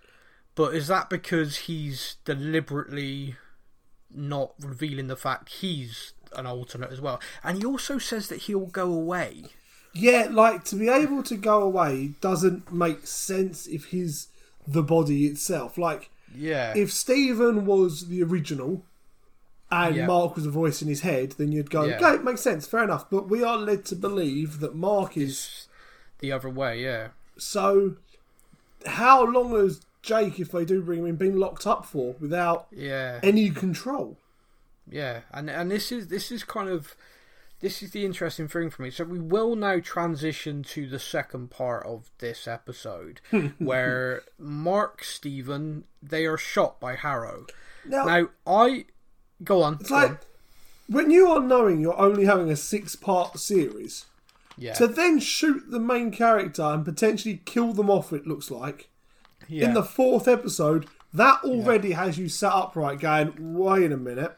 but 0.55 0.75
is 0.75 0.87
that 0.89 1.11
because 1.11 1.57
he's 1.59 2.17
deliberately 2.25 3.37
not 4.15 4.53
revealing 4.61 5.09
the 5.09 5.17
fact 5.17 5.49
he's 5.49 6.13
an 6.37 6.47
alternate 6.47 6.91
as 6.93 7.01
well? 7.01 7.21
And 7.43 7.59
he 7.59 7.65
also 7.65 7.99
says 7.99 8.29
that 8.29 8.43
he'll 8.43 8.67
go 8.67 8.93
away. 8.93 9.45
Yeah, 9.93 10.29
like 10.31 10.65
to 10.67 10.77
be 10.77 10.89
able 10.89 11.23
to 11.25 11.37
go 11.37 11.63
away 11.63 12.15
doesn't 12.21 12.73
make 12.73 13.07
sense 13.07 13.67
if 13.67 13.87
he's 13.87 14.29
the 14.67 14.83
body 14.83 15.27
itself. 15.27 15.79
Like 15.79 16.11
Yeah. 16.35 16.73
if 16.77 16.93
Stephen 16.93 17.65
was 17.67 18.09
the 18.09 18.23
original 18.23 18.83
and 19.71 19.95
Yeah. 19.97 20.07
Mark 20.07 20.35
was 20.37 20.47
a 20.47 20.51
voice 20.51 20.83
in 20.83 20.89
his 20.89 21.01
head, 21.03 21.33
then 21.39 21.53
you'd 21.53 21.71
go, 21.71 21.85
Yeah. 21.85 21.97
okay, 21.97 22.15
it 22.15 22.25
makes 22.25 22.41
sense, 22.41 22.67
fair 22.67 22.83
enough. 22.85 23.09
But 23.11 23.29
we 23.29 23.43
are 23.45 23.57
led 23.57 23.85
to 23.87 23.97
believe 23.97 24.61
that 24.61 24.75
Mark 24.75 25.17
is 25.17 25.31
It's 25.31 25.69
the 26.19 26.33
other 26.33 26.49
way, 26.51 26.83
yeah. 26.83 27.09
so. 27.37 27.97
How 28.87 29.25
long 29.25 29.51
has 29.53 29.81
Jake, 30.03 30.39
if 30.39 30.51
they 30.53 30.65
do 30.65 30.83
bring 30.83 31.01
him 31.01 31.07
in, 31.07 31.17
been 31.17 31.39
locked 31.41 31.67
up 31.67 31.85
for 31.87 32.15
without 32.21 32.67
Yeah. 32.71 33.21
any 33.23 33.51
control? 33.51 34.19
Yeah, 34.91 35.21
and 35.33 35.49
and 35.49 35.71
this 35.71 35.91
is 35.91 36.09
this 36.09 36.31
is 36.31 36.45
kind 36.45 36.69
of 36.69 36.95
this 37.61 37.83
is 37.83 37.93
the 37.93 38.05
interesting 38.05 38.49
thing 38.49 38.69
for 38.69 38.83
me. 38.83 38.91
So 38.91 39.05
we 39.05 39.19
will 39.19 39.57
now 39.57 39.81
transition 39.81 40.63
to 40.65 40.87
the 40.87 40.99
second 40.99 41.51
part 41.51 41.87
of 41.87 42.11
this 42.19 42.47
episode, 42.47 43.23
where 43.59 44.23
Mark 44.39 45.03
Stephen 45.03 45.85
they 46.03 46.27
are 46.27 46.37
shot 46.37 46.79
by 46.81 46.97
Harrow. 46.97 47.47
Now, 47.87 48.05
Now 48.05 48.29
I 48.47 48.85
go 49.43 49.63
on. 49.63 49.79
it's 49.81 49.89
go 49.89 49.95
like 49.97 50.11
on. 50.11 50.19
when 50.89 51.11
you 51.11 51.29
are 51.29 51.41
knowing 51.41 51.81
you're 51.81 51.99
only 51.99 52.27
having 52.27 52.51
a 52.51 52.57
six-part 52.57 53.39
series. 53.39 54.05
Yeah, 54.57 54.73
To 54.75 54.87
then 54.87 55.19
shoot 55.21 55.71
the 55.71 55.81
main 55.81 56.11
character 56.11 56.63
and 56.63 56.85
potentially 56.85 57.41
kill 57.45 57.73
them 57.73 57.91
off, 57.91 58.13
it 58.13 58.27
looks 58.27 58.51
like, 58.51 58.89
yeah. 59.49 59.67
in 59.67 59.75
the 59.75 59.83
fourth 59.83 60.29
episode, 60.29 60.87
that 61.13 61.41
already 61.45 61.93
has 61.93 62.19
you 62.19 62.29
set 62.29 62.53
up 62.53 62.75
right, 62.77 62.99
going, 62.99 63.55
wait 63.55 63.93
a 63.93 63.97
minute. 63.97 64.37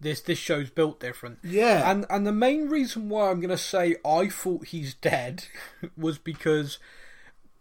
this 0.00 0.20
this 0.20 0.38
show's 0.38 0.70
built 0.70 1.00
different. 1.00 1.38
Yeah. 1.42 1.90
And 1.90 2.06
and 2.08 2.26
the 2.26 2.32
main 2.32 2.68
reason 2.68 3.08
why 3.08 3.30
I'm 3.30 3.40
going 3.40 3.50
to 3.50 3.58
say 3.58 3.96
I 4.04 4.28
thought 4.28 4.66
he's 4.68 4.94
dead 4.94 5.46
was 5.96 6.18
because 6.18 6.78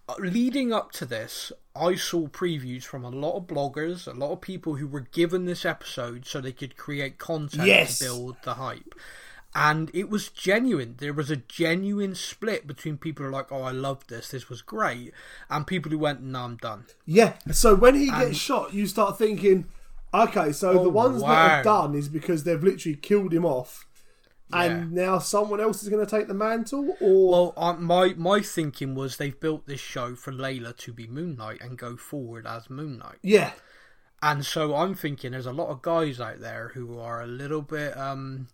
uh, 0.07 0.13
leading 0.19 0.71
up 0.71 0.91
to 0.93 1.05
this, 1.05 1.51
I 1.75 1.95
saw 1.95 2.27
previews 2.27 2.83
from 2.83 3.03
a 3.03 3.09
lot 3.09 3.35
of 3.37 3.47
bloggers, 3.47 4.07
a 4.07 4.15
lot 4.17 4.31
of 4.33 4.41
people 4.41 4.75
who 4.75 4.87
were 4.87 5.01
given 5.01 5.45
this 5.45 5.65
episode 5.65 6.25
so 6.27 6.39
they 6.39 6.51
could 6.51 6.77
create 6.77 7.17
content 7.17 7.67
Yes. 7.67 7.97
to 7.99 8.05
build 8.05 8.35
the 8.43 8.53
hype. 8.53 8.93
And 9.55 9.89
it 9.93 10.09
was 10.09 10.29
genuine. 10.29 10.95
There 10.99 11.13
was 11.13 11.31
a 11.31 11.37
genuine 11.37 12.13
split 12.15 12.67
between 12.67 12.97
people 12.97 13.23
who 13.23 13.29
are 13.29 13.33
like, 13.33 13.51
"Oh, 13.51 13.63
I 13.63 13.71
loved 13.71 14.09
this. 14.09 14.29
This 14.29 14.49
was 14.49 14.61
great," 14.61 15.13
and 15.49 15.65
people 15.65 15.91
who 15.91 15.97
went, 15.97 16.21
"No, 16.21 16.41
I'm 16.41 16.57
done." 16.57 16.85
Yeah. 17.05 17.33
So 17.51 17.73
when 17.73 17.95
he 17.95 18.07
gets 18.11 18.37
shot, 18.37 18.73
you 18.73 18.85
start 18.85 19.17
thinking, 19.17 19.65
okay, 20.13 20.51
so 20.51 20.73
the 20.73 20.79
Oh, 20.79 20.89
ones 20.89 21.21
that 21.21 21.27
wow. 21.27 21.47
have 21.49 21.63
done 21.63 21.95
is 21.95 22.07
because 22.07 22.43
they've 22.43 22.63
literally 22.63 22.95
killed 22.97 23.33
him 23.33 23.45
off. 23.45 23.85
And 24.53 24.93
now 24.93 25.19
someone 25.19 25.59
else 25.59 25.83
is 25.83 25.89
going 25.89 26.05
to 26.05 26.09
take 26.09 26.27
the 26.29 26.33
mantle, 26.33 26.95
or 27.01 27.31
Well, 27.31 27.53
uh, 27.57 27.73
my 27.73 28.13
my 28.15 28.41
thinking 28.41 28.95
was 28.95 29.17
they've 29.17 29.37
built 29.37 29.65
this 29.67 29.81
show 29.81 30.15
for 30.15 30.31
Layla 30.31 30.75
to 30.77 30.93
be 30.93 31.07
Moon 31.07 31.35
Knight 31.35 31.59
and 31.61 31.77
go 31.77 31.97
forward 31.97 32.45
as 32.47 32.69
Moon 32.69 32.97
Knight. 32.99 33.17
yeah, 33.21 33.51
And 34.21 34.45
so 34.45 34.75
I'm 34.75 34.95
thinking 34.95 35.31
there's 35.31 35.45
a 35.45 35.51
lot 35.51 35.67
of 35.69 35.81
guys 35.81 36.21
out 36.21 36.39
there 36.39 36.69
who 36.73 36.97
are 36.99 37.21
a 37.21 37.27
little 37.27 37.61
bit 37.61 37.97
um, 37.97 38.47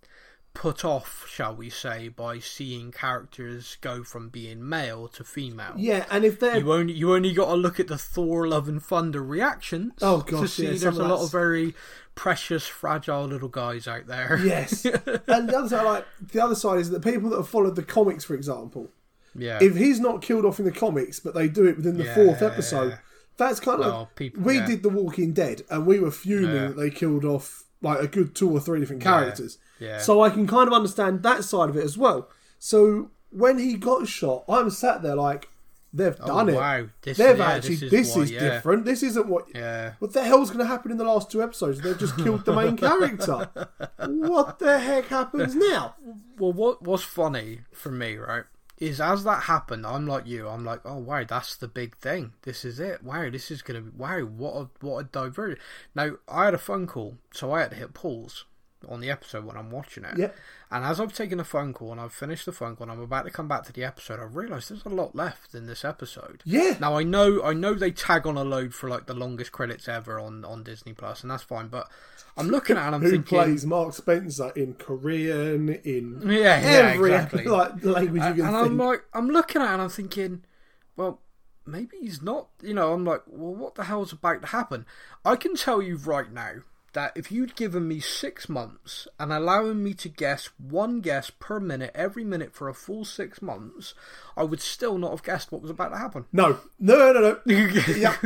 put 0.54 0.86
off, 0.86 1.26
shall 1.28 1.56
we 1.56 1.70
say, 1.70 2.08
by 2.10 2.38
seeing 2.40 2.92
characters 2.92 3.78
go 3.82 4.04
from 4.04 4.30
being 4.30 4.68
male 4.68 5.08
to 5.08 5.24
female. 5.24 5.74
yeah. 5.78 6.06
And 6.12 6.24
if 6.24 6.40
they're 6.40 6.58
You 6.60 6.72
only 6.74 6.94
you 6.94 7.14
only 7.14 7.34
got 7.34 7.48
to 7.48 7.56
look 7.56 7.80
at 7.80 7.88
the 7.88 7.98
Thor 7.98 8.48
Love 8.48 8.68
and 8.68 8.82
Thunder 8.82 9.24
reactions 9.24 9.94
Oh, 10.02 10.22
to 10.22 10.32
gosh, 10.32 10.52
see 10.52 10.64
yeah, 10.66 10.70
there's 10.78 10.98
a 10.98 11.04
lot 11.04 11.22
of 11.24 11.32
very 11.32 11.74
precious, 12.16 12.68
fragile 12.68 13.26
little 13.26 13.50
guys 13.50 13.88
out 13.88 14.06
there. 14.08 14.40
yes, 14.44 14.86
and 15.28 15.50
the 15.50 15.58
other 15.58 15.70
side, 15.70 15.84
like 15.84 16.06
the 16.32 16.44
other 16.44 16.56
side, 16.56 16.80
is 16.80 16.90
that 16.92 17.04
people 17.04 17.30
that 17.32 17.38
have 17.38 17.50
followed 17.50 17.76
the 17.76 17.84
comics, 17.84 18.24
for 18.24 18.36
example, 18.36 18.90
yeah. 19.36 19.58
if 19.62 19.76
he's 19.76 20.00
not 20.00 20.22
killed 20.22 20.46
off 20.46 20.60
in 20.60 20.66
the 20.66 20.72
comics, 20.72 21.20
but 21.20 21.34
they 21.34 21.48
do 21.48 21.66
it 21.66 21.78
within 21.78 21.98
the 21.98 22.06
fourth 22.06 22.42
Yeah. 22.42 22.48
episode, 22.50 23.00
that's 23.38 23.60
kind 23.60 23.80
of 23.82 23.86
Well, 23.88 24.00
like 24.02 24.16
people- 24.16 24.44
we 24.44 24.58
yeah. 24.58 24.68
did 24.68 24.84
The 24.84 24.90
Walking 24.90 25.34
Dead, 25.34 25.64
and 25.72 25.88
we 25.88 26.00
were 26.00 26.12
fuming 26.12 26.52
that 26.54 26.78
they 26.78 26.92
killed 26.92 27.26
off 27.26 27.64
like 27.82 28.00
a 28.00 28.08
good 28.08 28.34
two 28.36 28.50
or 28.50 28.60
three 28.62 28.80
different 28.80 29.02
characters. 29.02 29.58
Yeah. 29.84 30.00
So 30.00 30.22
I 30.22 30.30
can 30.30 30.48
kind 30.48 30.68
of 30.68 30.74
understand 30.74 31.24
that 31.24 31.44
side 31.44 31.70
of 31.70 31.78
it 31.78 31.84
as 31.84 31.98
well. 31.98 32.30
So 32.60 33.12
when 33.30 33.60
he 33.60 33.76
got 33.76 34.08
shot, 34.08 34.46
I'm 34.48 34.70
sat 34.70 35.02
there 35.02 35.16
like, 35.16 35.50
they've 35.92 36.16
oh, 36.22 36.28
done 36.28 36.50
it. 36.50 36.54
Oh, 36.54 36.60
wow. 36.60 36.86
This- 37.02 37.18
they've 37.18 37.38
yeah, 37.38 37.52
actually. 37.52 37.76
this 37.76 37.84
is 37.84 37.92
This 37.92 38.10
is, 38.10 38.18
what- 38.18 38.30
yeah. 38.30 38.40
different. 38.40 38.86
This 38.86 39.04
isn't 39.04 39.28
what. 39.28 39.46
Yeah. 39.54 39.94
What 40.00 40.14
the 40.14 40.24
hell's 40.24 40.50
going 40.50 40.60
to 40.60 40.66
happen 40.66 40.92
in 40.92 40.98
the 40.98 41.04
last 41.04 41.32
two 41.32 41.44
episodes? 41.44 41.82
They've 41.82 41.98
just 41.98 42.16
killed 42.18 42.46
the 42.46 42.54
main 42.54 42.78
character. 42.78 43.50
What 44.06 44.60
the 44.60 44.80
heck 44.80 45.08
happens 45.08 45.56
now? 45.56 45.96
Well, 46.38 46.52
what 46.54 46.82
was 46.82 47.04
funny 47.04 47.62
for 47.72 47.90
me, 47.90 48.16
right, 48.16 48.44
is 48.78 49.00
as 49.00 49.24
that 49.24 49.44
happened, 49.44 49.86
I'm 49.86 50.06
like 50.08 50.28
you. 50.28 50.48
I'm 50.48 50.66
like, 50.66 50.82
oh 50.84 50.98
wow, 50.98 51.24
that's 51.24 51.56
the 51.56 51.68
big 51.68 51.98
thing. 51.98 52.34
This 52.42 52.66
is 52.66 52.80
it. 52.80 53.04
Wow, 53.04 53.30
this 53.30 53.50
is 53.50 53.62
gonna 53.62 53.82
be 53.82 53.92
wow. 53.96 54.22
What 54.22 54.56
a 54.56 54.86
what 54.86 55.00
a 55.00 55.04
diversion. 55.06 55.58
Now 55.96 56.14
I 56.28 56.46
had 56.46 56.54
a 56.54 56.58
phone 56.58 56.86
call, 56.86 57.18
so 57.32 57.54
I 57.54 57.62
had 57.62 57.72
to 57.72 57.78
hit 57.78 57.94
pause 57.94 58.46
on 58.88 59.00
the 59.00 59.10
episode 59.10 59.46
when 59.46 59.58
I'm 59.58 59.72
watching 59.72 60.04
it. 60.06 60.18
Yep. 60.18 60.36
And 60.72 60.84
as 60.84 61.00
I've 61.00 61.14
taken 61.14 61.40
a 61.40 61.44
phone 61.44 61.74
call 61.74 61.92
and 61.92 62.02
I've 62.02 62.14
finished 62.14 62.46
the 62.46 62.52
phone 62.52 62.76
call 62.76 62.90
and 62.90 62.98
I'm 62.98 63.04
about 63.04 63.26
to 63.26 63.32
come 63.32 63.48
back 63.48 63.64
to 63.66 63.74
the 63.74 63.84
episode, 63.84 64.20
I've 64.20 64.36
realised 64.36 64.72
there's 64.72 64.86
a 64.86 64.90
lot 64.90 65.16
left 65.16 65.54
in 65.54 65.68
this 65.68 65.86
episode. 65.86 66.42
Yeah. 66.46 66.78
Now 66.80 66.98
I 66.98 67.04
know 67.04 67.44
I 67.44 67.54
know 67.54 67.74
they 67.74 67.92
tag 67.92 68.26
on 68.26 68.38
a 68.38 68.44
load 68.44 68.74
for 68.74 68.90
like 68.90 69.06
the 69.06 69.14
longest 69.14 69.52
credits 69.52 69.88
ever 69.88 70.20
on 70.20 70.44
on 70.46 70.64
Disney 70.64 70.94
Plus, 70.94 71.22
and 71.22 71.30
that's 71.30 71.44
fine. 71.44 71.68
But 71.68 71.90
I'm 72.36 72.50
looking 72.50 72.78
at 72.78 72.84
it 72.84 72.86
and 72.88 72.96
I'm 72.96 73.02
Who 73.02 73.12
thinking, 73.12 73.38
plays 73.38 73.66
Mark 73.66 73.94
Spector 73.94 74.56
in 74.58 74.74
Korean, 74.74 75.70
in 75.70 76.22
yeah, 76.26 76.62
yeah, 76.62 76.92
every 76.94 77.14
exactly. 77.14 77.44
like 77.46 77.84
language 77.84 78.22
you 78.22 78.28
and 78.28 78.36
can 78.38 78.46
and 78.46 78.56
think. 78.56 78.66
I'm 78.66 78.78
like, 78.78 79.06
I'm 79.14 79.30
looking 79.30 79.62
at 79.62 79.70
it 79.70 79.74
and 79.74 79.82
I'm 79.84 79.90
thinking, 79.90 80.44
well, 80.96 81.22
maybe 81.66 81.98
he's 82.02 82.22
not. 82.22 82.48
You 82.62 82.74
know, 82.74 82.94
I'm 82.94 83.06
like, 83.06 83.22
well, 83.28 83.54
what 83.54 83.76
the 83.76 83.84
hell's 83.84 84.14
about 84.14 84.42
to 84.42 84.48
happen? 84.48 84.86
I 85.24 85.36
can 85.36 85.56
tell 85.56 85.82
you 85.82 85.98
right 85.98 86.32
now 86.32 86.64
that 86.94 87.12
if 87.16 87.32
you'd 87.32 87.56
given 87.56 87.88
me 87.88 88.00
six 88.00 88.48
months 88.48 89.08
and 89.20 89.32
allowing 89.32 89.84
me 89.84 89.94
to 89.96 90.10
guess 90.10 90.50
one 90.58 91.02
guess 91.02 91.30
per 91.30 91.60
minute 91.60 91.92
every 91.94 92.24
minute 92.24 92.54
for 92.54 92.70
a 92.70 92.74
full 92.74 93.06
six 93.06 93.42
months, 93.42 93.94
I 94.38 94.44
would 94.44 94.62
still 94.62 94.98
not 94.98 95.12
have 95.12 95.24
guessed 95.24 95.52
what 95.52 95.62
was 95.62 95.72
about 95.72 95.90
to 95.90 95.98
happen. 95.98 96.26
no, 96.32 96.60
no, 96.80 97.12
no, 97.12 97.20
no. 97.22 97.40
yeah. 97.46 97.84
yeah, 97.96 98.18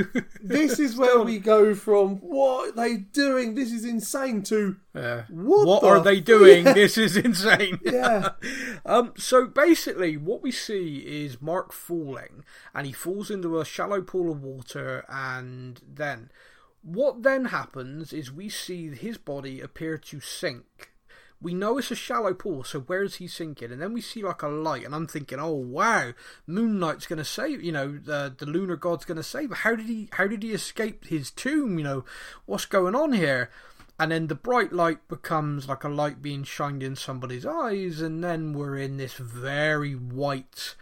this 0.42 0.80
is 0.80 0.96
where 0.96 1.22
we 1.22 1.40
go 1.40 1.74
from 1.76 2.18
what 2.18 2.70
are 2.70 2.72
they 2.72 2.98
doing? 2.98 3.56
This 3.56 3.72
is 3.72 3.86
insane 3.86 4.44
to 4.44 4.78
What 5.30 5.82
the 5.82 5.88
are 5.88 6.00
they 6.02 6.20
doing? 6.20 6.66
Yeah. 6.66 6.74
This 6.74 6.98
is 6.98 7.18
insane. 7.18 7.80
yeah, 7.84 8.30
Um, 8.86 9.14
so 9.18 9.46
basically, 9.46 10.18
what 10.18 10.42
we 10.42 10.52
see 10.52 10.98
is 11.00 11.42
Mark 11.42 11.72
falling, 11.74 12.44
and 12.74 12.86
he 12.88 12.94
falls 12.94 13.30
into 13.30 13.60
a 13.60 13.66
shallow 13.66 14.02
pool 14.02 14.32
of 14.32 14.44
water, 14.44 15.06
and 15.10 15.82
then 15.88 16.30
what 16.82 17.24
then 17.24 17.46
happens 17.46 18.14
is 18.14 18.32
we 18.32 18.50
see 18.50 18.90
his 18.90 19.18
body 19.18 19.62
appear 19.62 19.98
to 19.98 20.20
sink. 20.20 20.92
We 21.40 21.54
know 21.54 21.78
it's 21.78 21.92
a 21.92 21.96
shallow 21.96 22.34
pool, 22.34 22.64
so 22.64 22.80
where 22.80 23.04
is 23.04 23.16
he 23.16 23.28
sinking? 23.28 23.72
And 23.72 23.80
then 23.80 23.94
we 23.94 24.02
see 24.02 24.24
like 24.24 24.42
a 24.42 24.48
light, 24.48 24.86
and 24.86 24.96
I'm 24.96 25.06
thinking, 25.06 25.40
oh 25.40 25.52
wow, 25.52 26.14
Moon 26.48 26.80
Knight's 26.80 27.06
going 27.06 27.18
to 27.18 27.26
save. 27.26 27.62
You 27.64 27.72
know, 27.72 27.98
the 27.98 28.34
the 28.36 28.48
lunar 28.48 28.76
god's 28.76 29.06
going 29.06 29.18
to 29.18 29.24
save. 29.24 29.52
How 29.52 29.76
did 29.76 29.86
he? 29.86 30.10
How 30.14 30.26
did 30.26 30.42
he 30.42 30.52
escape 30.52 31.06
his 31.06 31.30
tomb? 31.30 31.78
You 31.78 31.84
know, 31.84 32.06
what's 32.46 32.66
going 32.66 32.96
on 32.96 33.14
here? 33.14 33.52
and 34.00 34.12
then 34.12 34.28
the 34.28 34.36
bright 34.36 34.72
light 34.72 35.08
becomes 35.08 35.68
like 35.68 35.84
a 35.84 35.90
light 35.90 36.22
being 36.22 36.44
shined 36.44 36.84
in 36.84 36.96
somebody's 36.96 37.46
eyes, 37.46 38.00
and 38.00 38.24
then 38.24 38.54
we're 38.54 38.78
in 38.78 38.98
this 38.98 39.14
very 39.16 39.94
white. 39.94 40.76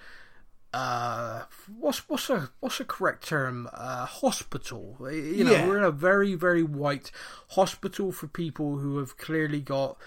Uh, 0.76 1.44
what's 1.80 2.10
what's 2.10 2.30
a 2.30 2.50
what's 2.60 2.82
a 2.82 2.86
correct 2.86 3.26
term? 3.28 3.70
Uh, 3.74 4.06
hospital. 4.06 4.98
You 5.00 5.46
know, 5.46 5.52
Yeah. 5.54 5.68
we're 5.68 5.78
in 5.78 5.84
a 5.86 5.92
very 5.92 6.36
very 6.36 6.64
white 6.64 7.12
hospital 7.52 8.12
for 8.12 8.28
people 8.28 8.78
who 8.80 8.98
have 8.98 9.18
clearly 9.18 9.62
got 9.62 9.98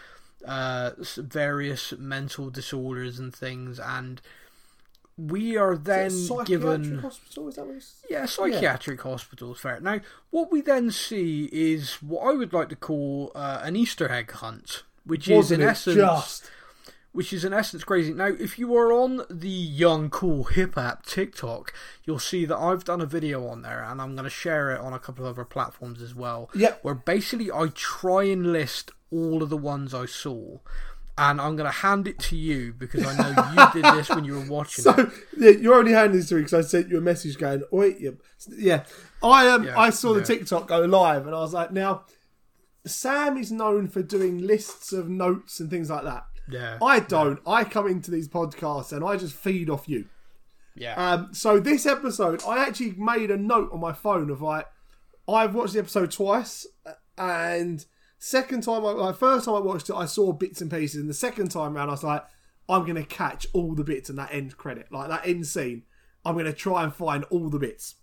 uh 0.44 0.90
various 1.16 1.94
mental 1.98 2.50
disorders 2.50 3.18
and 3.18 3.34
things, 3.34 3.80
and 3.80 4.20
we 5.16 5.56
are 5.56 5.74
then 5.76 6.12
given. 6.44 6.98
Hospital. 6.98 7.48
Is 7.48 7.54
that 7.56 7.66
what 7.66 7.76
it's... 7.76 8.04
yeah, 8.10 8.26
psychiatric 8.26 9.00
hospitals, 9.00 9.60
fair. 9.60 9.80
Now, 9.80 10.00
what 10.30 10.52
we 10.52 10.60
then 10.60 10.90
see 10.90 11.48
is 11.50 11.94
what 12.02 12.20
I 12.30 12.32
would 12.34 12.52
like 12.52 12.68
to 12.68 12.76
call 12.76 13.32
uh, 13.34 13.60
an 13.62 13.74
Easter 13.74 14.08
egg 14.12 14.32
hunt, 14.32 14.82
which 15.04 15.28
is 15.28 15.36
Wasn't 15.36 15.62
in 15.62 15.68
it 15.68 15.70
essence, 15.72 15.96
just? 15.96 16.50
Which 17.12 17.32
is 17.32 17.44
in 17.44 17.52
essence 17.52 17.84
crazy. 17.84 18.12
Now, 18.12 18.26
if 18.26 18.59
you 18.59 18.74
are 18.76 18.92
on 18.92 19.22
the 19.30 19.48
young 19.48 20.11
cool 20.11 20.44
hip 20.44 20.76
app 20.76 21.04
TikTok, 21.06 21.72
you'll 22.04 22.18
see 22.18 22.44
that 22.44 22.56
I've 22.56 22.84
done 22.84 23.00
a 23.00 23.06
video 23.06 23.46
on 23.46 23.62
there, 23.62 23.82
and 23.82 24.00
I'm 24.00 24.14
going 24.14 24.24
to 24.24 24.30
share 24.30 24.70
it 24.70 24.80
on 24.80 24.92
a 24.92 24.98
couple 24.98 25.26
of 25.26 25.32
other 25.32 25.44
platforms 25.44 26.02
as 26.02 26.14
well. 26.14 26.50
Yeah. 26.54 26.74
Where 26.82 26.94
basically 26.94 27.50
I 27.50 27.68
try 27.74 28.24
and 28.24 28.52
list 28.52 28.92
all 29.11 29.42
of 29.42 29.50
the 29.50 29.56
ones 29.56 29.94
I 29.94 30.06
saw. 30.06 30.59
And 31.20 31.40
I'm 31.40 31.56
going 31.56 31.68
to 31.68 31.78
hand 31.78 32.06
it 32.06 32.20
to 32.20 32.36
you 32.36 32.72
because 32.72 33.04
I 33.04 33.16
know 33.16 33.50
you 33.50 33.82
did 33.82 33.92
this 33.96 34.09
when 34.09 34.24
you 34.24 34.34
were 34.34 34.46
watching 34.48 34.84
it. 34.86 34.94
So 34.94 35.11
yeah, 35.36 35.50
you're 35.50 35.74
only 35.74 35.90
handing 35.90 36.16
this 36.16 36.28
to 36.28 36.36
me 36.36 36.42
because 36.42 36.54
I 36.54 36.61
sent 36.61 36.90
you 36.90 36.98
a 36.98 37.00
message 37.00 37.36
going, 37.38 37.64
"Wait, 37.72 37.96
yeah, 37.98 38.11
yeah." 38.56 38.84
I 39.20 39.48
um, 39.48 39.64
Yeah, 39.64 39.76
I 39.76 39.90
saw 39.90 40.14
the. 40.14 40.22
TikTok 40.22 40.68
go 40.68 40.82
live, 40.82 41.26
and 41.26 41.34
I 41.34 41.40
was 41.40 41.52
like, 41.52 41.72
"Now, 41.72 42.04
Sam 42.86 43.36
is 43.36 43.50
known 43.50 43.88
for 43.88 44.02
doing 44.02 44.46
lists 44.46 44.92
of 44.92 45.09
notes 45.09 45.61
and 45.61 45.70
things 45.70 45.90
like 45.90 46.04
that. 46.04 46.24
Yeah. 46.51 46.78
I 46.82 47.01
don't. 47.01 47.40
I 47.46 47.64
come 47.64 47.86
into 47.86 48.11
these 48.11 48.28
podcasts 48.28 48.92
and 48.92 49.05
I 49.05 49.16
just 49.16 49.34
feed 49.34 49.68
off 49.68 49.88
you. 49.88 50.07
Yeah. 50.74 50.94
Um, 50.94 51.34
so 51.34 51.59
this 51.61 51.86
episode, 51.86 52.42
I 52.46 52.64
actually 52.64 52.92
made 52.92 53.30
a 53.30 53.36
note 53.36 53.70
on 53.72 53.80
my 53.80 53.92
phone 53.92 54.30
of 54.30 54.40
like, 54.40 54.66
I've 55.28 55.55
watched 55.55 55.74
the 55.74 55.80
episode 55.80 56.11
twice, 56.11 56.66
and 57.18 57.84
second 58.18 58.62
time, 58.62 58.84
I, 58.86 58.90
like 58.92 59.16
first 59.16 59.44
time 59.44 59.57
I 59.57 59.61
watched 59.61 59.90
it, 59.90 59.94
I 59.94 60.07
saw 60.07 60.32
bits 60.32 60.61
and 60.61 60.70
pieces, 60.70 61.01
and 61.01 61.11
the 61.11 61.14
second 61.14 61.51
time 61.51 61.76
around, 61.76 61.88
I 61.88 61.92
was 61.92 62.05
like, 62.05 62.24
I'm 62.68 62.86
gonna 62.86 63.05
catch 63.05 63.46
all 63.53 63.74
the 63.74 63.84
bits 63.84 64.09
in 64.09 64.16
that 64.16 64.32
end 64.32 64.57
credit, 64.57 64.86
like 64.92 65.09
that 65.09 65.26
end 65.26 65.46
scene. 65.46 65.82
I'm 66.24 66.36
gonna 66.36 66.53
try 66.53 66.84
and 66.84 66.94
find 66.94 67.24
all 67.24 67.49
the 67.51 67.59
bits. 67.59 67.96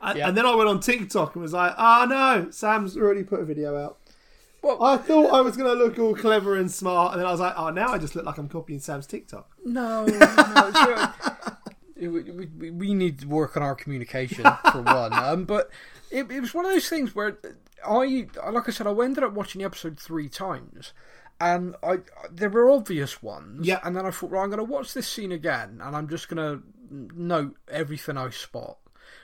And, 0.00 0.18
Yeah. 0.18 0.28
and 0.28 0.36
then 0.36 0.46
I 0.46 0.54
went 0.54 0.68
on 0.70 0.80
TikTok 0.80 1.34
and 1.34 1.42
was 1.42 1.52
like, 1.52 1.74
oh 1.76 2.06
no, 2.08 2.50
Sam's 2.50 2.96
already 2.96 3.22
put 3.22 3.40
a 3.40 3.44
video 3.44 3.76
out. 3.76 3.98
Well- 4.62 4.82
I 4.82 4.96
thought 4.96 5.32
I 5.32 5.40
was 5.40 5.56
going 5.56 5.70
to 5.70 5.84
look 5.84 5.98
all 5.98 6.14
clever 6.14 6.56
and 6.56 6.70
smart, 6.70 7.12
and 7.12 7.20
then 7.20 7.26
I 7.26 7.30
was 7.30 7.40
like, 7.40 7.54
oh, 7.56 7.70
now 7.70 7.92
I 7.92 7.98
just 7.98 8.14
look 8.14 8.24
like 8.24 8.38
I'm 8.38 8.48
copying 8.48 8.80
Sam's 8.80 9.06
TikTok. 9.06 9.50
No, 9.64 10.04
no. 10.04 10.70
so, 10.74 11.12
we, 11.96 12.08
we, 12.08 12.70
we 12.70 12.94
need 12.94 13.20
to 13.20 13.28
work 13.28 13.56
on 13.56 13.62
our 13.62 13.74
communication 13.74 14.44
for 14.72 14.82
one. 14.82 15.12
Um, 15.12 15.44
but 15.44 15.70
it, 16.10 16.30
it 16.30 16.40
was 16.40 16.54
one 16.54 16.64
of 16.64 16.72
those 16.72 16.88
things 16.88 17.14
where 17.14 17.38
I, 17.84 18.26
like 18.50 18.68
I 18.68 18.72
said, 18.72 18.86
I 18.86 18.90
ended 18.90 19.24
up 19.24 19.32
watching 19.32 19.60
the 19.60 19.64
episode 19.66 19.98
three 19.98 20.28
times, 20.28 20.92
and 21.40 21.74
I 21.82 21.98
there 22.30 22.50
were 22.50 22.70
obvious 22.70 23.22
ones. 23.22 23.66
Yeah. 23.66 23.80
And 23.82 23.96
then 23.96 24.06
I 24.06 24.10
thought, 24.10 24.30
well, 24.30 24.42
I'm 24.42 24.50
going 24.50 24.58
to 24.58 24.64
watch 24.64 24.94
this 24.94 25.08
scene 25.08 25.32
again, 25.32 25.80
and 25.82 25.96
I'm 25.96 26.08
just 26.08 26.28
going 26.28 26.36
to 26.36 26.62
note 27.14 27.56
everything 27.68 28.16
I 28.16 28.30
spot 28.30 28.78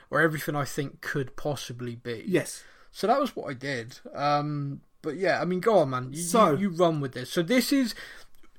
or 0.09 0.21
everything 0.21 0.55
I 0.55 0.65
think 0.65 1.01
could 1.01 1.35
possibly 1.35 1.95
be. 1.95 2.23
Yes. 2.27 2.63
So 2.91 3.07
that 3.07 3.19
was 3.19 3.35
what 3.35 3.49
I 3.49 3.53
did. 3.53 3.99
Um, 4.15 4.81
but 5.01 5.17
yeah, 5.17 5.41
I 5.41 5.45
mean, 5.45 5.59
go 5.59 5.79
on, 5.79 5.89
man. 5.91 6.09
You, 6.13 6.21
So- 6.21 6.51
you, 6.53 6.57
you 6.57 6.69
run 6.69 6.99
with 7.01 7.13
this. 7.13 7.29
So 7.31 7.41
this 7.41 7.71
is. 7.71 7.93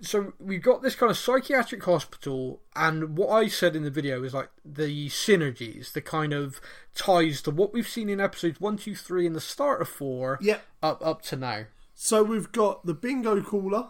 So 0.00 0.32
we've 0.38 0.62
got 0.62 0.80
this 0.80 0.94
kind 0.94 1.10
of 1.10 1.18
psychiatric 1.18 1.82
hospital, 1.82 2.60
and 2.76 3.16
what 3.16 3.30
I 3.30 3.48
said 3.48 3.74
in 3.74 3.82
the 3.82 3.90
video 3.90 4.22
is 4.22 4.32
like 4.32 4.48
the 4.64 5.08
synergies, 5.08 5.92
the 5.92 6.00
kind 6.00 6.32
of 6.32 6.60
ties 6.94 7.42
to 7.42 7.50
what 7.50 7.72
we've 7.72 7.88
seen 7.88 8.08
in 8.08 8.20
episodes 8.20 8.60
one, 8.60 8.76
two, 8.76 8.94
three, 8.94 9.26
and 9.26 9.34
the 9.34 9.40
start 9.40 9.82
of 9.82 9.88
four, 9.88 10.38
Yep. 10.40 10.62
up 10.84 11.04
up 11.04 11.22
to 11.22 11.36
now. 11.36 11.64
So 11.96 12.22
we've 12.22 12.52
got 12.52 12.86
the 12.86 12.94
bingo 12.94 13.42
cooler 13.42 13.88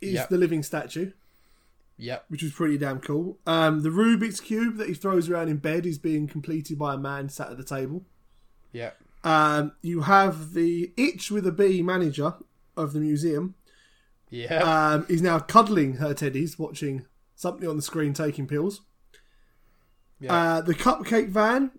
is 0.00 0.12
Yep. 0.14 0.28
the 0.28 0.38
living 0.38 0.62
statue, 0.62 1.10
Yep. 1.96 2.26
which 2.28 2.44
was 2.44 2.52
pretty 2.52 2.78
damn 2.78 3.00
cool. 3.00 3.40
Um, 3.44 3.82
the 3.82 3.88
Rubik's 3.88 4.38
cube 4.38 4.76
that 4.76 4.86
he 4.86 4.94
throws 4.94 5.28
around 5.28 5.48
in 5.48 5.56
bed 5.56 5.86
is 5.86 5.98
being 5.98 6.28
completed 6.28 6.78
by 6.78 6.94
a 6.94 6.98
man 6.98 7.28
sat 7.28 7.50
at 7.50 7.56
the 7.56 7.64
table. 7.64 8.04
Yep. 8.70 8.96
Um, 9.24 9.72
you 9.82 10.02
have 10.02 10.52
the 10.54 10.92
itch 10.96 11.30
with 11.30 11.46
a 11.46 11.52
bee 11.52 11.82
manager 11.82 12.34
of 12.76 12.92
the 12.92 13.00
museum. 13.00 13.54
Yep. 14.30 14.62
Um, 14.62 15.06
is 15.08 15.20
now 15.20 15.38
cuddling 15.38 15.94
her 15.96 16.14
teddies, 16.14 16.58
watching 16.58 17.04
something 17.36 17.68
on 17.68 17.76
the 17.76 17.82
screen, 17.82 18.14
taking 18.14 18.46
pills. 18.46 18.80
Yep. 20.20 20.30
Uh, 20.30 20.60
the 20.62 20.74
cupcake 20.74 21.28
van 21.28 21.72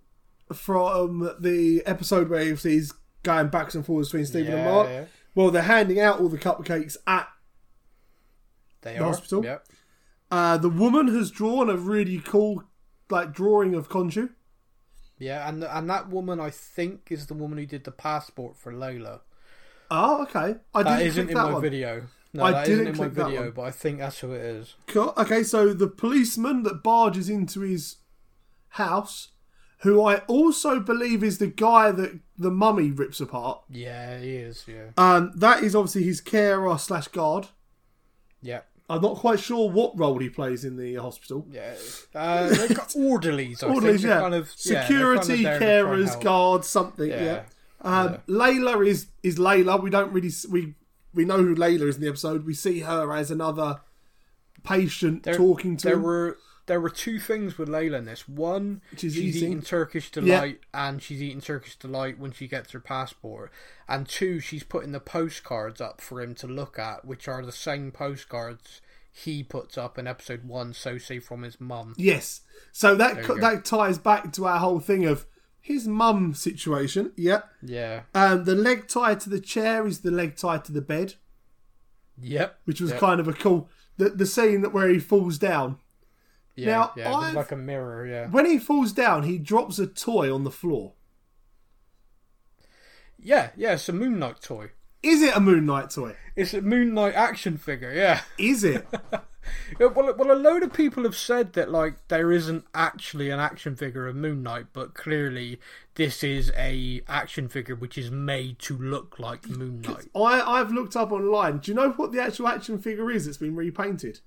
from 0.54 1.32
the 1.39 1.82
episode 1.86 2.30
where 2.30 2.44
he's 2.44 2.94
going 3.24 3.48
backwards 3.48 3.76
and 3.76 3.86
forwards 3.86 4.10
between 4.10 4.26
Stephen 4.26 4.54
and 4.54 4.66
Mark. 4.66 4.88
yeah. 4.88 5.06
Well, 5.34 5.50
they're 5.50 5.64
handing 5.64 6.00
out 6.00 6.20
all 6.20 6.30
the 6.30 6.38
cupcakes 6.38 6.98
at 7.08 7.28
they 8.82 8.94
the 8.94 9.00
are. 9.00 9.06
hospital? 9.06 9.44
Yep. 9.44 9.68
Uh, 10.30 10.58
the 10.58 10.70
woman 10.70 11.08
has 11.08 11.32
drawn 11.32 11.70
a 11.70 11.78
really 11.78 12.20
cool 12.20 12.64
like 13.10 13.34
drawing 13.34 13.74
of 13.74 13.89
Khonshu. 13.89 14.30
Yeah, 15.20 15.47
and 15.47 15.64
and 15.64 15.89
that 15.89 16.09
woman 16.09 16.39
I 16.39 16.49
think 16.49 17.07
is 17.11 17.28
the 17.28 17.34
woman 17.34 17.57
who 17.57 17.66
did 17.66 17.84
the 17.84 17.91
passport 17.91 18.57
for 18.57 18.74
Lola. 18.74 19.22
Oh, 19.91 20.24
okay. 20.24 20.55
I 20.74 20.84
That 20.84 20.97
didn't 20.97 21.07
isn't 21.07 21.30
in 21.30 21.36
that 21.36 21.43
my 21.45 21.53
one. 21.53 21.61
video. 21.61 22.03
No, 22.34 22.43
I 22.45 22.51
that 22.51 22.68
isn't 22.68 22.86
didn't 22.86 22.95
in 22.95 23.01
my 23.01 23.07
video, 23.09 23.51
but 23.51 23.61
I 23.61 23.72
think 23.72 23.99
that's 23.99 24.20
who 24.20 24.32
it 24.32 24.41
is. 24.41 24.76
Cool. 24.88 25.14
Okay, 25.18 25.43
so 25.43 25.72
the 25.74 25.88
policeman 25.88 26.64
that 26.64 26.82
barges 26.82 27.30
into 27.30 27.59
his 27.59 27.97
house, 28.70 29.30
who 29.82 30.01
I 30.03 30.18
also 30.22 30.80
believe 30.80 31.24
is 31.24 31.38
the 31.38 31.45
guy 31.47 31.91
that 31.91 32.20
the 32.36 32.49
mummy 32.49 32.89
rips 32.89 33.22
apart. 33.22 33.61
Yeah, 33.70 34.18
he 34.20 34.36
is. 34.38 34.66
Yeah. 34.68 34.88
Um, 34.97 35.32
that 35.36 35.64
is 35.64 35.76
obviously 35.76 36.03
his 36.03 36.22
carer 36.22 36.76
slash 36.80 37.07
guard. 37.09 37.49
Yeah. 38.41 38.61
I'm 38.96 39.02
not 39.02 39.18
quite 39.18 39.39
sure 39.39 39.70
what 39.70 39.98
role 39.98 40.20
he 40.20 40.30
plays 40.30 40.64
in 40.66 40.78
the 40.78 40.96
hospital. 40.96 41.46
Yeah, 41.52 41.74
uh, 42.16 42.50
they're 42.50 42.68
got 42.70 42.89
orderlies. 42.96 43.64
I 43.64 43.68
Orderlies, 43.68 44.02
think. 44.02 44.10
Yeah. 44.10 44.20
Kind 44.22 44.36
of, 44.36 44.54
yeah, 44.66 44.74
kind 44.86 44.86
of 44.88 45.20
Security, 45.20 45.44
there 45.44 45.60
to 45.60 45.66
try 45.66 45.70
and 45.70 46.08
carers, 46.08 46.22
guards, 46.24 46.68
something. 46.70 47.10
Yeah. 47.10 47.24
Yeah. 47.24 47.41
Um, 47.82 48.12
Yeah. 48.14 48.18
Layla 48.36 48.88
is 48.88 49.08
is 49.24 49.38
Layla. 49.38 49.82
We 49.82 49.89
don't 49.89 50.12
really 50.14 50.32
we 50.50 50.76
we 51.14 51.26
know 51.26 51.38
who 51.38 51.56
Layla 51.56 51.88
is 51.88 51.96
in 51.98 52.02
the 52.02 52.08
episode. 52.10 52.46
We 52.46 52.54
see 52.54 52.80
her 52.82 53.14
as 53.14 53.30
another 53.32 53.82
patient 54.64 55.24
There- 55.24 55.36
talking 55.36 55.78
to 55.78 55.88
There 55.88 55.96
him. 55.96 56.04
were 56.04 56.38
there 56.66 56.80
were 56.80 56.89
two 56.89 57.20
things 57.20 57.58
with 57.58 57.68
Layla 57.68 57.98
in 57.98 58.06
this. 58.06 58.26
One, 58.26 58.82
She's 58.96 59.16
she's, 59.16 59.36
eating. 59.36 59.50
eating 59.50 59.62
Turkish 59.64 60.10
delight, 60.12 60.62
and 60.74 61.02
she's 61.04 61.22
eating 61.22 61.41
Turkish 61.41 61.76
delight 61.76 62.18
when 62.18 62.32
she 62.32 62.48
gets 62.48 62.72
her 62.72 62.80
passport. 62.80 63.52
And 63.86 64.08
two, 64.08 64.39
she's 64.39 64.64
putting 64.64 64.94
the 64.94 65.02
postcards 65.02 65.82
up 65.82 66.00
for 66.00 66.22
him 66.22 66.34
to 66.36 66.48
look 66.48 66.80
at, 66.80 67.04
which 67.04 67.28
are 67.28 67.46
the 67.46 67.52
same 67.52 67.91
postcards 67.91 68.80
he 69.16 69.43
puts 69.43 69.78
up 69.78 69.99
in 69.99 70.07
episode 70.07 70.43
one. 70.43 70.74
So 70.74 70.97
say 70.97 71.20
from 71.20 71.43
his 71.43 71.61
mum. 71.61 71.93
Yes. 71.97 72.41
So 72.72 72.95
that 72.95 73.22
co- 73.24 73.38
that 73.39 73.64
ties 73.64 73.97
back 73.99 74.34
to 74.34 74.45
our 74.47 74.57
whole 74.57 74.80
thing 74.80 75.05
of 75.05 75.28
his 75.61 75.88
mum 75.88 76.34
situation. 76.34 77.11
Yeah. 77.16 77.43
Yeah. 77.61 78.01
Um, 78.16 78.43
the 78.43 78.55
leg 78.55 78.88
tied 78.88 79.20
to 79.22 79.30
the 79.30 79.39
chair 79.39 79.86
is 79.86 79.99
the 80.01 80.11
leg 80.11 80.36
tied 80.36 80.66
to 80.66 80.72
the 80.72 80.82
bed, 80.82 81.14
Yep. 82.20 82.59
which 82.66 82.82
was 82.82 82.89
Yep. 82.91 82.99
kind 82.99 83.20
of 83.20 83.28
a 83.28 83.34
cool. 83.34 83.70
The 83.97 84.09
the 84.09 84.26
scene 84.26 84.61
that 84.61 84.74
where 84.74 84.89
he 84.89 84.99
falls 84.99 85.38
down. 85.38 85.78
Yeah. 86.55 86.66
Now, 86.72 86.93
yeah. 86.97 87.09
It 87.09 87.14
was 87.14 87.24
I've- 87.26 87.36
like 87.38 87.51
a 87.51 87.55
mirror. 87.55 88.05
Yeah. 88.07 88.28
When 88.30 88.45
he 88.47 88.57
falls 88.57 88.91
down, 88.93 89.24
he 89.24 89.38
drops 89.38 89.78
a 89.80 89.86
toy 89.88 90.34
on 90.34 90.43
the 90.43 90.51
floor. 90.51 90.93
Yeah. 93.20 93.51
Yeah. 93.55 93.74
It's 93.74 93.88
a 93.89 93.93
Moon 93.93 94.20
Knight 94.20 94.41
toy. 94.41 94.72
Is 95.04 95.22
it 95.22 95.36
a 95.36 95.39
Moon 95.39 95.66
Knight 95.66 95.89
toy? 95.91 96.16
It's 96.36 96.54
a 96.54 96.62
Moon 96.62 96.93
Knight 96.93 97.14
action 97.14 97.58
figure. 97.58 97.93
Yeah. 97.93 98.22
Is 98.38 98.64
it? 98.64 98.88
Well, 99.78 99.91
well, 100.18 100.32
a 100.32 100.39
load 100.39 100.64
of 100.64 100.72
people 100.72 101.04
have 101.04 101.18
said 101.18 101.51
that 101.54 101.70
like 101.70 101.95
there 102.08 102.32
isn't 102.32 102.64
actually 102.74 103.30
an 103.30 103.41
action 103.41 103.76
figure 103.76 104.08
of 104.08 104.16
Moon 104.16 104.41
Knight, 104.41 104.68
but 104.72 104.93
clearly 104.93 105.60
this 105.95 106.24
is 106.24 106.49
a 106.56 107.01
action 107.10 107.49
figure 107.49 107.76
which 107.76 107.97
is 107.97 108.10
made 108.10 108.60
to 108.60 108.78
look 108.78 109.20
like 109.20 109.49
Moon 109.49 109.82
Knight. 109.82 110.08
I 110.16 110.39
I've 110.41 110.72
looked 110.72 110.95
up 110.95 111.12
online. 111.12 111.58
Do 111.58 111.72
you 111.72 111.76
know 111.76 111.89
what 111.91 112.14
the 112.14 112.22
actual 112.22 112.47
action 112.47 112.78
figure 112.80 113.12
is? 113.12 113.28
It's 113.28 113.38
been 113.38 113.56
repainted. 113.56 114.22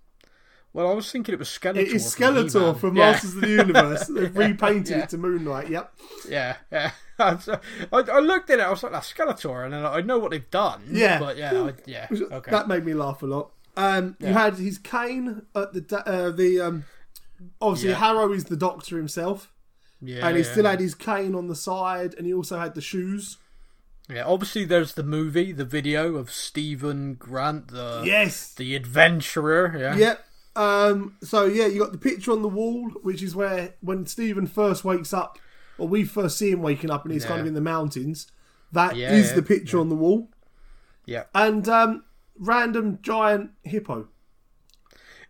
Well, 0.75 0.91
I 0.91 0.93
was 0.93 1.11
thinking 1.11 1.33
it 1.33 1.39
was 1.39 1.49
Skeletor. 1.49 1.77
It 1.79 1.89
is 1.89 2.15
from 2.15 2.35
Skeletor 2.35 2.79
from 2.79 2.97
yeah. 2.97 3.13
Masters 3.13 3.35
of 3.37 3.41
the 3.41 3.49
Universe. 3.49 4.07
They've 4.15 4.37
repainted 4.37 4.99
Yeah. 4.99 5.03
it 5.05 5.09
to 5.11 5.17
Moon 5.19 5.45
Knight. 5.45 5.71
Yep. 5.71 5.93
Yeah, 6.29 6.57
yeah. 6.71 6.91
I, 7.19 7.39
I 7.93 8.19
looked 8.21 8.51
at 8.51 8.59
it. 8.59 8.63
I 8.63 8.71
was 8.71 8.83
like, 8.83 8.93
"That's 8.93 9.13
Skeletor," 9.13 9.65
and 9.65 9.73
then 9.73 9.85
I 9.85 10.01
know 10.01 10.19
what 10.19 10.31
they've 10.33 10.51
done. 10.51 10.83
Yeah. 10.91 11.19
but 11.19 11.37
yeah, 11.37 11.53
I, 11.53 11.73
yeah. 11.87 12.07
Okay. 12.33 12.51
That 12.51 12.69
made 12.69 12.85
me 12.85 12.95
laugh 12.95 13.23
a 13.23 13.27
lot. 13.27 13.51
Um, 13.77 14.17
You 14.21 14.29
had 14.29 14.55
his 14.57 14.79
cane 14.79 15.43
at 15.55 15.73
the 15.73 16.03
uh, 16.07 16.31
the 16.31 16.61
um, 16.61 16.85
obviously 17.61 17.91
Yeah. 17.91 17.97
Harrow 17.97 18.33
is 18.33 18.45
the 18.47 18.57
Doctor 18.57 18.97
himself, 18.97 19.53
yeah, 20.01 20.27
and 20.27 20.37
he 20.37 20.43
yeah. 20.43 20.51
still 20.53 20.65
had 20.65 20.81
his 20.81 20.95
cane 20.95 21.35
on 21.35 21.49
the 21.49 21.55
side, 21.57 22.15
and 22.17 22.27
he 22.27 22.33
also 22.35 22.59
had 22.59 22.75
the 22.75 22.81
shoes. 22.81 23.39
Yeah, 24.09 24.25
obviously 24.25 24.65
there's 24.65 24.95
the 24.95 25.03
movie, 25.03 25.51
the 25.53 25.65
video 25.65 26.15
of 26.17 26.31
Stephen 26.31 27.15
Grant, 27.15 27.69
the 27.69 28.03
Yes. 28.07 28.55
the 28.55 28.77
adventurer. 28.77 29.75
Yeah, 29.79 29.97
Yep. 29.97 30.25
Um, 30.55 31.17
so 31.23 31.45
yeah, 31.45 31.67
you 31.67 31.81
got 31.81 31.93
the 31.93 31.99
picture 31.99 32.33
on 32.33 32.41
the 32.41 32.49
wall, 32.49 32.89
which 33.03 33.23
is 33.23 33.35
where 33.37 33.75
when 33.81 34.07
Stephen 34.07 34.47
first 34.47 34.85
wakes 34.85 35.13
up, 35.13 35.39
or 35.79 35.89
we 35.89 36.05
first 36.05 36.39
see 36.39 36.51
him 36.51 36.63
waking 36.63 36.91
up, 36.91 37.05
and 37.05 37.13
he's 37.13 37.25
kind 37.25 37.41
of 37.41 37.47
in 37.47 37.55
the 37.55 37.61
mountains. 37.61 38.31
That 38.73 38.93
is 38.93 38.99
Yeah, 38.99 39.17
yeah, 39.17 39.35
the 39.35 39.43
picture 39.43 39.79
on 39.79 39.89
the 39.89 39.95
wall, 39.95 40.29
yeah. 41.05 41.25
and 41.35 41.69
um, 41.69 42.05
random 42.39 42.99
giant 43.03 43.51
hippo, 43.63 44.09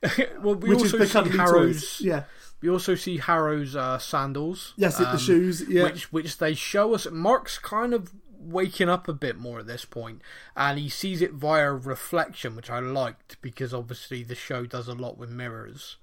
well, 0.40 0.54
we 0.54 0.70
which 0.70 0.80
also 0.80 1.04
see 1.04 1.36
Harrow's. 1.36 2.00
Yeah. 2.00 2.24
We 2.62 2.70
also 2.70 2.94
see 2.94 3.18
Harrow's 3.18 3.76
uh, 3.76 3.98
sandals. 3.98 4.72
Yes, 4.76 4.98
um, 4.98 5.12
the 5.12 5.18
shoes. 5.18 5.64
Yeah. 5.68 5.84
which 5.84 6.12
which 6.12 6.38
they 6.38 6.54
show 6.54 6.94
us. 6.94 7.06
Mark's 7.10 7.58
kind 7.58 7.92
of 7.92 8.12
waking 8.38 8.88
up 8.88 9.08
a 9.08 9.12
bit 9.12 9.36
more 9.36 9.60
at 9.60 9.66
this 9.66 9.84
point, 9.84 10.22
and 10.56 10.78
he 10.78 10.88
sees 10.88 11.20
it 11.20 11.32
via 11.32 11.72
reflection, 11.72 12.56
which 12.56 12.70
I 12.70 12.78
liked 12.78 13.40
because 13.42 13.74
obviously 13.74 14.22
the 14.22 14.34
show 14.34 14.66
does 14.66 14.88
a 14.88 14.94
lot 14.94 15.18
with 15.18 15.30
mirrors 15.30 15.96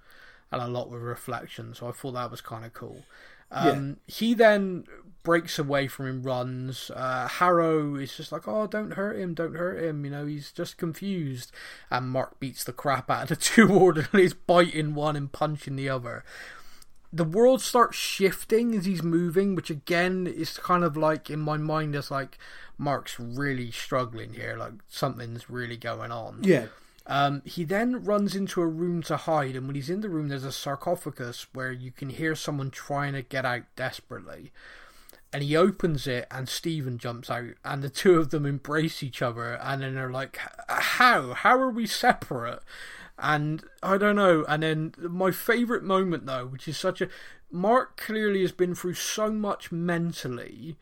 and 0.51 0.61
a 0.61 0.67
lot 0.67 0.89
with 0.89 1.01
reflection. 1.01 1.73
So 1.73 1.87
I 1.87 1.91
thought 1.91 2.13
that 2.13 2.31
was 2.31 2.41
kind 2.41 2.65
of 2.65 2.73
cool. 2.73 3.03
Um, 3.53 3.97
He 4.07 4.33
then 4.33 4.85
breaks 5.23 5.57
away 5.57 5.87
from 5.87 6.07
him, 6.07 6.23
runs. 6.23 6.91
Uh, 6.93 7.27
Harrow 7.27 7.95
is 7.95 8.17
just 8.17 8.31
like, 8.31 8.47
"Oh, 8.47 8.67
don't 8.67 8.93
hurt 8.93 9.17
him! 9.17 9.33
Don't 9.33 9.55
hurt 9.55 9.83
him!" 9.83 10.03
You 10.03 10.11
know, 10.11 10.25
he's 10.25 10.51
just 10.51 10.77
confused. 10.77 11.51
And 11.89 12.09
Mark 12.09 12.39
beats 12.39 12.63
the 12.63 12.73
crap 12.73 13.09
out 13.09 13.23
of 13.23 13.29
the 13.29 13.35
two 13.53 13.69
orderlies, 13.69 14.33
biting 14.33 14.95
one 14.95 15.15
and 15.15 15.31
punching 15.31 15.75
the 15.75 15.89
other 15.89 16.23
the 17.13 17.23
world 17.23 17.61
starts 17.61 17.95
shifting 17.95 18.73
as 18.73 18.85
he's 18.85 19.03
moving, 19.03 19.53
which 19.53 19.69
again 19.69 20.25
is 20.25 20.57
kind 20.57 20.83
of 20.83 20.97
like 20.97 21.29
in 21.29 21.39
my 21.39 21.57
mind 21.57 21.95
is 21.95 22.09
like 22.09 22.39
Mark's 22.75 23.19
really 23.19 23.69
struggling 23.69 24.33
here, 24.33 24.57
like 24.57 24.73
something's 24.89 25.47
really 25.47 25.77
going 25.77 26.11
on. 26.11 26.39
yeah. 26.41 26.65
Um, 27.05 27.41
he 27.45 27.63
then 27.63 28.03
runs 28.03 28.35
into 28.35 28.61
a 28.61 28.67
room 28.67 29.01
to 29.03 29.17
hide, 29.17 29.55
and 29.55 29.67
when 29.67 29.75
he's 29.75 29.89
in 29.89 30.01
the 30.01 30.09
room, 30.09 30.29
there's 30.29 30.45
a 30.45 30.51
sarcophagus 30.51 31.47
where 31.53 31.71
you 31.71 31.91
can 31.91 32.09
hear 32.09 32.33
someone 32.35 32.71
trying 32.71 33.13
to 33.13 33.21
get 33.21 33.45
out 33.45 33.63
desperately. 33.75 34.51
And 35.33 35.43
he 35.43 35.55
opens 35.57 36.07
it, 36.07 36.27
and 36.31 36.47
Stephen 36.47 36.97
jumps 36.97 37.29
out, 37.29 37.55
and 37.65 37.81
the 37.83 37.89
two 37.89 38.15
of 38.15 38.29
them 38.29 38.45
embrace 38.45 39.03
each 39.03 39.21
other, 39.21 39.55
and 39.55 39.81
then 39.81 39.95
they're 39.95 40.11
like, 40.11 40.39
"How? 40.69 41.33
How 41.33 41.57
are 41.57 41.71
we 41.71 41.87
separate?" 41.87 42.61
And 43.17 43.63
I 43.81 43.97
don't 43.97 44.15
know. 44.15 44.45
And 44.47 44.63
then 44.63 44.93
my 44.97 45.31
favorite 45.31 45.83
moment, 45.83 46.25
though, 46.25 46.45
which 46.45 46.67
is 46.67 46.77
such 46.77 47.01
a 47.01 47.09
Mark 47.51 47.97
clearly 47.97 48.41
has 48.41 48.51
been 48.51 48.73
through 48.73 48.95
so 48.95 49.29
much 49.29 49.71
mentally. 49.71 50.75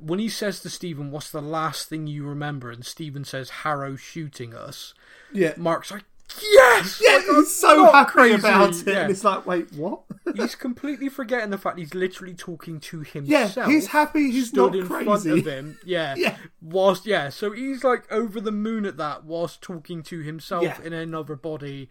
When 0.00 0.18
he 0.18 0.28
says 0.28 0.60
to 0.60 0.70
Stephen, 0.70 1.10
"What's 1.10 1.30
the 1.30 1.40
last 1.42 1.88
thing 1.88 2.06
you 2.06 2.24
remember?" 2.26 2.70
and 2.70 2.84
Stephen 2.84 3.24
says, 3.24 3.50
"Harrow 3.50 3.96
shooting 3.96 4.54
us." 4.54 4.94
Yeah. 5.32 5.54
Mark's 5.56 5.90
like, 5.90 6.04
yes! 6.52 7.00
Yeah, 7.04 7.16
Like, 7.16 7.24
he's 7.26 7.56
so 7.56 7.90
happy 7.92 8.10
crazy. 8.10 8.34
about 8.34 8.70
it, 8.74 8.86
Yeah. 8.86 9.00
and 9.02 9.10
it's 9.10 9.24
like, 9.24 9.46
wait, 9.46 9.72
what? 9.74 10.00
he's 10.36 10.54
completely 10.54 11.08
forgetting 11.08 11.50
the 11.50 11.58
fact 11.58 11.78
he's 11.78 11.94
literally 11.94 12.34
talking 12.34 12.80
to 12.80 13.00
himself. 13.00 13.56
yeah, 13.56 13.66
he's 13.66 13.88
happy. 13.88 14.30
He's 14.30 14.48
stood 14.48 14.72
not 14.72 14.76
in 14.76 14.86
front 14.86 15.06
crazy. 15.06 15.38
of 15.40 15.46
him. 15.46 15.78
Yeah. 15.84 16.14
Yeah. 16.16 16.36
Whilst 16.62 17.04
yeah, 17.06 17.28
so 17.28 17.52
he's 17.52 17.84
like 17.84 18.10
over 18.12 18.40
the 18.40 18.52
moon 18.52 18.84
at 18.86 18.96
that 18.96 19.24
whilst 19.24 19.60
talking 19.62 20.02
to 20.04 20.20
himself 20.20 20.64
Yeah. 20.64 20.78
in 20.82 20.92
another 20.92 21.36
body 21.36 21.88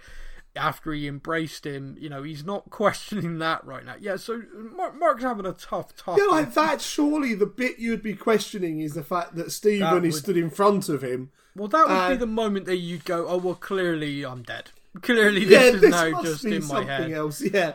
after 0.56 0.94
he 0.94 1.08
embraced 1.08 1.66
him. 1.66 1.96
You 2.00 2.10
know, 2.10 2.24
he's 2.24 2.46
not 2.46 2.70
questioning 2.70 3.40
that 3.40 3.66
right 3.66 3.84
now. 3.86 3.96
Yeah, 4.00 4.18
so 4.18 4.42
Mark, 4.76 4.98
Mark's 5.00 5.24
having 5.24 5.46
a 5.46 5.54
tough 5.54 5.96
time. 5.96 6.18
Yeah, 6.20 6.26
like 6.32 6.54
that. 6.54 6.82
Surely 6.82 7.34
the 7.34 7.46
bit 7.46 7.80
you'd 7.80 8.04
be 8.04 8.16
questioning 8.16 8.80
is 8.82 8.94
the 8.94 9.04
fact 9.04 9.36
that 9.36 9.52
Stephen 9.52 9.80
That 9.94 10.06
is 10.06 10.16
would- 10.16 10.24
stood 10.24 10.38
in 10.38 10.50
front 10.50 10.90
of 10.90 11.04
him. 11.04 11.32
Well, 11.56 11.68
that 11.68 11.88
would 11.88 11.94
Uh, 11.94 12.10
be 12.10 12.16
the 12.18 12.26
moment 12.26 12.66
that 12.66 12.78
you'd 12.78 13.06
go, 13.06 13.28
"Oh 13.28 13.38
well, 13.38 13.54
clearly 13.56 14.26
I'm 14.26 14.42
dead. 14.42 14.72
Clearly, 15.02 15.46
this 15.46 15.52
Yeah, 15.52 15.70
is 15.76 15.82
this 15.82 15.92
now 15.92 16.22
just 16.24 16.46
in 16.46 16.52
my 16.54 16.60
something 16.68 16.88
head." 16.88 17.12
else. 17.12 17.42
Yeah, 17.42 17.74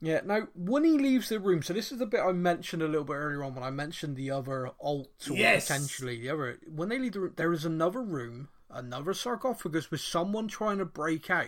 Yeah. 0.00 0.20
Now, 0.24 0.48
when 0.54 0.84
he 0.84 0.98
leaves 0.98 1.28
the 1.28 1.38
room, 1.40 1.62
so 1.62 1.72
this 1.72 1.90
is 1.92 1.98
the 1.98 2.06
bit 2.06 2.20
I 2.20 2.32
mentioned 2.32 2.82
a 2.82 2.86
little 2.88 3.04
bit 3.04 3.14
earlier 3.14 3.42
on 3.44 3.54
when 3.54 3.64
I 3.64 3.70
mentioned 3.70 4.16
the 4.16 4.30
other 4.30 4.70
alt 4.80 5.08
or 5.30 5.34
Yes. 5.36 5.66
potentially 5.68 6.20
the 6.20 6.30
other. 6.30 6.58
When 6.66 6.88
they 6.88 6.98
leave 6.98 7.12
the 7.12 7.20
room, 7.20 7.32
there 7.36 7.52
is 7.52 7.64
another 7.64 8.02
room, 8.02 8.48
another 8.74 9.14
sarcophagus 9.14 9.90
with 9.90 10.00
someone 10.00 10.48
trying 10.48 10.78
to 10.78 10.84
break 10.84 11.30
out. 11.30 11.46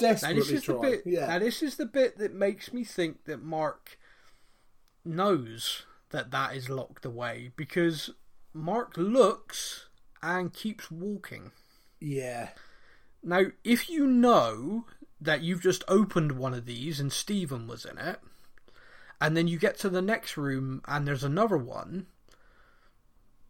Now 0.00 0.08
desperately 0.08 0.40
this 0.40 0.50
is 0.50 0.66
the 0.66 0.72
trying. 0.74 0.90
bit. 0.90 1.02
Yeah, 1.06 1.26
Now 1.26 1.38
this 1.38 1.62
is 1.62 1.76
the 1.76 1.86
bit 1.86 2.18
that 2.18 2.34
makes 2.34 2.72
me 2.72 2.84
think 2.84 3.24
that 3.24 3.42
Mark 3.42 3.98
knows 5.04 5.84
that 6.10 6.30
that 6.30 6.54
is 6.56 6.68
locked 6.68 7.04
away 7.04 7.50
because 7.56 8.10
Mark 8.52 8.94
looks 8.96 9.88
and 10.22 10.52
keeps 10.52 10.90
walking. 10.90 11.50
yeah, 12.00 12.50
Now, 13.22 13.44
if 13.64 13.88
you 13.88 14.06
know 14.06 14.86
that 15.20 15.42
you've 15.42 15.62
just 15.62 15.84
opened 15.88 16.32
one 16.32 16.54
of 16.54 16.66
these 16.66 17.00
and 17.00 17.12
Stephen 17.12 17.66
was 17.66 17.84
in 17.84 17.98
it, 17.98 18.20
and 19.20 19.36
then 19.36 19.46
you 19.48 19.58
get 19.58 19.78
to 19.78 19.88
the 19.88 20.02
next 20.02 20.36
room 20.36 20.82
and 20.86 21.06
there's 21.06 21.24
another 21.24 21.56
one, 21.56 22.06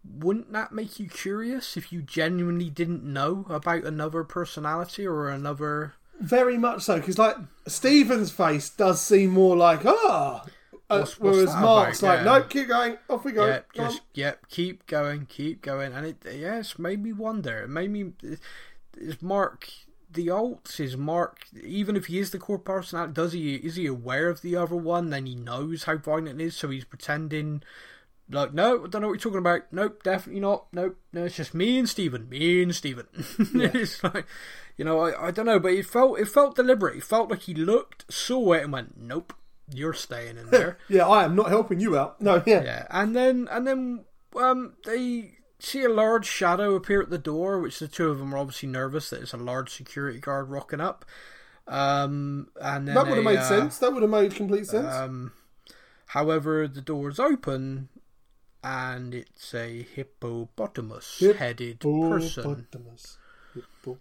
wouldn't 0.05 0.53
that 0.53 0.73
make 0.73 0.99
you 0.99 1.09
curious 1.09 1.77
if 1.77 1.93
you 1.93 2.03
genuinely 2.03 2.71
didn't 2.71 3.05
know 3.05 3.47
about 3.49 3.85
another 3.85 4.25
personality 4.25 5.07
or 5.07 5.29
another? 5.29 5.95
very 6.21 6.57
much 6.57 6.83
so. 6.83 6.97
Because 6.99 7.19
like 7.19 7.37
Stephen's 7.67 8.31
face 8.31 8.71
does 8.71 9.01
seem 9.01 9.31
more 9.31 9.57
like 9.57 9.85
ah, 9.85 10.45
uh, 10.89 10.99
what's 10.99 11.19
whereas 11.19 11.55
Mark's 11.57 12.01
about? 12.01 12.17
like, 12.19 12.25
Yeah. 12.25 12.39
no, 12.39 12.43
keep 12.45 12.69
going, 12.69 12.99
off 13.11 13.25
we 13.25 13.33
go. 13.33 13.47
Come 13.75 13.87
just 13.89 14.03
yep, 14.15 14.49
keep 14.49 14.87
going, 14.87 15.27
keep 15.27 15.63
going, 15.63 15.93
and 15.93 16.07
it 16.07 16.17
yes 16.25 16.79
made 16.79 17.03
me 17.03 17.13
wonder. 17.13 17.63
It 17.63 17.69
made 17.69 17.91
me 17.91 18.13
is 18.97 19.21
Mark 19.21 19.69
the 20.13 20.29
alt 20.31 20.79
is 20.79 20.97
Mark 20.97 21.39
even 21.63 21.97
if 21.97 22.07
he 22.07 22.19
is 22.19 22.31
the 22.31 22.39
core 22.39 22.59
personality 22.59 23.15
does 23.15 23.33
he 23.33 23.55
is 23.55 23.77
he 23.77 23.87
aware 23.87 24.29
of 24.29 24.43
the 24.43 24.55
other 24.55 24.77
one 24.77 25.09
then 25.09 25.25
he 25.25 25.35
knows 25.35 25.85
how 25.85 25.97
violent 25.97 26.41
it 26.41 26.45
is 26.45 26.55
so 26.55 26.69
he's 26.69 26.85
pretending 26.85 27.63
Like, 28.33 28.55
no, 28.55 28.85
I 28.85 28.89
don't 28.89 29.03
know 29.03 29.09
what 29.09 29.15
you're 29.15 29.33
talking 29.33 29.39
about. 29.39 29.63
Nope, 29.73 30.03
definitely 30.03 30.41
not. 30.41 30.67
Nope, 30.73 30.97
no, 31.13 31.25
it's 31.25 31.37
just 31.37 31.55
me 31.55 31.79
and 31.79 31.89
Stephen. 31.89 32.29
Me 32.29 32.63
and 32.63 32.75
Stephen. 32.75 33.07
it's 33.39 34.03
like, 34.03 34.27
you 34.77 34.85
know, 34.85 35.01
I, 35.01 35.29
I 35.29 35.31
don't 35.31 35.47
know, 35.47 35.61
but 35.61 35.73
it 35.73 35.87
felt 35.87 36.19
it 36.19 36.29
felt 36.29 36.57
deliberate. 36.57 36.97
It 36.97 37.05
felt 37.05 37.31
like 37.31 37.41
he 37.41 37.55
looked, 37.55 38.11
saw 38.13 38.55
it, 38.55 38.63
and 38.63 38.73
went, 38.73 38.99
"Nope, 38.99 39.35
you're 39.71 39.93
staying 39.93 40.39
in 40.39 40.51
there." 40.51 40.79
Yeah, 40.89 41.07
I 41.07 41.25
am 41.25 41.37
not 41.37 41.49
helping 41.49 41.79
you 41.79 41.99
out. 41.99 42.21
No, 42.21 42.43
yeah. 42.47 42.63
yeah, 42.65 42.87
and 42.91 43.15
then 43.15 43.49
and 43.51 43.67
then 43.67 44.05
um 44.35 44.75
they 44.87 45.35
see 45.59 45.85
a 45.85 45.89
large 45.89 46.27
shadow 46.27 46.75
appear 46.75 47.03
at 47.03 47.11
the 47.11 47.19
door, 47.19 47.61
which 47.61 47.79
the 47.79 47.89
two 47.89 48.11
of 48.11 48.19
them 48.19 48.35
are 48.35 48.39
obviously 48.39 48.69
nervous 48.69 49.11
that 49.11 49.23
it's 49.23 49.33
a 49.33 49.37
large 49.37 49.71
security 49.73 50.19
guard 50.19 50.49
rocking 50.49 50.81
up. 50.81 51.05
Um, 51.69 52.49
and 52.61 52.89
then 52.89 52.95
That 52.95 53.07
would 53.07 53.17
have 53.17 53.25
made 53.25 53.39
uh, 53.39 53.49
sense. 53.49 53.79
That 53.79 53.93
would 53.93 54.03
have 54.03 54.11
made 54.11 54.35
complete 54.35 54.67
sense. 54.67 54.93
Um, 54.93 55.33
however, 56.07 56.67
the 56.67 56.81
doors 56.81 57.21
open, 57.21 57.89
and 58.63 59.15
it's 59.15 59.55
a 59.55 59.83
hippopotamus-headed 59.95 61.81
person, 61.81 62.45
Hippopotamus. 62.45 63.19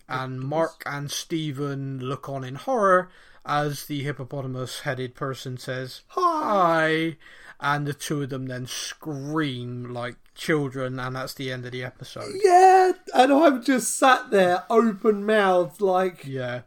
and 0.07 0.39
Mark 0.39 0.84
and 0.86 1.09
Stephen 1.12 1.99
look 1.99 2.30
on 2.30 2.43
in 2.43 2.55
horror 2.55 3.09
as 3.45 3.86
the 3.86 4.03
hippopotamus-headed 4.03 5.16
person 5.16 5.57
says 5.57 6.01
"Hi," 6.09 7.18
and 7.59 7.88
the 7.88 7.93
two 7.93 8.22
of 8.24 8.30
them 8.30 8.45
then 8.47 8.68
scream 8.68 9.91
like 9.93 10.16
children, 10.36 10.99
and 10.99 11.16
that's 11.16 11.34
the 11.34 11.51
end 11.51 11.66
of 11.66 11.72
the 11.72 11.84
episode. 11.84 12.34
Yeah, 12.43 12.91
and 13.14 13.34
I'm 13.34 13.64
just 13.64 13.97
sat 13.97 14.30
there, 14.32 14.64
open 14.70 15.26
mouthed, 15.26 15.82
like, 15.82 16.26
Yeah. 16.26 16.62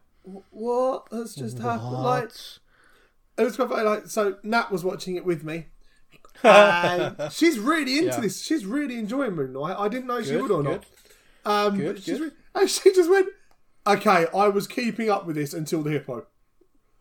what 0.50 1.06
has 1.12 1.34
just 1.34 1.58
happened? 1.58 1.92
Like, 1.92 2.30
it 3.38 3.42
was 3.44 3.56
quite 3.56 3.68
funny. 3.68 3.82
Like, 3.84 4.06
so 4.08 4.38
Nat 4.42 4.70
was 4.70 4.84
watching 4.84 5.16
it 5.16 5.24
with 5.24 5.42
me. 5.44 5.66
And 6.42 7.16
she's 7.32 7.58
really 7.58 7.98
into 7.98 8.10
Yeah. 8.10 8.20
this. 8.20 8.42
She's 8.42 8.66
really 8.66 8.98
enjoying 8.98 9.34
Moon 9.34 9.52
Knight. 9.52 9.76
I 9.78 9.88
didn't 9.88 10.06
know 10.06 10.22
she 10.22 10.36
would 10.36 10.50
or 10.50 10.62
good. 10.62 10.84
not. 11.44 11.66
Um, 11.68 11.76
Good, 11.76 12.02
she's 12.02 12.18
good. 12.18 12.32
re- 12.32 12.60
and 12.62 12.70
she 12.70 12.92
just 12.94 13.10
went, 13.10 13.28
"Okay, 13.86 14.26
I 14.34 14.48
was 14.48 14.66
keeping 14.66 15.10
up 15.10 15.26
with 15.26 15.36
this 15.36 15.52
until 15.52 15.82
the 15.82 15.90
hippo," 15.90 16.26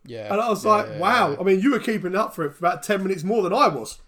Yeah. 0.04 0.30
and 0.32 0.40
I 0.40 0.50
was 0.50 0.64
yeah, 0.64 0.70
like, 0.70 0.86
yeah, 0.88 0.98
"Wow!" 0.98 1.30
yeah. 1.30 1.36
I 1.40 1.42
mean, 1.44 1.60
you 1.60 1.70
were 1.70 1.78
keeping 1.78 2.14
up 2.14 2.34
for 2.34 2.44
it 2.44 2.52
for 2.52 2.58
about 2.66 2.82
ten 2.82 3.02
minutes 3.02 3.24
more 3.24 3.42
than 3.42 3.52
I 3.54 3.68
was. 3.68 3.98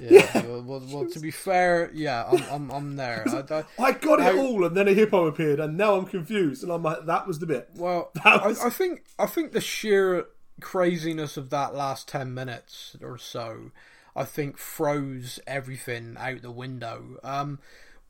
Yeah. 0.00 0.28
Well, 0.46 0.62
well, 0.62 0.82
well, 0.92 1.06
to 1.12 1.20
be 1.20 1.30
fair, 1.30 1.90
yeah, 1.94 2.24
I'm, 2.30 2.42
I'm, 2.50 2.70
I'm 2.72 2.96
there. 2.96 3.24
I, 3.50 3.54
I, 3.54 3.64
I 3.84 3.92
got 3.92 4.20
it 4.20 4.34
all, 4.36 4.64
and 4.64 4.76
then 4.76 4.88
a 4.88 4.94
hippo 4.94 5.26
appeared, 5.26 5.60
and 5.60 5.76
now 5.76 5.94
I'm 5.94 6.06
confused. 6.06 6.62
And 6.64 6.72
I'm 6.72 6.82
like, 6.82 7.06
"That 7.06 7.26
was 7.28 7.38
the 7.38 7.46
bit." 7.46 7.68
well, 7.76 8.10
was- 8.24 8.60
I, 8.60 8.66
I 8.66 8.70
think, 8.70 9.04
I 9.18 9.26
think 9.26 9.52
the 9.52 9.60
sheer 9.60 10.26
craziness 10.60 11.36
of 11.36 11.50
that 11.50 11.74
last 11.74 12.08
ten 12.08 12.34
minutes 12.34 12.96
or 13.00 13.16
so, 13.18 13.70
I 14.16 14.24
think 14.24 14.58
froze 14.58 15.40
everything 15.46 16.16
out 16.18 16.42
the 16.42 16.50
window. 16.50 17.18
Um, 17.22 17.58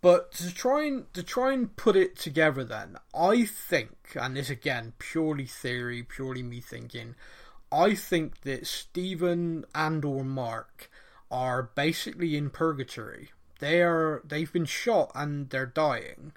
but 0.01 0.33
to 0.33 0.53
try 0.53 0.85
and 0.85 1.13
to 1.15 1.23
try 1.23 1.53
and 1.55 1.75
put 1.77 1.97
it 1.97 2.19
together, 2.19 2.63
then 2.63 2.97
I 3.15 3.45
think, 3.47 3.97
and 4.15 4.37
this 4.37 4.51
again 4.51 4.93
purely 4.99 5.47
theory, 5.47 6.03
purely 6.03 6.43
me 6.43 6.61
thinking, 6.61 7.15
I 7.73 7.95
think 7.95 8.43
that 8.43 8.67
Stephen 8.67 9.65
and 9.75 10.05
or 10.05 10.23
Mark 10.23 10.91
are 11.31 11.71
basically 11.75 12.37
in 12.37 12.51
purgatory. 12.51 13.31
They 13.61 13.81
are 13.81 14.21
they've 14.27 14.53
been 14.53 14.67
shot 14.67 15.11
and 15.15 15.49
they're 15.49 15.65
dying. 15.65 16.33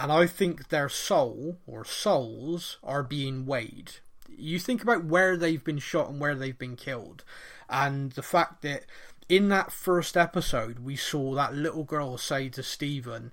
And 0.00 0.10
I 0.10 0.26
think 0.26 0.68
their 0.68 0.88
soul 0.88 1.58
or 1.66 1.84
souls 1.84 2.78
are 2.82 3.02
being 3.02 3.46
weighed. 3.46 3.92
You 4.28 4.58
think 4.58 4.82
about 4.82 5.04
where 5.04 5.36
they've 5.36 5.62
been 5.62 5.78
shot 5.78 6.10
and 6.10 6.20
where 6.20 6.34
they've 6.34 6.58
been 6.58 6.76
killed. 6.76 7.24
And 7.68 8.12
the 8.12 8.22
fact 8.22 8.62
that 8.62 8.84
in 9.28 9.48
that 9.48 9.72
first 9.72 10.16
episode 10.16 10.78
we 10.78 10.96
saw 10.96 11.34
that 11.34 11.54
little 11.54 11.84
girl 11.84 12.16
say 12.16 12.48
to 12.50 12.62
Stephen, 12.62 13.32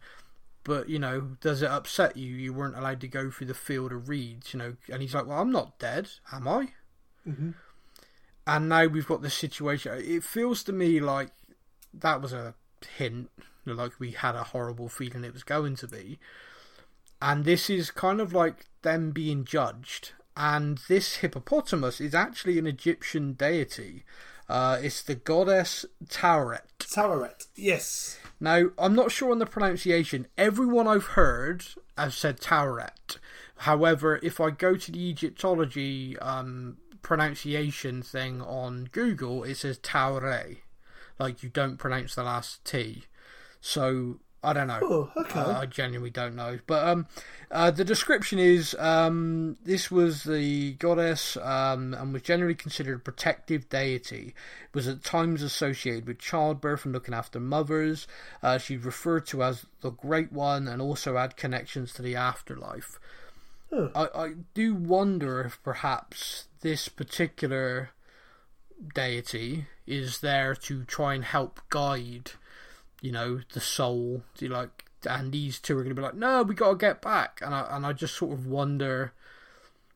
but 0.63 0.89
you 0.89 0.99
know, 0.99 1.37
does 1.41 1.61
it 1.61 1.69
upset 1.69 2.17
you? 2.17 2.33
You 2.33 2.53
weren't 2.53 2.77
allowed 2.77 3.01
to 3.01 3.07
go 3.07 3.29
through 3.29 3.47
the 3.47 3.53
field 3.53 3.91
of 3.91 4.09
reeds, 4.09 4.53
you 4.53 4.59
know. 4.59 4.75
And 4.91 5.01
he's 5.01 5.13
like, 5.13 5.27
"Well, 5.27 5.39
I'm 5.39 5.51
not 5.51 5.77
dead, 5.77 6.09
am 6.31 6.47
I?" 6.47 6.69
Mm-hmm. 7.27 7.51
And 8.47 8.69
now 8.69 8.85
we've 8.85 9.07
got 9.07 9.21
this 9.21 9.33
situation. 9.33 10.01
It 10.03 10.23
feels 10.23 10.63
to 10.63 10.73
me 10.73 10.99
like 10.99 11.31
that 11.93 12.21
was 12.21 12.33
a 12.33 12.55
hint, 12.97 13.29
like 13.65 13.99
we 13.99 14.11
had 14.11 14.35
a 14.35 14.43
horrible 14.43 14.89
feeling 14.89 15.23
it 15.23 15.33
was 15.33 15.43
going 15.43 15.75
to 15.77 15.87
be. 15.87 16.19
And 17.21 17.45
this 17.45 17.69
is 17.69 17.91
kind 17.91 18.19
of 18.19 18.33
like 18.33 18.65
them 18.81 19.11
being 19.11 19.45
judged. 19.45 20.11
And 20.35 20.79
this 20.87 21.17
hippopotamus 21.17 22.01
is 22.01 22.15
actually 22.15 22.57
an 22.57 22.67
Egyptian 22.67 23.33
deity. 23.33 24.03
Uh, 24.49 24.79
it's 24.81 25.01
the 25.01 25.15
goddess 25.15 25.85
Tauret. 26.07 26.61
Tararet, 26.79 27.47
yes. 27.55 28.19
Now, 28.39 28.69
I'm 28.77 28.95
not 28.95 29.11
sure 29.11 29.31
on 29.31 29.39
the 29.39 29.45
pronunciation. 29.45 30.27
Everyone 30.37 30.87
I've 30.87 31.05
heard 31.05 31.65
has 31.97 32.15
said 32.15 32.39
Tauret. 32.39 33.17
However, 33.57 34.19
if 34.21 34.41
I 34.41 34.49
go 34.49 34.75
to 34.75 34.91
the 34.91 35.09
Egyptology 35.09 36.17
um, 36.19 36.77
pronunciation 37.01 38.01
thing 38.01 38.41
on 38.41 38.89
Google, 38.91 39.43
it 39.43 39.55
says 39.55 39.77
Taure. 39.77 40.57
Like 41.19 41.43
you 41.43 41.49
don't 41.49 41.77
pronounce 41.77 42.15
the 42.15 42.23
last 42.23 42.65
T. 42.65 43.05
So 43.61 44.19
I 44.43 44.53
don't 44.53 44.67
know. 44.67 44.79
Oh, 44.81 45.11
okay. 45.21 45.39
I, 45.39 45.61
I 45.61 45.65
genuinely 45.65 46.09
don't 46.09 46.35
know. 46.35 46.59
But 46.67 46.87
um, 46.87 47.07
uh, 47.49 47.71
the 47.71 47.85
description 47.85 48.39
is 48.39 48.75
um, 48.77 49.57
this 49.63 49.89
was 49.89 50.23
the 50.23 50.73
goddess 50.73 51.37
um, 51.37 51.93
and 51.93 52.11
was 52.11 52.23
generally 52.23 52.55
considered 52.55 52.97
a 52.97 52.99
protective 52.99 53.69
deity. 53.69 54.35
Was 54.73 54.87
at 54.87 55.03
times 55.03 55.41
associated 55.41 56.07
with 56.07 56.19
childbirth 56.19 56.83
and 56.83 56.93
looking 56.93 57.13
after 57.13 57.39
mothers. 57.39 58.07
Uh, 58.41 58.57
she's 58.57 58.83
referred 58.83 59.25
to 59.27 59.43
as 59.43 59.65
the 59.81 59.91
Great 59.91 60.31
One 60.31 60.67
and 60.67 60.81
also 60.81 61.15
had 61.17 61.37
connections 61.37 61.93
to 61.93 62.01
the 62.01 62.15
afterlife. 62.15 62.99
I, 63.95 64.07
I 64.13 64.33
do 64.53 64.75
wonder 64.75 65.41
if 65.41 65.61
perhaps 65.63 66.47
this 66.61 66.89
particular 66.89 67.89
deity 68.93 69.65
is 69.87 70.19
there 70.19 70.55
to 70.55 70.83
try 70.83 71.15
and 71.15 71.23
help 71.23 71.59
guide 71.69 72.31
you 73.03 73.11
know, 73.11 73.41
the 73.51 73.59
soul. 73.59 74.23
Do 74.37 74.45
you 74.45 74.51
like, 74.51 74.85
and 75.07 75.33
these 75.33 75.59
two 75.59 75.77
are 75.77 75.83
going 75.83 75.93
to 75.93 76.01
be 76.01 76.01
like, 76.01 76.15
no, 76.15 76.41
we 76.41 76.55
got 76.55 76.69
to 76.69 76.75
get 76.77 77.01
back. 77.01 77.41
And 77.43 77.53
I 77.53 77.67
and 77.69 77.85
I 77.85 77.91
just 77.91 78.15
sort 78.15 78.31
of 78.31 78.47
wonder 78.47 79.11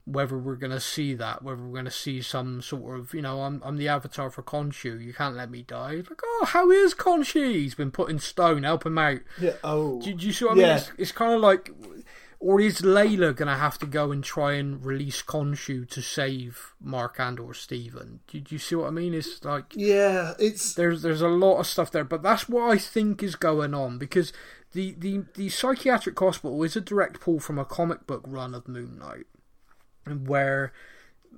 whether 0.04 0.38
we're 0.38 0.56
going 0.56 0.72
to 0.72 0.80
see 0.80 1.14
that, 1.14 1.42
whether 1.42 1.62
we're 1.62 1.74
going 1.74 1.86
to 1.86 1.92
see 1.92 2.22
some 2.22 2.62
sort 2.62 3.00
of, 3.00 3.14
you 3.14 3.22
know, 3.22 3.44
I'm 3.44 3.62
I'm 3.64 3.78
the 3.78 3.88
avatar 3.88 4.30
for 4.30 4.44
Khonshu. 4.44 5.02
You 5.02 5.14
can't 5.14 5.38
let 5.38 5.50
me 5.50 5.62
die. 5.64 5.96
Like, 5.96 6.22
oh, 6.24 6.46
how 6.50 6.70
is 6.70 6.94
Khonshu? 6.94 7.54
He's 7.54 7.76
been 7.76 7.92
put 7.92 8.10
in 8.10 8.20
stone. 8.20 8.64
Help 8.64 8.86
him 8.86 8.98
out. 8.98 9.22
Yeah. 9.40 9.54
Oh. 9.64 10.02
Do, 10.02 10.14
do 10.14 10.28
you 10.28 10.34
see 10.34 10.44
what 10.44 10.52
I 10.52 10.56
mean? 10.56 10.66
Yeah. 10.66 10.78
It's, 10.78 10.92
it's 10.98 11.12
kind 11.14 11.34
of 11.34 11.40
like, 11.40 11.72
or 12.40 12.62
is 12.62 12.82
Layla 12.82 13.36
going 13.36 13.48
to 13.48 13.56
have 13.56 13.80
to 13.80 13.86
go 13.86 14.12
and 14.12 14.24
try 14.24 14.54
and 14.54 14.86
release 14.86 15.22
Khonshu 15.24 15.90
to 15.90 16.02
save 16.02 16.74
Mark 16.80 17.20
and 17.20 17.40
or 17.40 17.54
Stephen? 17.54 18.20
Do, 18.28 18.40
do 18.40 18.56
you 18.56 18.60
see 18.60 18.76
what 18.76 18.88
I 18.88 18.92
mean? 18.92 19.14
It's 19.14 19.44
like 19.44 19.74
yeah. 19.76 20.34
It's 20.40 20.74
there's 20.74 21.02
there's 21.02 21.22
a 21.22 21.28
lot 21.28 21.60
of 21.60 21.68
stuff 21.68 21.92
there, 21.92 22.04
but 22.04 22.22
that's 22.22 22.48
what 22.48 22.70
I 22.70 22.78
think 22.78 23.24
is 23.24 23.36
going 23.36 23.74
on 23.74 23.98
because 23.98 24.34
the 24.74 24.96
the 24.98 25.26
the 25.36 25.50
psychiatric 25.50 26.18
hospital 26.20 26.64
is 26.64 26.76
a 26.76 26.82
direct 26.82 27.20
pull 27.20 27.40
from 27.40 27.58
a 27.58 27.66
comic 27.66 28.06
book 28.06 28.24
run 28.28 28.54
of 28.54 28.68
Moon 28.68 29.00
Knight, 29.00 29.26
and 30.06 30.28
where 30.28 30.74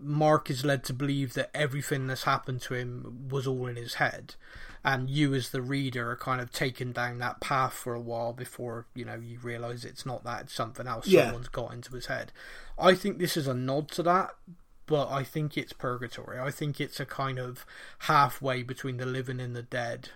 Mark 0.02 0.50
is 0.50 0.66
led 0.66 0.84
to 0.86 0.94
believe 0.94 1.34
that 1.34 1.52
everything 1.54 2.08
that's 2.08 2.24
happened 2.24 2.62
to 2.64 2.74
him 2.74 3.28
was 3.30 3.46
all 3.48 3.68
in 3.68 3.76
his 3.76 3.96
head, 3.96 4.36
and 4.84 5.10
you 5.10 5.34
as 5.34 5.50
the 5.50 5.62
reader 5.62 6.10
are 6.12 6.16
kind 6.16 6.42
of 6.42 6.52
taken 6.52 6.92
down 6.92 7.18
that 7.20 7.42
path 7.42 7.74
for 7.74 7.94
a 7.94 8.00
while 8.00 8.34
before 8.34 8.86
you 8.96 9.06
know 9.06 9.16
you 9.16 9.38
realise 9.40 9.84
it's 9.84 10.06
not 10.06 10.24
that 10.24 10.44
it's 10.44 10.54
something 10.54 10.88
else. 10.88 11.08
Yeah. 11.08 11.26
Someone's 11.26 11.50
got 11.50 11.74
into 11.74 11.96
his 11.96 12.06
head. 12.06 12.32
I 12.78 12.96
think 12.96 13.18
this 13.18 13.36
is 13.36 13.48
a 13.48 13.54
nod 13.54 13.90
to 13.92 14.04
that, 14.04 14.32
but 14.86 15.10
I 15.10 15.24
think 15.24 15.58
it's 15.58 15.74
purgatory. 15.74 16.40
I 16.40 16.50
think 16.50 16.80
it's 16.80 17.00
a 17.00 17.06
kind 17.06 17.38
of 17.38 17.66
halfway 18.00 18.64
between 18.64 18.98
the 18.98 19.06
living 19.06 19.40
and 19.40 19.56
the 19.56 19.62
dead, 19.62 20.10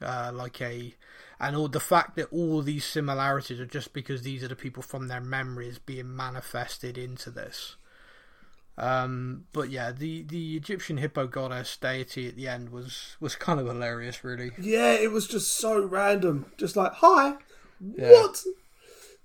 uh, 0.00 0.30
like 0.34 0.60
a, 0.60 0.94
and 1.38 1.54
all 1.54 1.68
the 1.68 1.78
fact 1.78 2.16
that 2.16 2.32
all 2.32 2.62
these 2.62 2.84
similarities 2.84 3.60
are 3.60 3.66
just 3.66 3.92
because 3.92 4.22
these 4.22 4.42
are 4.42 4.48
the 4.48 4.56
people 4.56 4.82
from 4.82 5.08
their 5.08 5.20
memories 5.20 5.78
being 5.78 6.16
manifested 6.16 6.98
into 6.98 7.30
this. 7.30 7.76
Um, 8.80 9.44
but 9.52 9.68
yeah, 9.70 9.92
the 9.92 10.22
the 10.22 10.56
Egyptian 10.56 10.96
hippo 10.96 11.26
goddess 11.26 11.76
deity 11.76 12.26
at 12.28 12.36
the 12.36 12.48
end 12.48 12.70
was 12.70 13.16
was 13.20 13.36
kind 13.36 13.60
of 13.60 13.66
hilarious, 13.66 14.24
really. 14.24 14.52
yeah. 14.58 14.92
It 14.92 15.12
was 15.12 15.26
just 15.28 15.58
so 15.58 15.84
random. 15.84 16.46
Just 16.56 16.76
like 16.76 16.92
hi. 16.94 17.34
Yeah. 17.94 18.10
What? 18.12 18.42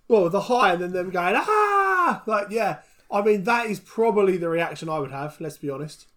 Well, 0.10 0.30
the 0.30 0.42
hi 0.42 0.74
and 0.74 0.82
then 0.82 0.92
them 0.92 1.10
going 1.10 1.36
ah. 1.38 2.22
Like 2.28 2.48
yeah. 2.50 2.80
I 3.10 3.22
mean 3.22 3.44
that 3.46 3.68
is 3.68 3.80
probably 3.80 4.36
the 4.38 4.50
reaction 4.50 4.90
I 4.90 5.00
would 5.00 5.12
have. 5.12 5.40
Let's 5.40 5.58
be 5.58 5.70
honest. 5.70 6.08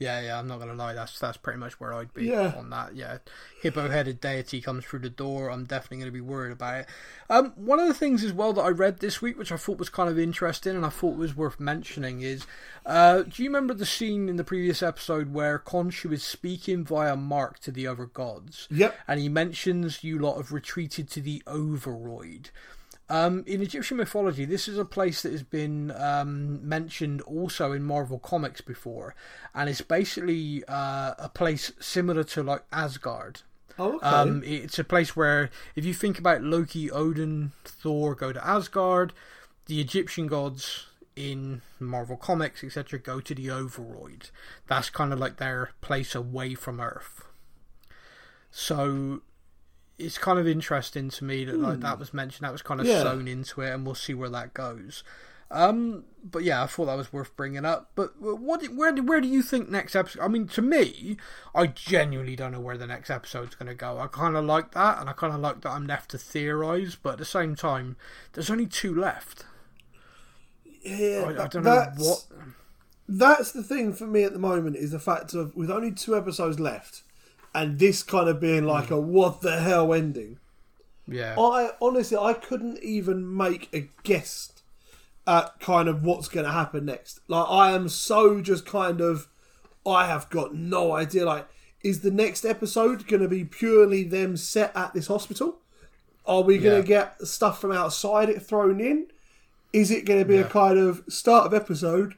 Yeah, 0.00 0.20
yeah, 0.20 0.38
I'm 0.40 0.48
not 0.48 0.58
gonna 0.58 0.74
lie. 0.74 0.92
That's 0.92 1.18
that's 1.20 1.36
pretty 1.36 1.58
much 1.58 1.78
where 1.78 1.94
I'd 1.94 2.12
be 2.12 2.24
Yeah. 2.26 2.52
on 2.56 2.68
that. 2.70 2.96
Yeah, 2.96 3.18
hippo-headed 3.62 4.20
deity 4.20 4.60
comes 4.60 4.84
through 4.84 4.98
the 5.00 5.08
door. 5.08 5.50
I'm 5.50 5.64
definitely 5.64 5.98
gonna 5.98 6.10
be 6.10 6.20
worried 6.20 6.50
about 6.52 6.80
it. 6.80 6.86
Um, 7.30 7.52
one 7.54 7.78
of 7.78 7.86
the 7.86 7.94
things 7.94 8.24
as 8.24 8.32
well 8.32 8.52
that 8.54 8.62
I 8.62 8.70
read 8.70 8.98
this 8.98 9.22
week, 9.22 9.38
which 9.38 9.52
I 9.52 9.56
thought 9.56 9.78
was 9.78 9.88
kind 9.88 10.10
of 10.10 10.18
interesting 10.18 10.74
and 10.74 10.84
I 10.84 10.88
thought 10.88 11.16
was 11.16 11.36
worth 11.36 11.60
mentioning, 11.60 12.22
is 12.22 12.44
uh, 12.84 13.22
do 13.22 13.42
you 13.42 13.48
remember 13.48 13.72
the 13.72 13.86
scene 13.86 14.28
in 14.28 14.34
the 14.36 14.42
previous 14.44 14.82
episode 14.82 15.32
where 15.32 15.60
Khonshu 15.60 16.12
is 16.12 16.24
speaking 16.24 16.84
via 16.84 17.14
Mark 17.16 17.60
to 17.60 17.70
the 17.70 17.86
other 17.86 18.06
gods? 18.06 18.66
Yep. 18.72 18.96
and 19.06 19.20
he 19.20 19.28
mentions 19.28 20.02
you 20.02 20.18
lot 20.18 20.36
have 20.38 20.50
retreated 20.52 21.08
to 21.10 21.20
the 21.20 21.40
Overvoid. 21.46 22.46
Um, 23.10 23.44
in 23.46 23.60
Egyptian 23.60 23.98
mythology, 23.98 24.46
this 24.46 24.66
is 24.66 24.78
a 24.78 24.84
place 24.84 25.22
that 25.22 25.32
has 25.32 25.42
been 25.42 25.90
um, 25.92 26.66
mentioned 26.66 27.20
also 27.22 27.72
in 27.72 27.82
Marvel 27.82 28.18
Comics 28.18 28.62
before, 28.62 29.14
and 29.54 29.68
it's 29.68 29.82
basically 29.82 30.64
uh, 30.68 31.14
a 31.18 31.28
place 31.28 31.72
similar 31.78 32.24
to 32.24 32.42
like 32.42 32.64
Asgard. 32.72 33.42
Oh, 33.78 33.96
okay. 33.96 34.06
Um, 34.06 34.42
it's 34.44 34.78
a 34.78 34.84
place 34.84 35.14
where, 35.14 35.50
if 35.74 35.84
you 35.84 35.92
think 35.92 36.18
about 36.18 36.42
Loki, 36.42 36.90
Odin, 36.90 37.52
Thor 37.64 38.14
go 38.14 38.32
to 38.32 38.46
Asgard, 38.46 39.12
the 39.66 39.80
Egyptian 39.80 40.26
gods 40.26 40.86
in 41.16 41.62
Marvel 41.78 42.16
Comics, 42.16 42.64
etc., 42.64 42.98
go 42.98 43.20
to 43.20 43.34
the 43.34 43.48
Overvoid. 43.48 44.30
That's 44.66 44.90
kind 44.90 45.12
of 45.12 45.18
like 45.18 45.36
their 45.36 45.70
place 45.80 46.14
away 46.14 46.54
from 46.54 46.80
Earth. 46.80 47.24
So 48.50 49.22
it's 49.98 50.18
kind 50.18 50.38
of 50.38 50.46
interesting 50.48 51.08
to 51.10 51.24
me 51.24 51.44
that 51.44 51.58
like 51.58 51.80
that 51.80 51.98
was 51.98 52.12
mentioned. 52.14 52.44
That 52.46 52.52
was 52.52 52.62
kind 52.62 52.80
of 52.80 52.86
Yeah. 52.86 53.02
sewn 53.02 53.28
into 53.28 53.60
it, 53.60 53.70
and 53.70 53.84
we'll 53.86 53.94
see 53.94 54.14
where 54.14 54.30
that 54.30 54.54
goes. 54.54 55.02
Um, 55.50 56.04
but 56.24 56.42
yeah, 56.42 56.64
I 56.64 56.66
thought 56.66 56.86
that 56.86 56.96
was 56.96 57.12
worth 57.12 57.36
bringing 57.36 57.64
up. 57.64 57.90
But 57.94 58.20
what, 58.20 58.64
where, 58.72 58.90
do- 58.92 59.04
where 59.04 59.20
do 59.20 59.28
you 59.28 59.40
think 59.42 59.68
next 59.68 59.94
episode? 59.94 60.20
I 60.22 60.26
mean, 60.26 60.48
to 60.48 60.62
me, 60.62 61.16
I 61.54 61.68
genuinely 61.68 62.34
don't 62.34 62.50
know 62.52 62.60
where 62.60 62.76
the 62.78 62.86
next 62.88 63.08
episode's 63.08 63.54
going 63.54 63.68
to 63.68 63.74
go. 63.74 64.00
I 64.00 64.08
kind 64.08 64.36
of 64.36 64.44
like 64.44 64.72
that, 64.72 64.98
and 64.98 65.08
I 65.08 65.12
kind 65.12 65.32
of 65.32 65.38
like 65.40 65.60
that 65.60 65.70
I'm 65.70 65.86
left 65.86 66.10
to 66.10 66.18
theorize. 66.18 66.96
But 67.00 67.10
at 67.12 67.18
the 67.18 67.24
same 67.24 67.54
time, 67.54 67.96
there's 68.32 68.50
only 68.50 68.66
two 68.66 68.94
left. 68.94 69.44
yeah, 70.82 71.24
I, 71.38 71.44
I 71.44 71.48
don't 71.48 71.62
know 71.64 71.86
what. 71.98 72.24
That's 73.06 73.52
the 73.52 73.62
thing 73.62 73.92
for 73.92 74.06
me 74.06 74.24
at 74.24 74.32
the 74.32 74.38
moment 74.38 74.76
is 74.76 74.90
the 74.92 74.98
fact 74.98 75.34
of 75.34 75.54
with 75.54 75.70
only 75.70 75.92
two 75.92 76.16
episodes 76.16 76.58
left, 76.58 77.02
and 77.54 77.78
this 77.78 78.02
kind 78.02 78.28
of 78.28 78.40
being 78.40 78.64
like 78.64 78.88
hmm. 78.88 78.94
a 78.94 79.00
what 79.00 79.40
the 79.40 79.60
hell 79.60 79.92
ending. 79.94 80.38
Yeah, 81.06 81.38
I 81.38 81.70
honestly 81.80 82.16
I 82.16 82.32
couldn't 82.32 82.82
even 82.82 83.36
make 83.36 83.68
a 83.74 83.88
guess 84.02 84.52
at 85.26 85.58
kind 85.60 85.88
of 85.88 86.02
what's 86.04 86.28
going 86.28 86.46
to 86.46 86.52
happen 86.52 86.86
next. 86.86 87.20
Like 87.28 87.46
I 87.48 87.72
am 87.72 87.88
so 87.88 88.40
just 88.40 88.66
kind 88.66 89.00
of 89.00 89.28
I 89.86 90.06
have 90.06 90.30
got 90.30 90.54
no 90.54 90.92
idea. 90.92 91.24
Like 91.24 91.46
is 91.82 92.00
the 92.00 92.10
next 92.10 92.46
episode 92.46 93.06
going 93.06 93.22
to 93.22 93.28
be 93.28 93.44
purely 93.44 94.04
them 94.04 94.36
set 94.38 94.74
at 94.74 94.94
this 94.94 95.06
hospital? 95.06 95.60
Are 96.26 96.42
we 96.42 96.56
going 96.56 96.76
Yeah. 96.76 96.80
to 96.80 96.86
get 96.86 97.26
stuff 97.26 97.60
from 97.60 97.72
outside 97.72 98.30
it 98.30 98.42
thrown 98.42 98.80
in? 98.80 99.08
Is 99.74 99.90
it 99.90 100.06
going 100.06 100.20
to 100.20 100.24
be 100.24 100.38
a 100.38 100.44
kind 100.44 100.78
of 100.78 101.02
start 101.08 101.46
of 101.46 101.52
episode, 101.52 102.14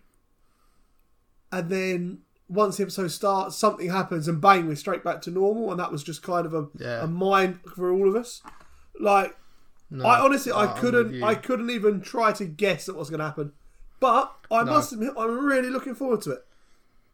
and 1.51 1.71
then 1.71 2.19
once 2.49 2.77
the 2.77 2.85
episode 2.85 3.09
starts, 3.09 3.57
something 3.57 3.91
happens, 3.91 4.29
and 4.29 4.41
bang, 4.41 4.67
we're 4.69 4.77
straight 4.77 5.03
back 5.03 5.21
to 5.23 5.31
normal, 5.31 5.71
and 5.71 5.81
that 5.81 5.91
was 5.91 6.03
just 6.05 6.23
kind 6.23 6.47
of 6.47 6.55
a, 6.55 6.69
Yeah. 6.79 7.03
a 7.05 7.07
mind 7.07 7.61
for 7.75 7.93
all 7.93 8.09
of 8.09 8.15
us. 8.17 8.43
Like 8.99 9.37
no, 9.91 10.05
I 10.07 10.21
honestly, 10.21 10.53
I 10.53 10.67
couldn't. 10.79 11.23
I 11.23 11.35
couldn't 11.35 11.71
even 11.71 12.01
try 12.01 12.33
to 12.33 12.45
guess 12.45 12.89
at 12.89 12.97
what's 12.97 13.11
going 13.11 13.21
to 13.21 13.27
happen. 13.27 13.53
But 14.01 14.33
I 14.51 14.63
No. 14.65 14.73
must 14.73 14.93
admit, 14.93 15.13
I'm 15.17 15.45
really 15.45 15.71
looking 15.71 15.95
forward 15.95 16.23
to 16.23 16.33
it. 16.33 16.47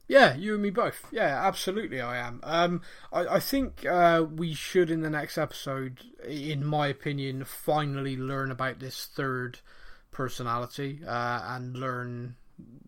Yeah, 0.08 0.34
you 0.34 0.54
and 0.54 0.62
me 0.62 0.70
both. 0.70 1.06
Yeah, 1.12 1.46
absolutely, 1.46 2.00
I 2.00 2.18
am. 2.18 2.40
Um, 2.42 2.82
I, 3.12 3.26
I 3.36 3.40
think 3.40 3.86
uh, 3.86 4.26
we 4.34 4.52
should, 4.52 4.90
in 4.90 5.00
the 5.00 5.08
next 5.08 5.38
episode, 5.38 6.00
in 6.26 6.66
my 6.66 6.88
opinion, 6.88 7.44
finally 7.44 8.16
learn 8.16 8.50
about 8.50 8.78
this 8.80 9.06
third 9.06 9.60
personality 10.10 11.00
uh, 11.06 11.40
and 11.44 11.76
learn 11.76 12.36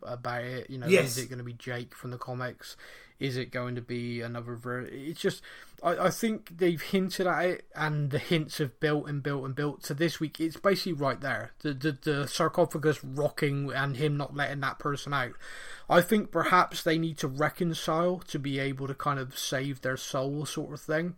about 0.03 0.45
it. 0.45 0.71
You 0.71 0.79
know, 0.79 0.87
Yes. 0.87 1.17
is 1.17 1.25
it 1.25 1.29
going 1.29 1.39
to 1.39 1.45
be 1.45 1.55
Jake 1.55 1.95
from 1.95 2.11
the 2.11 2.19
comics? 2.19 2.77
Is 3.21 3.37
it 3.37 3.53
going 3.53 3.77
to 3.77 3.81
be 3.81 4.21
another? 4.21 4.57
Ver- 4.57 4.89
it's 4.91 5.21
just, 5.21 5.41
I, 5.83 6.07
I 6.07 6.11
think 6.11 6.59
they've 6.59 6.83
hinted 6.83 7.29
at 7.29 7.45
it, 7.45 7.65
and 7.75 8.11
the 8.11 8.19
hints 8.19 8.59
have 8.59 8.81
built 8.81 9.09
and 9.09 9.23
built 9.23 9.45
and 9.45 9.55
built. 9.55 9.87
So 9.87 9.95
this 9.95 10.19
week, 10.19 10.41
it's 10.41 10.57
basically 10.57 10.95
right 10.95 11.21
there. 11.21 11.53
The 11.61 11.73
the, 11.75 11.93
the 12.03 12.29
sarcophagus 12.29 13.05
rocking 13.05 13.73
and 13.73 13.97
him 13.97 14.17
not 14.17 14.35
letting 14.35 14.61
that 14.61 14.81
person 14.81 15.15
out. 15.15 15.35
I 15.89 16.01
think 16.01 16.33
perhaps 16.33 16.83
they 16.83 16.99
need 16.99 17.19
to 17.19 17.29
reconcile 17.29 18.19
to 18.29 18.39
be 18.39 18.59
able 18.59 18.89
to 18.89 18.95
kind 18.95 19.21
of 19.21 19.39
save 19.39 19.83
their 19.83 19.97
soul, 19.97 20.45
sort 20.45 20.75
of 20.75 20.81
thing. 20.81 21.15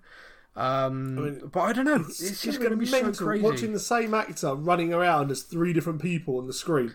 Um, 0.55 1.15
mean, 1.17 1.51
but 1.53 1.61
I 1.61 1.73
don't 1.73 1.85
know. 1.85 2.05
It's, 2.09 2.43
just 2.43 2.59
going 2.59 2.71
to 2.71 2.77
be 2.77 2.87
so 2.87 3.13
crazy. 3.13 3.43
watching 3.43 3.73
the 3.73 3.81
same 3.81 4.15
actor 4.15 4.55
running 4.55 4.93
around 4.93 5.31
as 5.31 5.43
three 5.43 5.73
different 5.73 6.01
people 6.01 6.39
on 6.39 6.47
the 6.47 6.53
screen. 6.55 6.95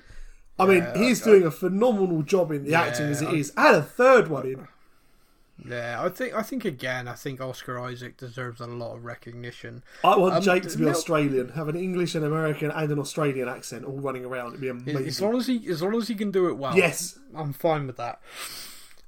I 0.60 0.66
mean, 0.66 0.78
Yeah, 0.80 0.98
he's 0.98 1.22
I- 1.22 1.26
doing 1.26 1.44
a 1.44 1.52
phenomenal 1.52 2.22
job 2.24 2.52
in 2.52 2.64
the 2.66 2.72
Yeah, 2.72 2.82
acting 2.82 3.08
as 3.08 3.22
it 3.22 3.30
I- 3.30 3.34
is. 3.34 3.52
Add 3.58 3.76
a 3.76 3.82
third 3.82 4.28
one 4.28 4.46
in. 4.46 4.68
Yeah, 5.64 6.02
I 6.04 6.10
think 6.10 6.34
I 6.34 6.42
think 6.42 6.66
again, 6.66 7.08
I 7.08 7.14
think 7.14 7.40
Oscar 7.40 7.80
Isaac 7.80 8.18
deserves 8.18 8.62
a 8.62 8.66
lot 8.66 8.96
of 8.96 9.06
recognition. 9.06 9.84
I 10.04 10.16
want 10.18 10.34
Um, 10.36 10.42
Jake 10.42 10.64
to 10.64 10.78
be 10.78 10.86
no- 10.86 10.90
Australian, 10.92 11.50
have 11.50 11.68
an 11.68 11.76
English, 11.76 12.16
an 12.16 12.24
American, 12.24 12.72
and 12.72 12.92
an 12.92 12.98
Australian 12.98 13.48
accent 13.48 13.86
all 13.86 14.00
running 14.00 14.26
around. 14.26 14.48
It'd 14.50 14.62
be 14.62 14.70
amazing. 14.70 15.06
As 15.08 15.22
long 15.22 15.38
as 15.38 15.46
he 15.46 15.68
as 15.70 15.84
long 15.84 15.96
as 15.96 16.08
he 16.08 16.16
can 16.16 16.32
do 16.32 16.48
it 16.48 16.58
well, 16.58 16.76
Yes. 16.76 17.20
I'm 17.36 17.54
fine 17.54 17.86
with 17.86 17.98
that. 17.98 18.22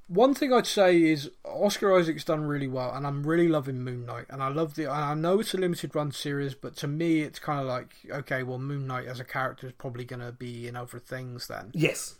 One 0.06 0.34
thing 0.34 0.52
I'd 0.52 0.66
say 0.66 1.02
is 1.02 1.30
Oscar 1.44 1.96
Isaac's 1.98 2.24
done 2.24 2.44
really 2.44 2.68
well, 2.68 2.92
and 2.92 3.06
I'm 3.06 3.26
really 3.26 3.48
loving 3.48 3.80
Moon 3.80 4.04
Knight, 4.04 4.26
and 4.28 4.42
I 4.42 4.48
love 4.48 4.74
the. 4.74 4.84
And 4.84 5.04
I 5.04 5.14
know 5.14 5.40
it's 5.40 5.54
a 5.54 5.58
limited 5.58 5.94
run 5.94 6.12
series, 6.12 6.54
but 6.54 6.76
to 6.76 6.86
me, 6.86 7.20
it's 7.20 7.38
kind 7.38 7.60
of 7.60 7.66
like 7.66 7.94
okay, 8.10 8.42
well, 8.42 8.58
Moon 8.58 8.86
Knight 8.86 9.06
as 9.06 9.18
a 9.18 9.24
character 9.24 9.66
is 9.66 9.72
probably 9.72 10.04
going 10.04 10.20
to 10.20 10.32
be 10.32 10.68
in 10.68 10.76
other 10.76 10.98
things 10.98 11.46
then. 11.48 11.70
yes. 11.72 12.16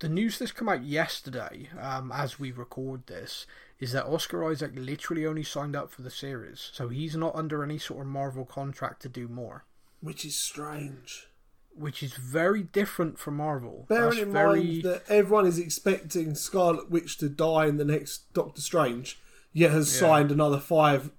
the 0.00 0.08
news 0.08 0.38
that's 0.38 0.50
come 0.50 0.68
out 0.68 0.82
yesterday, 0.82 1.68
um, 1.80 2.10
as 2.12 2.40
we 2.40 2.50
record 2.50 3.06
this, 3.06 3.46
is 3.78 3.92
that 3.92 4.06
Oscar 4.06 4.50
Isaac 4.50 4.72
literally 4.74 5.24
only 5.24 5.44
signed 5.44 5.76
up 5.76 5.90
for 5.90 6.02
the 6.02 6.10
series, 6.10 6.70
so 6.72 6.88
he's 6.88 7.16
not 7.16 7.36
under 7.36 7.62
any 7.62 7.78
sort 7.78 8.00
of 8.00 8.06
Marvel 8.06 8.44
contract 8.44 9.02
to 9.02 9.08
do 9.08 9.28
more, 9.28 9.64
Which 10.00 10.24
is 10.24 10.36
strange. 10.36 11.28
Which 11.76 12.02
is 12.02 12.12
very 12.14 12.62
different 12.62 13.18
from 13.18 13.36
Marvel. 13.36 13.86
Bearing 13.88 14.10
That's 14.10 14.22
in 14.22 14.32
very 14.32 14.62
mind 14.64 14.82
that 14.84 15.02
everyone 15.08 15.46
is 15.46 15.58
expecting 15.58 16.34
Scarlet 16.34 16.90
Witch 16.90 17.16
to 17.18 17.28
die 17.28 17.66
in 17.66 17.76
the 17.78 17.84
next 17.84 18.32
Doctor 18.34 18.60
Strange, 18.60 19.18
yet 19.52 19.70
has 19.70 19.90
signed 19.90 20.30
another 20.30 20.58
five 20.58 21.10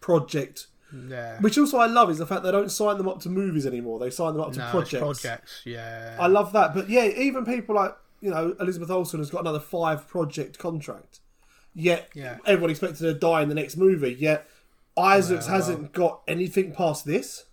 project. 0.00 0.66
yeah, 1.08 1.40
Which 1.40 1.56
also 1.58 1.78
I 1.78 1.86
love 1.86 2.10
is 2.10 2.18
the 2.18 2.26
fact 2.26 2.42
they 2.42 2.52
don't 2.52 2.70
sign 2.70 2.98
them 2.98 3.08
up 3.08 3.20
to 3.22 3.28
movies 3.28 3.66
anymore. 3.66 3.98
They 3.98 4.10
sign 4.10 4.34
them 4.34 4.42
up 4.42 4.52
to 4.52 4.58
no, 4.58 4.70
projects. 4.70 5.00
projects. 5.22 5.62
Yeah, 5.64 6.16
I 6.20 6.26
love 6.26 6.52
that. 6.52 6.74
But 6.74 6.88
yeah, 6.88 7.04
even 7.06 7.44
people 7.44 7.74
like 7.74 7.96
you 8.20 8.30
know 8.30 8.54
Elizabeth 8.60 8.90
Olsen 8.90 9.20
has 9.20 9.30
got 9.30 9.40
another 9.40 9.60
five 9.60 10.06
project 10.08 10.58
contract. 10.58 11.20
Yet 11.74 12.10
Yeah. 12.14 12.36
everyone 12.44 12.70
expected 12.70 13.00
her 13.00 13.14
to 13.14 13.18
die 13.18 13.42
in 13.42 13.48
the 13.48 13.54
next 13.54 13.76
movie. 13.76 14.12
Yet 14.12 14.46
Isaacs 14.98 15.46
hasn't 15.46 15.92
got 15.92 16.20
anything 16.28 16.72
past 16.72 17.06
this. 17.06 17.44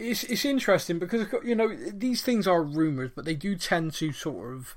It's 0.00 0.24
it's 0.24 0.44
interesting 0.44 0.98
because 0.98 1.26
you 1.44 1.54
know 1.54 1.76
these 1.92 2.22
things 2.22 2.46
are 2.46 2.62
rumors, 2.62 3.10
but 3.14 3.24
they 3.24 3.34
do 3.34 3.54
tend 3.54 3.92
to 3.94 4.12
sort 4.12 4.54
of 4.54 4.74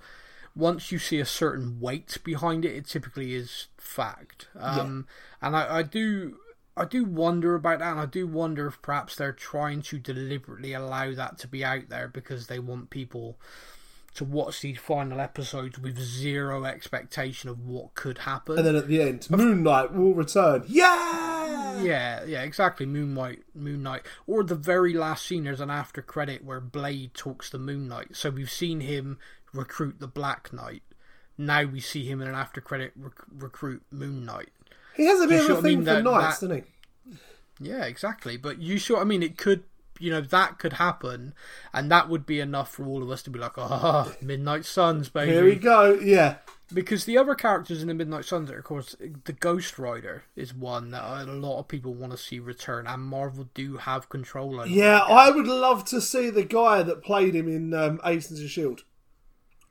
once 0.55 0.91
you 0.91 0.99
see 0.99 1.19
a 1.19 1.25
certain 1.25 1.79
weight 1.79 2.17
behind 2.23 2.65
it, 2.65 2.75
it 2.75 2.87
typically 2.87 3.33
is 3.33 3.67
fact. 3.77 4.47
Um, 4.59 5.07
And 5.41 5.55
I, 5.55 5.77
I 5.77 5.83
do 5.83 6.37
I 6.75 6.85
do 6.85 7.05
wonder 7.05 7.55
about 7.55 7.79
that, 7.79 7.91
and 7.91 7.99
I 7.99 8.05
do 8.05 8.27
wonder 8.27 8.67
if 8.67 8.81
perhaps 8.81 9.15
they're 9.15 9.31
trying 9.31 9.81
to 9.83 9.99
deliberately 9.99 10.73
allow 10.73 11.13
that 11.13 11.37
to 11.39 11.47
be 11.47 11.63
out 11.63 11.89
there 11.89 12.07
because 12.07 12.47
they 12.47 12.59
want 12.59 12.89
people 12.89 13.37
to 14.15 14.23
watch 14.23 14.61
these 14.61 14.77
final 14.77 15.19
episodes 15.19 15.79
with 15.79 15.99
zero 15.99 16.65
expectation 16.65 17.49
of 17.49 17.65
what 17.65 17.95
could 17.95 18.19
happen. 18.19 18.57
And 18.57 18.65
then 18.65 18.75
at 18.75 18.87
the 18.87 19.01
end, 19.01 19.27
Moon 19.29 19.63
Knight 19.63 19.93
will 19.93 20.13
return. 20.13 20.63
Yeah. 20.67 21.32
Yeah, 21.81 22.23
yeah, 22.25 22.41
exactly. 22.43 22.85
Moon 22.85 23.13
Knight, 23.13 23.43
Moon 23.55 23.83
Knight, 23.83 24.03
or 24.27 24.43
the 24.43 24.55
very 24.55 24.93
last 24.93 25.25
scene. 25.25 25.43
There's 25.45 25.61
an 25.61 25.69
after 25.69 26.01
credit 26.01 26.43
where 26.43 26.59
Blade 26.59 27.13
talks 27.13 27.49
to 27.51 27.57
Moon 27.57 27.87
Knight. 27.87 28.15
So 28.15 28.29
we've 28.29 28.51
seen 28.51 28.81
him 28.81 29.17
recruit 29.53 29.99
the 29.99 30.07
Black 30.07 30.51
Knight. 30.53 30.83
Now 31.37 31.63
we 31.63 31.79
see 31.79 32.05
him 32.05 32.21
in 32.21 32.27
an 32.27 32.35
after 32.35 32.61
credit 32.61 32.91
rec- 32.95 33.25
recruit 33.35 33.81
Moon 33.91 34.25
Knight. 34.25 34.49
He 34.95 35.05
has 35.05 35.19
a 35.21 35.27
bit 35.27 35.49
of 35.49 35.57
a 35.57 35.61
thing 35.61 35.79
for 35.79 35.85
That- 35.85 36.03
knights, 36.03 36.39
that- 36.39 36.47
doesn't 36.49 36.65
he? 37.09 37.13
Yeah, 37.59 37.85
exactly. 37.85 38.37
But 38.37 38.59
you 38.59 38.77
sure? 38.77 38.99
I 38.99 39.03
mean, 39.03 39.23
it 39.23 39.37
could. 39.37 39.63
You 39.99 40.09
know, 40.11 40.21
that 40.21 40.57
could 40.57 40.73
happen, 40.73 41.33
and 41.71 41.89
that 41.91 42.09
would 42.09 42.25
be 42.25 42.39
enough 42.39 42.71
for 42.73 42.85
all 42.85 43.03
of 43.03 43.11
us 43.11 43.21
to 43.23 43.29
be 43.29 43.37
like, 43.39 43.57
"Ah, 43.57 44.11
Midnight 44.21 44.65
Suns, 44.65 45.07
baby." 45.07 45.31
Here 45.31 45.43
we 45.45 45.55
go. 45.55 45.93
Yeah. 45.93 46.37
Because 46.73 47.05
the 47.05 47.17
other 47.17 47.35
characters 47.35 47.81
in 47.81 47.87
the 47.87 47.93
Midnight 47.93 48.25
Suns, 48.25 48.49
of 48.49 48.63
course, 48.63 48.95
the 49.25 49.33
Ghost 49.33 49.77
Rider 49.77 50.23
is 50.35 50.53
one 50.53 50.91
that 50.91 51.03
a 51.03 51.31
lot 51.31 51.59
of 51.59 51.67
people 51.67 51.93
want 51.93 52.11
to 52.11 52.17
see 52.17 52.39
return, 52.39 52.87
and 52.87 53.03
Marvel 53.03 53.47
do 53.53 53.77
have 53.77 54.09
control 54.09 54.59
over. 54.59 54.67
Yeah, 54.67 54.99
I 54.99 55.29
would 55.29 55.47
love 55.47 55.85
to 55.85 56.01
see 56.01 56.29
the 56.29 56.43
guy 56.43 56.81
that 56.83 57.03
played 57.03 57.35
him 57.35 57.47
in 57.47 57.73
um, 57.73 57.99
Agents 58.05 58.31
of 58.41 58.49
Shield. 58.49 58.83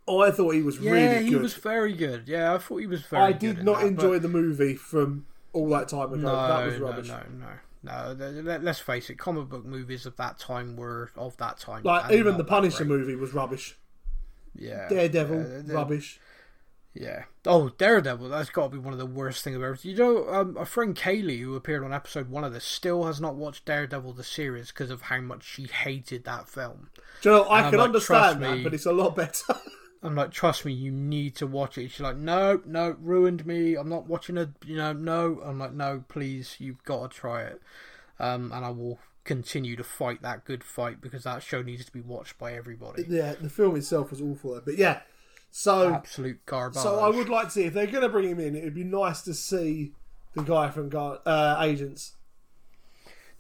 I 0.09 0.30
thought 0.30 0.50
he 0.55 0.62
was 0.62 0.78
Yeah, 0.78 0.92
really 0.92 1.18
good. 1.20 1.28
he 1.28 1.36
was 1.36 1.55
very 1.55 1.92
good. 1.94 2.28
Yeah, 2.28 2.55
I 2.55 2.59
thought 2.59 2.78
he 2.78 2.86
was 2.86 3.03
very. 3.03 3.32
Good. 3.32 3.36
I 3.36 3.38
did 3.38 3.64
not 3.64 3.80
that, 3.80 3.86
enjoy 3.86 4.14
but- 4.14 4.22
the 4.22 4.28
movie 4.28 4.74
from 4.74 5.26
all 5.53 5.68
that 5.70 5.88
time 5.88 6.12
ago. 6.12 6.16
No, 6.16 6.34
that 6.48 6.66
was 6.66 6.78
no, 6.78 6.84
rubbish. 6.86 7.09
no, 7.09 7.20
no, 7.82 8.14
no. 8.14 8.40
let- 8.42 8.62
Let's 8.64 8.80
face 8.80 9.11
it, 9.11 9.18
comic 9.18 9.48
book 9.48 9.64
movies 9.64 10.07
of 10.07 10.16
that 10.16 10.38
time 10.38 10.76
were 10.76 11.11
of 11.16 11.36
that 11.38 11.59
time. 11.59 11.82
Like 11.84 12.11
even 12.12 12.36
the 12.36 12.44
Punisher 12.44 12.84
movie 12.84 13.14
was 13.16 13.32
rubbish. 13.32 13.76
Yeah, 14.55 14.88
Daredevil, 14.88 15.64
Yeah, 15.66 15.74
rubbish. 15.74 16.20
Yeah. 16.95 17.24
Oh, 17.47 17.70
Daredevil. 17.70 18.28
That's 18.28 18.51
got 18.51 18.64
to 18.64 18.68
be 18.68 18.78
one 18.78 18.93
of 18.93 18.99
the 18.99 19.07
worst 19.07 19.43
things 19.43 19.57
I've 19.57 19.62
ever. 19.62 19.78
You 19.82 19.97
know, 19.97 20.28
um, 20.28 20.57
a 20.59 20.66
friend 20.66 20.95
Kaylee 20.95 21.40
who 21.40 21.57
appeared 21.57 21.82
on 21.84 21.93
episode 21.93 22.28
one 22.28 22.45
of 22.45 22.53
this 22.53 22.64
still 22.64 23.05
has 23.05 23.20
not 23.20 23.34
watched 23.34 23.64
Daredevil 23.64 24.12
the 24.12 24.22
series 24.24 24.68
because 24.68 24.90
of 24.90 25.03
how 25.03 25.20
much 25.20 25.43
she 25.45 25.64
hated 25.64 26.24
that 26.24 26.49
film. 26.49 26.90
Do 27.22 27.30
you 27.30 27.36
know, 27.36 27.43
I 27.45 27.61
And 27.62 27.70
can 27.70 27.78
like, 27.78 27.86
understand 27.86 28.43
that, 28.43 28.57
me. 28.59 28.62
but 28.62 28.74
it's 28.74 28.84
a 28.86 28.93
lot 28.93 29.16
better. 29.16 29.55
I'm 30.03 30.14
like, 30.16 30.32
trust 30.32 30.64
me, 30.64 30.72
you 30.72 30.90
need 30.90 31.36
to 31.36 31.47
watch 31.47 31.78
it. 31.78 31.90
She's 31.93 32.01
like, 32.01 32.16
no, 32.16 32.61
no, 32.66 32.97
ruined 33.01 33.47
me. 33.47 33.76
I'm 33.76 33.88
not 33.88 34.07
watching 34.09 34.36
it. 34.36 34.51
You 34.66 34.76
know, 34.76 34.93
no. 34.93 35.40
I'm 35.45 35.59
like, 35.61 35.72
no, 35.72 36.05
please, 36.09 36.57
you've 36.59 36.82
got 36.84 37.11
to 37.11 37.16
try 37.16 37.43
it. 37.43 37.62
Um, 38.18 38.53
and 38.53 38.64
I 38.64 38.70
will 38.70 38.99
continue 39.24 39.76
to 39.76 39.84
fight 39.84 40.20
that 40.22 40.45
good 40.45 40.64
fight 40.64 41.01
because 41.01 41.22
that 41.22 41.43
show 41.43 41.62
needs 41.62 41.84
to 41.84 41.93
be 41.93 42.01
watched 42.01 42.36
by 42.38 42.53
everybody. 42.53 43.05
yeah, 43.09 43.34
the 43.40 43.49
film 43.49 43.76
itself 43.76 44.11
was 44.11 44.20
awful. 44.20 44.61
But 44.64 44.76
yeah, 44.76 45.03
so 45.55 45.92
Absolute 45.92 46.44
garbage. 46.46 46.80
so 46.80 46.98
I 47.00 47.09
would 47.11 47.28
like 47.28 47.44
to 47.46 47.50
see 47.50 47.64
if 47.64 47.74
they're 47.74 47.86
going 47.86 48.03
to 48.03 48.09
bring 48.09 48.28
him 48.28 48.40
in. 48.40 48.57
It'd 48.57 48.74
be 48.74 48.84
nice 48.84 49.20
to 49.22 49.34
see 49.34 49.92
the 50.34 50.42
guy 50.42 50.70
from 50.70 50.88
Gar- 50.88 51.20
uh, 51.26 51.59
Agents. 51.61 52.14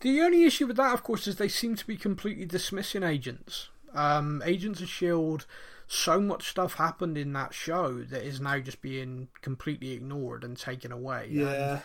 The 0.00 0.20
only 0.20 0.44
issue 0.44 0.66
with 0.66 0.76
that, 0.76 0.92
of 0.92 1.02
course, 1.02 1.26
is 1.26 1.36
they 1.36 1.48
seem 1.48 1.74
to 1.76 1.86
be 1.86 1.96
completely 1.96 2.44
dismissing 2.44 3.02
agents. 3.02 3.68
Um, 3.94 4.42
Agents 4.44 4.80
of 4.80 4.88
Shield. 4.88 5.46
So 5.86 6.20
much 6.20 6.48
stuff 6.48 6.74
happened 6.74 7.16
in 7.18 7.32
that 7.34 7.52
show 7.54 8.02
that 8.02 8.22
is 8.22 8.40
now 8.40 8.58
just 8.58 8.80
being 8.82 9.28
completely 9.42 9.92
ignored 9.92 10.42
and 10.44 10.56
taken 10.56 10.90
away. 10.92 11.26
And, 11.30 11.34
Yeah, 11.40 11.80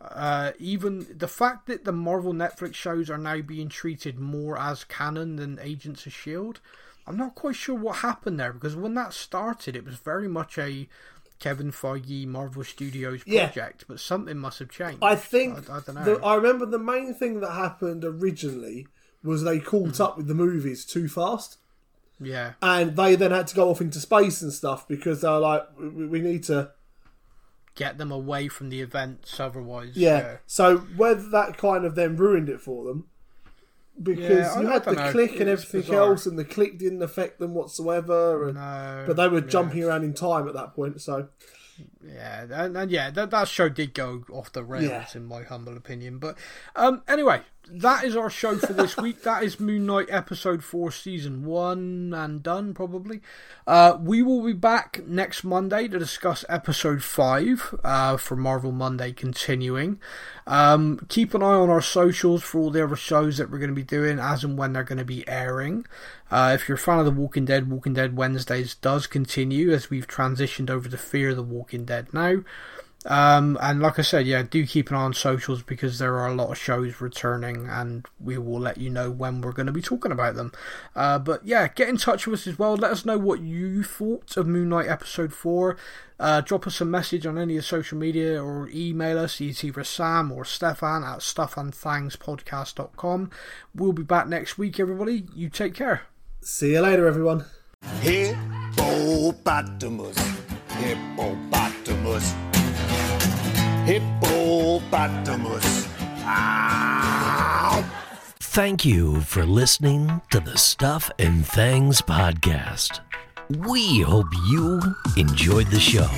uh, 0.00 0.52
even 0.58 1.06
the 1.16 1.28
fact 1.28 1.66
that 1.66 1.84
the 1.84 1.92
Marvel 1.92 2.32
Netflix 2.32 2.74
shows 2.74 3.08
are 3.08 3.18
now 3.18 3.40
being 3.40 3.68
treated 3.68 4.18
more 4.18 4.58
as 4.58 4.84
canon 4.84 5.36
than 5.36 5.58
Agents 5.60 6.06
of 6.06 6.12
Shield, 6.12 6.60
I'm 7.06 7.16
not 7.16 7.34
quite 7.34 7.56
sure 7.56 7.74
what 7.74 7.96
happened 7.96 8.38
there 8.38 8.52
because 8.52 8.76
when 8.76 8.94
that 8.94 9.12
started, 9.12 9.74
it 9.76 9.84
was 9.84 9.96
very 9.96 10.28
much 10.28 10.56
a 10.58 10.88
Kevin 11.40 11.72
Feige 11.72 12.26
Marvel 12.26 12.62
Studios 12.62 13.22
Yeah. 13.26 13.46
project, 13.46 13.84
but 13.88 13.98
something 13.98 14.38
must 14.38 14.60
have 14.60 14.68
changed. 14.70 15.02
I 15.02 15.16
think 15.16 15.68
I, 15.68 15.78
I 15.78 15.80
don't 15.80 15.94
know. 15.96 16.04
the, 16.04 16.24
I 16.24 16.36
remember 16.36 16.66
the 16.66 16.78
main 16.78 17.14
thing 17.14 17.40
that 17.40 17.50
happened 17.52 18.04
originally 18.04 18.86
was 19.24 19.42
they 19.42 19.58
caught 19.58 19.96
Hmm. 19.96 20.02
up 20.02 20.16
with 20.16 20.28
the 20.28 20.34
movies 20.34 20.84
too 20.84 21.08
fast. 21.08 21.58
yeah, 22.20 22.52
and 22.62 22.96
they 22.96 23.16
then 23.16 23.32
had 23.32 23.48
to 23.48 23.54
go 23.56 23.70
off 23.70 23.80
into 23.80 23.98
space 23.98 24.40
and 24.42 24.52
stuff 24.52 24.86
because 24.86 25.20
they 25.22 25.28
were 25.28 25.38
like, 25.40 25.66
we, 25.78 26.06
we 26.06 26.20
need 26.20 26.44
to. 26.44 26.70
get 27.74 27.98
them 27.98 28.12
away 28.12 28.46
from 28.48 28.68
the 28.68 28.80
events, 28.82 29.40
otherwise. 29.40 29.96
Yeah. 29.96 30.36
So 30.46 30.78
whether 30.96 31.28
that 31.30 31.56
kind 31.56 31.84
of 31.84 31.94
then 31.94 32.16
ruined 32.16 32.48
it 32.50 32.60
for 32.60 32.84
them, 32.84 33.06
because 34.00 34.22
Yeah, 34.30 34.60
you 34.60 34.68
I 34.68 34.72
had 34.74 34.84
don't 34.84 34.94
the 34.96 35.04
know. 35.04 35.10
click 35.12 35.40
and 35.40 35.48
everything 35.48 35.80
bizarre. 35.82 36.10
else, 36.10 36.26
and 36.26 36.38
the 36.38 36.44
click 36.44 36.78
didn't 36.78 37.02
affect 37.02 37.38
them 37.38 37.54
whatsoever. 37.54 38.46
And, 38.48 38.54
No, 38.56 39.04
but 39.06 39.16
they 39.16 39.28
were 39.28 39.40
yeah. 39.40 39.46
jumping 39.46 39.84
around 39.84 40.04
in 40.04 40.14
time 40.14 40.46
at 40.48 40.54
that 40.54 40.74
point. 40.74 41.00
So 41.00 41.28
Yeah, 42.04 42.46
and, 42.50 42.76
and 42.76 42.90
yeah, 42.90 43.10
that, 43.10 43.30
that 43.30 43.48
show 43.48 43.68
did 43.68 43.94
go 43.94 44.24
off 44.32 44.52
the 44.52 44.62
rails, 44.64 44.84
Yeah. 44.90 45.06
in 45.14 45.24
my 45.26 45.42
humble 45.42 45.76
opinion. 45.76 46.18
But 46.18 46.36
um, 46.76 47.02
anyway, 47.08 47.42
that 47.68 48.04
is 48.04 48.16
our 48.16 48.30
show 48.30 48.56
for 48.56 48.72
this 48.72 48.96
week. 48.96 49.22
That 49.22 49.42
is 49.42 49.60
Moon 49.60 49.86
Knight 49.86 50.08
episode 50.10 50.64
four, 50.64 50.90
season 50.90 51.44
one, 51.44 52.12
and 52.14 52.42
done 52.42 52.74
probably. 52.74 53.20
Uh, 53.66 53.98
we 54.00 54.22
will 54.22 54.42
be 54.42 54.52
back 54.52 55.06
next 55.06 55.44
Monday 55.44 55.88
to 55.88 55.98
discuss 55.98 56.44
episode 56.48 57.02
five 57.02 57.74
uh, 57.84 58.16
for 58.16 58.36
Marvel 58.36 58.72
Monday 58.72 59.12
continuing. 59.12 60.00
Um, 60.46 61.06
keep 61.08 61.34
an 61.34 61.42
eye 61.42 61.46
on 61.46 61.70
our 61.70 61.80
socials 61.80 62.42
for 62.42 62.60
all 62.60 62.70
the 62.70 62.82
other 62.82 62.96
shows 62.96 63.38
that 63.38 63.50
we're 63.50 63.58
going 63.58 63.70
to 63.70 63.76
be 63.76 63.82
doing 63.82 64.18
as 64.18 64.42
and 64.42 64.58
when 64.58 64.72
they're 64.72 64.82
going 64.82 64.98
to 64.98 65.04
be 65.04 65.26
airing. 65.28 65.86
Uh, 66.30 66.52
if 66.54 66.68
you're 66.68 66.76
a 66.76 66.78
fan 66.78 66.98
of 66.98 67.04
The 67.04 67.10
Walking 67.10 67.44
Dead, 67.44 67.70
Walking 67.70 67.94
Dead 67.94 68.16
Wednesdays 68.16 68.74
does 68.74 69.06
continue 69.06 69.72
as 69.72 69.90
we've 69.90 70.08
transitioned 70.08 70.70
over 70.70 70.88
to 70.88 70.96
Fear 70.96 71.30
of 71.30 71.36
the 71.36 71.42
Walking 71.42 71.84
Dead 71.84 72.12
now. 72.12 72.42
Um, 73.04 73.58
and 73.60 73.80
like 73.80 73.98
I 73.98 74.02
said, 74.02 74.26
yeah, 74.26 74.42
do 74.42 74.64
keep 74.66 74.90
an 74.90 74.96
eye 74.96 75.00
on 75.00 75.12
socials 75.12 75.62
because 75.62 75.98
there 75.98 76.16
are 76.18 76.28
a 76.28 76.34
lot 76.34 76.50
of 76.50 76.58
shows 76.58 77.00
returning, 77.00 77.68
and 77.68 78.06
we 78.20 78.38
will 78.38 78.60
let 78.60 78.78
you 78.78 78.90
know 78.90 79.10
when 79.10 79.40
we're 79.40 79.52
going 79.52 79.66
to 79.66 79.72
be 79.72 79.82
talking 79.82 80.12
about 80.12 80.36
them. 80.36 80.52
Uh, 80.94 81.18
but 81.18 81.44
yeah, 81.44 81.66
get 81.68 81.88
in 81.88 81.96
touch 81.96 82.26
with 82.26 82.40
us 82.40 82.46
as 82.46 82.58
well. 82.58 82.76
Let 82.76 82.92
us 82.92 83.04
know 83.04 83.18
what 83.18 83.40
you 83.40 83.82
thought 83.82 84.36
of 84.36 84.46
Moon 84.46 84.68
Knight 84.68 84.88
episode 84.88 85.32
four. 85.32 85.76
Uh, 86.20 86.40
drop 86.40 86.68
us 86.68 86.80
a 86.80 86.84
message 86.84 87.26
on 87.26 87.36
any 87.36 87.56
of 87.56 87.64
social 87.64 87.98
media 87.98 88.40
or 88.40 88.68
email 88.72 89.18
us. 89.18 89.40
It's 89.40 89.64
either 89.64 89.82
Sam 89.82 90.30
or 90.30 90.44
Stefan 90.44 91.02
at 91.02 91.18
stuffandthingspodcast.com. 91.18 93.30
We'll 93.74 93.92
be 93.92 94.04
back 94.04 94.28
next 94.28 94.56
week, 94.56 94.78
everybody. 94.78 95.24
You 95.34 95.48
take 95.48 95.74
care. 95.74 96.02
see 96.40 96.74
you 96.74 96.80
later, 96.80 97.08
everyone. 97.08 97.46
Hippopotamus, 98.00 100.16
hippopotamus, 100.68 102.32
hippopotamus. 103.92 105.86
Ow! 106.24 107.84
Thank 108.40 108.84
you 108.86 109.20
for 109.20 109.44
listening 109.44 110.22
to 110.30 110.40
the 110.40 110.56
Stuff 110.56 111.10
and 111.18 111.46
Things 111.46 112.00
podcast. 112.00 113.00
We 113.50 114.00
hope 114.00 114.28
you 114.48 114.80
enjoyed 115.16 115.66
the 115.66 115.80
show. 115.80 116.08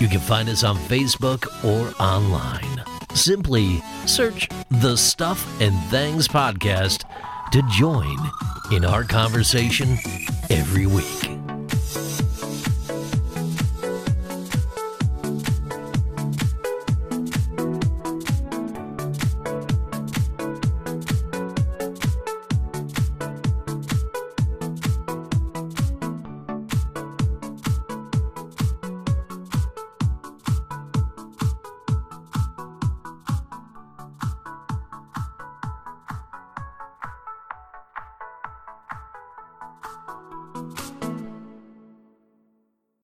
You 0.00 0.08
can 0.08 0.20
find 0.20 0.48
us 0.48 0.64
on 0.64 0.76
Facebook 0.76 1.46
or 1.64 1.94
online. 2.02 2.84
Simply 3.14 3.80
search 4.06 4.48
the 4.70 4.96
Stuff 4.96 5.60
and 5.60 5.74
Things 5.90 6.26
podcast 6.26 7.04
to 7.52 7.62
join 7.70 8.18
in 8.72 8.84
our 8.84 9.04
conversation 9.04 9.96
every 10.50 10.86
week. 10.86 11.47